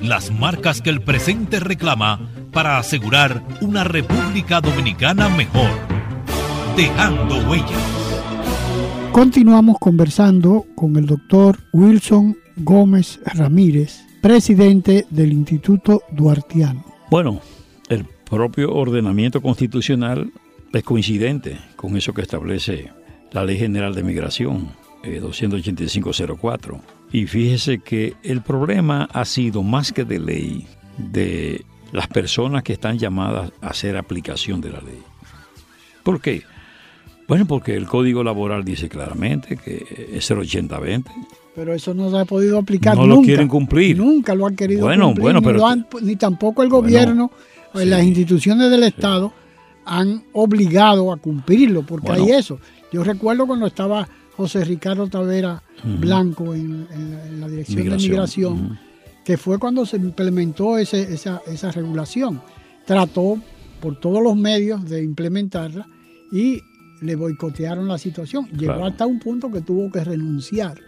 Las 0.01 0.31
marcas 0.31 0.81
que 0.81 0.91
el 0.91 1.03
presente 1.03 1.61
reclama 1.61 2.31
para 2.53 2.79
asegurar 2.79 3.43
una 3.61 3.85
República 3.85 4.61
Dominicana 4.61 5.29
mejor. 5.29 5.71
Dejando 6.77 7.37
huellas. 7.49 8.01
Continuamos 9.13 9.77
conversando 9.79 10.67
con 10.75 10.97
el 10.97 11.07
doctor 11.07 11.59
Wilson 11.73 12.37
Gómez 12.57 13.21
Ramírez, 13.25 14.05
presidente 14.21 15.07
del 15.11 15.33
Instituto 15.33 16.03
Duartiano. 16.11 16.85
Bueno, 17.11 17.41
el 17.89 18.05
propio 18.05 18.75
ordenamiento 18.75 19.41
constitucional 19.41 20.31
es 20.73 20.85
coincidente 20.85 21.59
con 21.77 21.97
eso 21.97 22.13
que 22.13 22.23
establece 22.23 22.91
la 23.33 23.45
Ley 23.45 23.59
General 23.59 23.95
de 23.95 24.03
Migración, 24.03 24.71
28504. 25.03 26.75
Eh, 26.77 26.81
y 27.13 27.27
fíjese 27.27 27.79
que 27.81 28.15
el 28.23 28.43
problema 28.43 29.09
ha 29.13 29.25
sido 29.25 29.63
más 29.63 29.93
que 29.93 30.05
de 30.05 30.21
ley, 30.21 30.67
de 30.97 31.65
las 31.93 32.07
personas 32.07 32.63
que 32.63 32.75
están 32.75 32.99
llamadas 32.99 33.53
a 33.63 33.69
hacer 33.69 33.97
aplicación 33.97 34.61
de 34.61 34.71
la 34.71 34.81
ley. 34.81 35.03
¿Por 36.03 36.21
qué? 36.21 36.43
Bueno, 37.27 37.47
porque 37.47 37.75
el 37.75 37.87
Código 37.87 38.23
Laboral 38.23 38.65
dice 38.65 38.89
claramente 38.89 39.57
que 39.57 40.09
es 40.13 40.31
el 40.31 40.39
80-20 40.39 41.05
pero 41.55 41.75
eso 41.75 41.95
no 41.95 42.11
se 42.11 42.19
ha 42.19 42.25
podido 42.25 42.59
aplicar 42.59 42.97
no 42.97 43.07
lo 43.07 43.23
quieren 43.23 43.49
cumplir. 43.49 43.97
Nunca 43.97 44.35
lo 44.35 44.47
han 44.47 44.57
querido 44.57 44.87
cumplir. 44.87 45.21
Bueno, 45.21 45.43
pero, 45.43 45.63
ni, 46.03 46.17
tampoco 46.17 46.63
el 46.63 46.69
gobierno, 46.69 47.31
o 47.73 47.81
las 47.81 48.03
instituciones 48.03 48.71
del 48.71 48.85
Estado 48.85 49.33
han 49.85 50.25
obligado 50.33 51.13
a 51.13 51.17
cumplirlo, 51.17 51.83
porque 51.83 52.13
hay 52.13 52.31
eso. 52.31 52.59
Yo 52.93 53.05
recuerdo 53.05 53.47
cuando 53.47 53.67
estaba 53.67 54.09
José 54.37 54.65
Ricardo 54.65 55.09
Tavera 55.09 55.63
Blanco 55.85 56.55
en, 56.55 56.87
la 57.41 57.49
Dirección 57.49 57.89
de 57.89 57.97
Migración, 57.97 58.79
que 59.25 59.37
fue 59.37 59.59
cuando 59.59 59.85
se 59.87 59.97
implementó 59.97 60.79
ese, 60.79 61.03
esa, 61.13 61.43
esa 61.47 61.71
regulación. 61.73 62.41
Trató 62.87 63.39
por 63.81 63.99
todos 63.99 64.23
los 64.23 64.37
medios 64.37 64.85
de 64.89 65.03
implementarla 65.03 65.87
y 66.33 66.61
le 67.01 67.17
boicotearon 67.17 67.89
la 67.89 67.99
situación. 67.99 68.47
Llegó 68.51 68.85
hasta 68.85 69.07
un 69.07 69.19
punto 69.19 69.51
que 69.51 69.61
tuvo 69.61 69.91
que 69.91 70.05
renunciar, 70.05 70.79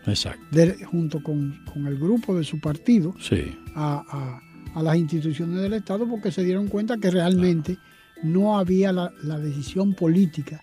junto 0.90 1.22
con, 1.22 1.60
el 1.86 1.98
grupo 1.98 2.36
de 2.36 2.44
su 2.44 2.60
partido, 2.60 3.14
a, 3.74 4.40
las 4.82 4.96
instituciones 4.96 5.60
del 5.60 5.74
Estado 5.74 6.08
porque 6.08 6.30
se 6.30 6.44
dieron 6.44 6.68
cuenta 6.68 6.96
que 6.96 7.10
realmente 7.10 7.78
no 8.22 8.58
había 8.58 8.92
la, 8.92 9.10
decisión 9.38 9.94
política 9.94 10.62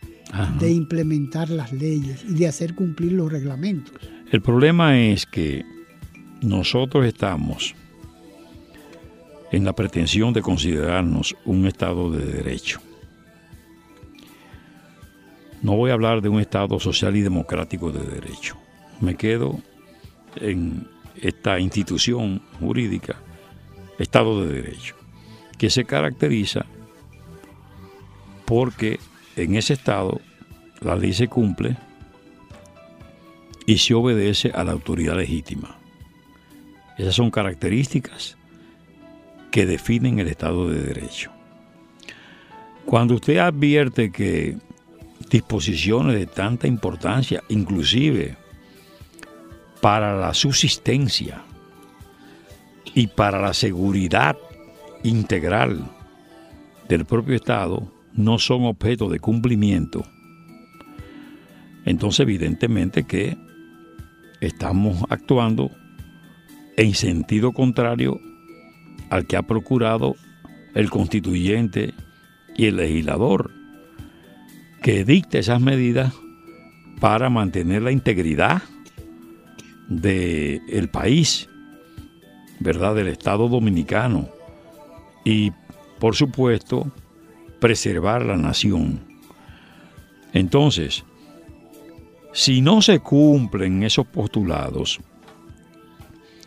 de 0.59 0.71
implementar 0.71 1.49
las 1.49 1.73
leyes 1.73 2.23
y 2.27 2.35
de 2.35 2.47
hacer 2.47 2.75
cumplir 2.75 3.13
los 3.13 3.31
reglamentos. 3.31 3.95
El 4.31 4.41
problema 4.41 4.99
es 4.99 5.25
que 5.25 5.65
nosotros 6.41 7.05
estamos 7.05 7.75
en 9.51 9.65
la 9.65 9.73
pretensión 9.73 10.33
de 10.33 10.41
considerarnos 10.41 11.35
un 11.45 11.65
Estado 11.65 12.11
de 12.11 12.25
derecho. 12.25 12.79
No 15.61 15.75
voy 15.75 15.91
a 15.91 15.93
hablar 15.93 16.21
de 16.21 16.29
un 16.29 16.39
Estado 16.39 16.79
social 16.79 17.15
y 17.15 17.21
democrático 17.21 17.91
de 17.91 18.05
derecho. 18.05 18.57
Me 19.01 19.15
quedo 19.15 19.59
en 20.37 20.87
esta 21.21 21.59
institución 21.59 22.41
jurídica, 22.59 23.17
Estado 23.97 24.45
de 24.45 24.61
Derecho, 24.61 24.95
que 25.57 25.69
se 25.69 25.83
caracteriza 25.83 26.65
porque 28.45 28.99
en 29.35 29.55
ese 29.55 29.73
Estado 29.73 30.21
la 30.81 30.95
ley 30.95 31.13
se 31.13 31.27
cumple 31.27 31.75
y 33.65 33.77
se 33.77 33.93
obedece 33.93 34.51
a 34.51 34.63
la 34.63 34.71
autoridad 34.71 35.15
legítima. 35.15 35.77
Esas 36.97 37.15
son 37.15 37.31
características 37.31 38.37
que 39.51 39.65
definen 39.65 40.19
el 40.19 40.27
Estado 40.27 40.69
de 40.69 40.81
Derecho. 40.81 41.31
Cuando 42.85 43.15
usted 43.15 43.37
advierte 43.37 44.11
que 44.11 44.57
disposiciones 45.29 46.15
de 46.15 46.25
tanta 46.25 46.67
importancia, 46.67 47.43
inclusive 47.49 48.37
para 49.81 50.17
la 50.17 50.33
subsistencia 50.33 51.43
y 52.93 53.07
para 53.07 53.39
la 53.39 53.53
seguridad 53.53 54.37
integral 55.03 55.89
del 56.87 57.05
propio 57.05 57.35
Estado, 57.35 57.91
no 58.13 58.39
son 58.39 58.65
objeto 58.65 59.07
de 59.07 59.19
cumplimiento, 59.19 60.05
entonces 61.85 62.21
evidentemente 62.21 63.05
que 63.05 63.37
estamos 64.41 65.03
actuando 65.09 65.71
en 66.77 66.93
sentido 66.93 67.51
contrario 67.51 68.19
al 69.09 69.25
que 69.25 69.37
ha 69.37 69.43
procurado 69.43 70.15
el 70.75 70.89
constituyente 70.89 71.93
y 72.55 72.65
el 72.67 72.77
legislador, 72.77 73.51
que 74.81 75.03
dicte 75.03 75.39
esas 75.39 75.61
medidas 75.61 76.13
para 76.99 77.29
mantener 77.29 77.81
la 77.81 77.91
integridad 77.91 78.61
del 79.87 80.89
país, 80.89 81.49
¿verdad? 82.59 82.95
Del 82.95 83.07
Estado 83.07 83.47
dominicano 83.47 84.29
y, 85.23 85.51
por 85.99 86.15
supuesto, 86.15 86.91
preservar 87.59 88.25
la 88.25 88.37
nación. 88.37 88.99
Entonces, 90.33 91.03
si 92.33 92.61
no 92.61 92.81
se 92.81 92.99
cumplen 92.99 93.83
esos 93.83 94.05
postulados, 94.05 94.99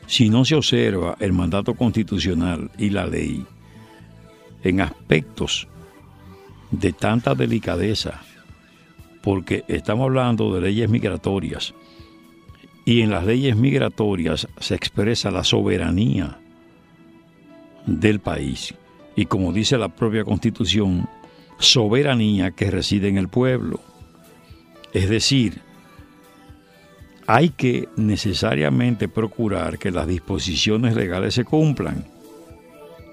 si 0.07 0.31
no 0.31 0.45
se 0.45 0.55
observa 0.55 1.17
el 1.21 1.33
mandato 1.33 1.75
constitucional 1.75 2.71
y 2.79 2.91
la 2.91 3.07
ley 3.07 3.45
en 4.63 4.81
aspectos 4.81 5.67
de 6.73 6.93
tanta 6.93 7.35
delicadeza, 7.37 8.21
porque 9.23 9.65
estamos 9.69 10.07
hablando 10.07 10.53
de 10.53 10.63
leyes 10.63 10.91
migratorias, 10.91 11.75
y 12.85 13.03
en 13.03 13.11
las 13.11 13.25
leyes 13.25 13.55
migratorias 13.55 14.49
se 14.59 14.75
expresa 14.75 15.31
la 15.31 15.45
soberanía 15.45 16.39
del 17.87 18.19
país, 18.19 18.75
y 19.15 19.27
como 19.27 19.53
dice 19.53 19.79
la 19.79 19.89
propia 19.89 20.25
constitución, 20.25 21.09
soberanía 21.59 22.51
que 22.51 22.71
reside 22.71 23.09
en 23.09 23.19
el 23.19 23.29
pueblo. 23.29 23.81
Es 24.93 25.09
decir, 25.09 25.61
hay 27.27 27.51
que 27.51 27.89
necesariamente 27.97 29.09
procurar 29.09 29.79
que 29.79 29.91
las 29.91 30.07
disposiciones 30.07 30.97
legales 30.97 31.35
se 31.35 31.45
cumplan. 31.45 32.05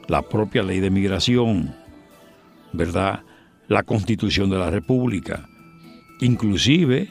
La 0.07 0.23
propia 0.23 0.63
ley 0.63 0.79
de 0.79 0.89
migración, 0.89 1.75
¿verdad? 2.73 3.21
La 3.69 3.83
constitución 3.83 4.49
de 4.49 4.57
la 4.57 4.69
República, 4.69 5.47
inclusive 6.19 7.07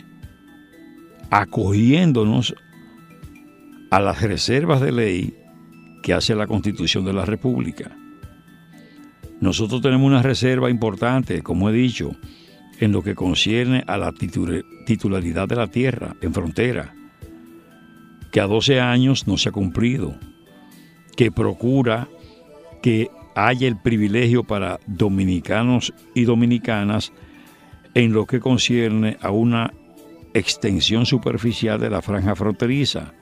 acogiéndonos 1.31 2.55
a 3.91 4.01
las 4.01 4.21
reservas 4.21 4.81
de 4.81 4.93
ley 4.93 5.35
que 6.03 6.13
hace 6.13 6.35
la 6.35 6.47
constitución 6.47 7.05
de 7.05 7.13
la 7.13 7.25
República. 7.25 7.97
Nosotros 9.41 9.81
tenemos 9.81 10.07
una 10.07 10.23
reserva 10.23 10.69
importante, 10.69 11.43
como 11.43 11.71
he 11.71 11.73
dicho, 11.73 12.17
en 12.81 12.93
lo 12.93 13.03
que 13.03 13.15
concierne 13.15 13.85
a 13.87 13.97
la 13.97 14.13
titularidad 14.13 15.49
de 15.49 15.57
la 15.57 15.69
tierra 15.69 16.17
en 16.21 16.35
frontera, 16.35 16.95
que 18.33 18.41
a 18.41 18.47
12 18.47 18.81
años 18.81 19.27
no 19.27 19.37
se 19.37 19.49
ha 19.49 19.53
cumplido, 19.53 20.19
que 21.17 21.31
procura 21.31 22.09
que 22.83 23.11
haya 23.47 23.69
el 23.69 23.77
privilegio 23.77 24.43
para 24.43 24.81
dominicanos 24.87 25.93
y 26.15 26.25
dominicanas 26.25 27.13
en 27.95 28.13
lo 28.13 28.27
que 28.27 28.41
concierne 28.41 29.17
a 29.21 29.31
una 29.31 29.73
extensión 30.35 31.07
superficial 31.07 31.79
de 31.79 31.91
la 31.91 32.03
franja 32.03 32.35
fronteriza. 32.35 33.13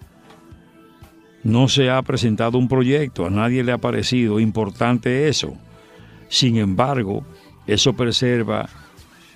No 1.44 1.68
se 1.68 1.90
ha 1.90 2.00
presentado 2.02 2.56
un 2.56 2.66
proyecto, 2.66 3.26
a 3.26 3.30
nadie 3.30 3.62
le 3.62 3.72
ha 3.72 3.78
parecido 3.78 4.40
importante 4.40 5.28
eso. 5.28 5.54
Sin 6.28 6.56
embargo, 6.56 7.24
eso 7.66 7.92
preserva 7.92 8.68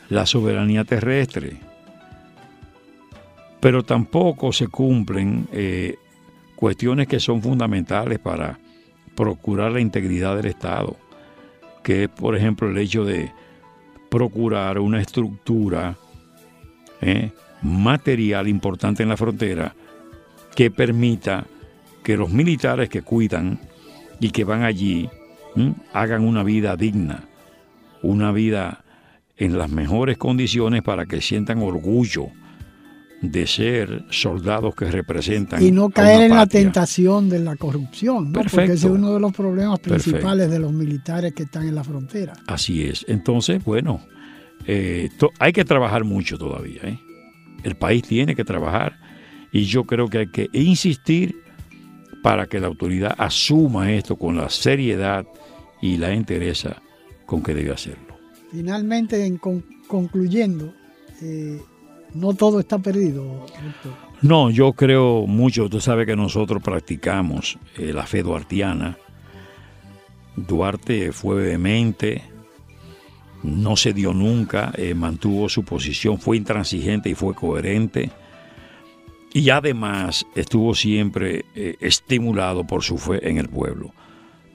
la 0.09 0.24
soberanía 0.24 0.85
terrestre. 0.85 1.59
Pero 3.61 3.85
tampoco 3.85 4.53
se 4.53 4.68
cumplen 4.68 5.47
eh, 5.53 5.97
cuestiones 6.57 7.07
que 7.07 7.20
son 7.20 7.43
fundamentales 7.43 8.18
para 8.18 8.59
procurar 9.21 9.71
la 9.71 9.81
integridad 9.81 10.35
del 10.35 10.47
Estado, 10.47 10.97
que 11.83 12.05
es, 12.05 12.09
por 12.09 12.35
ejemplo, 12.35 12.71
el 12.71 12.79
hecho 12.79 13.05
de 13.05 13.31
procurar 14.09 14.79
una 14.79 14.99
estructura 14.99 15.99
eh, 17.03 17.31
material 17.61 18.49
importante 18.49 19.03
en 19.03 19.11
la 19.11 19.18
frontera 19.18 19.75
que 20.57 20.71
permita 20.71 21.47
que 22.03 22.16
los 22.16 22.31
militares 22.31 22.89
que 22.89 23.03
cuidan 23.03 23.61
y 24.21 24.31
que 24.31 24.45
van 24.45 24.62
allí 24.62 25.11
hagan 25.93 26.25
una 26.25 26.43
vida 26.43 26.75
digna, 26.75 27.25
una 28.03 28.33
vida 28.33 28.85
en 29.37 29.59
las 29.59 29.68
mejores 29.68 30.16
condiciones 30.16 30.81
para 30.81 31.05
que 31.05 31.21
sientan 31.21 31.59
orgullo 31.59 32.29
de 33.23 33.47
ser 33.47 34.05
soldados 34.11 34.75
que 34.75 34.91
representan. 34.91 35.62
Y 35.62 35.71
no 35.71 35.91
caer 35.91 36.23
en 36.23 36.37
la 36.37 36.47
tentación 36.47 37.29
de 37.29 37.41
la 37.41 37.57
corrupción, 37.57 38.33
porque 38.33 38.64
ese 38.64 38.73
es 38.73 38.85
uno 38.85 39.12
de 39.12 39.21
los 39.21 39.33
problemas 39.33 39.79
principales 39.81 40.51
de 40.51 40.59
los 40.59 40.73
militares 40.73 41.35
que 41.35 41.43
están 41.43 41.68
en 41.68 41.75
la 41.75 41.85
frontera. 41.85 42.33
Así 42.47 42.83
es. 42.83 43.05
Entonces, 43.09 43.62
bueno, 43.62 44.01
eh, 44.66 45.11
hay 45.39 45.53
que 45.53 45.64
trabajar 45.64 46.05
mucho 46.05 46.39
todavía. 46.39 46.81
¿eh? 46.85 46.99
El 47.62 47.77
país 47.77 48.03
tiene 48.03 48.35
que 48.35 48.45
trabajar 48.45 48.99
y 49.53 49.64
yo 49.64 49.85
creo 49.85 50.09
que 50.09 50.18
hay 50.18 50.31
que 50.31 50.49
insistir 50.53 51.37
para 52.23 52.47
que 52.47 52.61
la 52.61 52.68
autoridad 52.68 53.14
asuma 53.18 53.93
esto 53.93 54.16
con 54.16 54.37
la 54.37 54.49
seriedad 54.51 55.27
y 55.81 55.97
la 55.97 56.12
entereza 56.12 56.83
con 57.27 57.43
que 57.43 57.55
debe 57.55 57.73
hacerlo. 57.73 58.18
Finalmente, 58.51 59.25
en 59.25 59.39
concluyendo, 59.39 60.75
eh, 61.23 61.61
no 62.14 62.34
todo 62.34 62.61
está 62.61 62.78
perdido. 62.78 63.46
No, 64.22 64.50
yo 64.50 64.72
creo 64.72 65.26
mucho, 65.26 65.64
usted 65.64 65.80
sabe 65.80 66.06
que 66.06 66.16
nosotros 66.16 66.62
practicamos 66.62 67.58
eh, 67.76 67.92
la 67.92 68.06
fe 68.06 68.22
duartiana. 68.22 68.98
Duarte 70.36 71.12
fue 71.12 71.36
vehemente, 71.36 72.22
no 73.42 73.76
se 73.76 73.92
dio 73.92 74.12
nunca, 74.12 74.72
eh, 74.76 74.94
mantuvo 74.94 75.48
su 75.48 75.64
posición, 75.64 76.18
fue 76.18 76.36
intransigente 76.36 77.08
y 77.08 77.14
fue 77.14 77.34
coherente. 77.34 78.11
Y 79.32 79.50
además 79.50 80.26
estuvo 80.34 80.74
siempre 80.74 81.44
estimulado 81.54 82.66
por 82.66 82.82
su 82.82 82.98
fe 82.98 83.28
en 83.28 83.38
el 83.38 83.48
pueblo. 83.48 83.92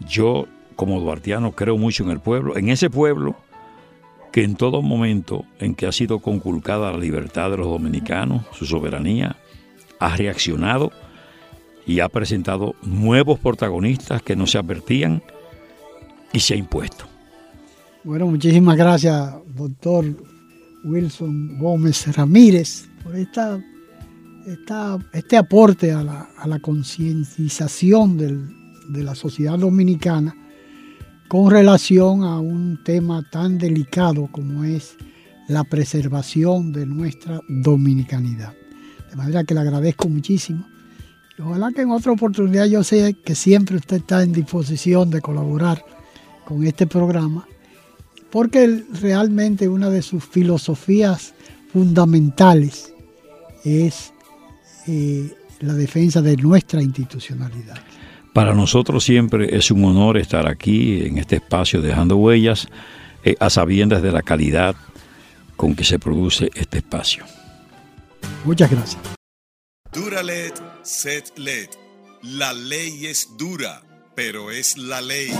Yo, 0.05 0.47
como 0.75 0.99
duartiano, 0.99 1.53
creo 1.53 1.77
mucho 1.77 2.03
en 2.03 2.09
el 2.09 2.19
pueblo. 2.19 2.57
En 2.57 2.67
ese 2.67 2.89
pueblo 2.89 3.37
que 4.35 4.43
en 4.43 4.55
todo 4.55 4.81
momento 4.81 5.45
en 5.59 5.75
que 5.75 5.87
ha 5.87 5.93
sido 5.93 6.19
conculcada 6.19 6.91
la 6.91 6.97
libertad 6.97 7.51
de 7.51 7.55
los 7.55 7.67
dominicanos, 7.67 8.43
su 8.51 8.65
soberanía, 8.65 9.37
ha 9.97 10.17
reaccionado 10.17 10.91
y 11.87 12.01
ha 12.01 12.09
presentado 12.09 12.75
nuevos 12.83 13.39
protagonistas 13.39 14.21
que 14.21 14.35
no 14.35 14.45
se 14.45 14.57
advertían 14.57 15.23
y 16.33 16.41
se 16.41 16.53
ha 16.53 16.57
impuesto. 16.57 17.05
Bueno, 18.03 18.27
muchísimas 18.27 18.75
gracias, 18.75 19.35
doctor 19.55 20.03
Wilson 20.83 21.57
Gómez 21.57 22.13
Ramírez, 22.13 22.89
por 23.05 23.15
esta, 23.15 23.57
este 25.13 25.37
aporte 25.37 25.93
a 25.93 26.03
la, 26.03 26.27
a 26.37 26.45
la 26.45 26.59
concientización 26.59 28.17
de 28.17 29.01
la 29.01 29.15
sociedad 29.15 29.57
dominicana 29.57 30.35
con 31.27 31.49
relación 31.49 32.23
a 32.23 32.39
un 32.39 32.83
tema 32.83 33.23
tan 33.29 33.57
delicado 33.57 34.27
como 34.31 34.63
es 34.63 34.95
la 35.47 35.63
preservación 35.63 36.71
de 36.71 36.85
nuestra 36.85 37.39
dominicanidad. 37.47 38.53
De 39.09 39.15
manera 39.15 39.43
que 39.43 39.53
le 39.53 39.61
agradezco 39.61 40.09
muchísimo. 40.09 40.65
Y 41.37 41.41
ojalá 41.41 41.71
que 41.71 41.81
en 41.81 41.91
otra 41.91 42.11
oportunidad 42.11 42.65
yo 42.65 42.83
sé 42.83 43.13
que 43.13 43.35
siempre 43.35 43.77
usted 43.77 43.97
está 43.97 44.23
en 44.23 44.33
disposición 44.33 45.09
de 45.09 45.21
colaborar 45.21 45.83
con 46.45 46.65
este 46.65 46.87
programa, 46.87 47.47
porque 48.29 48.83
realmente 49.01 49.67
una 49.67 49.89
de 49.89 50.01
sus 50.01 50.23
filosofías 50.23 51.33
fundamentales 51.73 52.93
es 53.63 54.13
eh, 54.87 55.33
la 55.59 55.73
defensa 55.73 56.21
de 56.21 56.37
nuestra 56.37 56.81
institucionalidad. 56.81 57.77
Para 58.35 58.53
nosotros 58.53 59.03
siempre 59.05 59.55
es 59.55 59.71
un 59.71 59.85
honor 59.85 60.17
estar 60.17 60.45
aquí 60.45 61.05
en 61.05 61.17
este 61.19 61.37
espacio 61.37 61.81
dejando 61.81 62.17
huellas 62.17 62.67
eh, 63.23 63.37
a 63.39 63.49
sabiendas 63.49 64.01
de 64.01 64.11
la 64.11 64.23
calidad 64.23 64.75
con 65.55 65.73
que 65.73 65.85
se 65.85 65.99
produce 65.99 66.51
este 66.53 66.79
espacio. 66.79 67.23
Muchas 68.43 68.69
gracias. 68.69 69.01
Duralet, 69.93 70.61
set 70.83 71.31
led. 71.37 71.69
La 72.23 72.51
ley 72.51 73.05
es 73.05 73.37
dura, 73.37 73.81
pero 74.15 74.51
es 74.51 74.77
la 74.77 74.99
ley. 74.99 75.31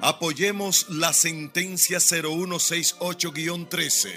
Apoyemos 0.00 0.86
la 0.88 1.12
sentencia 1.12 1.98
0168-13 1.98 4.08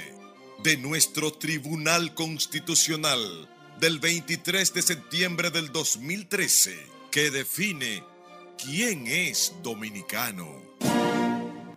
de 0.63 0.77
nuestro 0.77 1.33
Tribunal 1.33 2.13
Constitucional 2.13 3.49
del 3.81 3.99
23 3.99 4.73
de 4.73 4.81
septiembre 4.81 5.51
del 5.51 5.73
2013 5.73 6.95
que 7.11 7.31
define 7.31 8.03
quién 8.57 9.07
es 9.07 9.53
dominicano. 9.63 10.47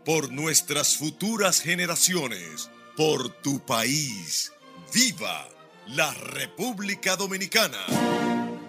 Por 0.05 0.33
nuestras 0.33 0.97
futuras 0.97 1.61
generaciones, 1.61 2.71
por 2.97 3.29
tu 3.29 3.61
país, 3.61 4.53
viva 4.93 5.49
la 5.87 6.13
República 6.15 7.17
Dominicana. 7.17 7.79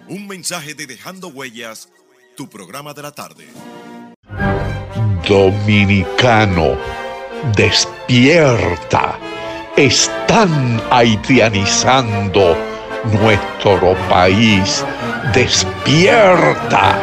Un 0.08 0.26
mensaje 0.26 0.74
de 0.74 0.86
Dejando 0.86 1.28
Huellas, 1.28 1.88
tu 2.36 2.48
programa 2.48 2.94
de 2.94 3.02
la 3.02 3.12
tarde. 3.12 3.46
Dominicano, 5.26 6.76
despierta. 7.56 9.18
Están 9.76 10.82
haitianizando 10.90 12.56
nuestro 13.04 13.94
país. 14.08 14.84
Despierta. 15.34 16.98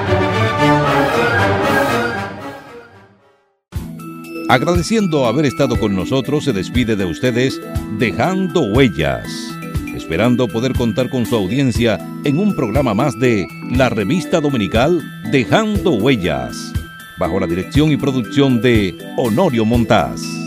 Agradeciendo 4.49 5.26
haber 5.26 5.45
estado 5.45 5.80
con 5.80 5.95
nosotros, 5.95 6.43
se 6.43 6.53
despide 6.53 6.95
de 6.95 7.05
ustedes 7.05 7.59
dejando 7.97 8.61
huellas, 8.61 9.26
esperando 9.95 10.47
poder 10.47 10.74
contar 10.74 11.09
con 11.09 11.26
su 11.26 11.36
audiencia 11.36 11.97
en 12.24 12.38
un 12.38 12.55
programa 12.55 12.93
más 12.93 13.17
de 13.20 13.47
la 13.72 13.89
revista 13.89 14.41
dominical 14.41 15.01
Dejando 15.32 15.91
Huellas, 15.91 16.74
bajo 17.17 17.39
la 17.39 17.47
dirección 17.47 17.91
y 17.91 17.97
producción 17.97 18.61
de 18.61 18.95
Honorio 19.17 19.65
Montaz. 19.65 20.39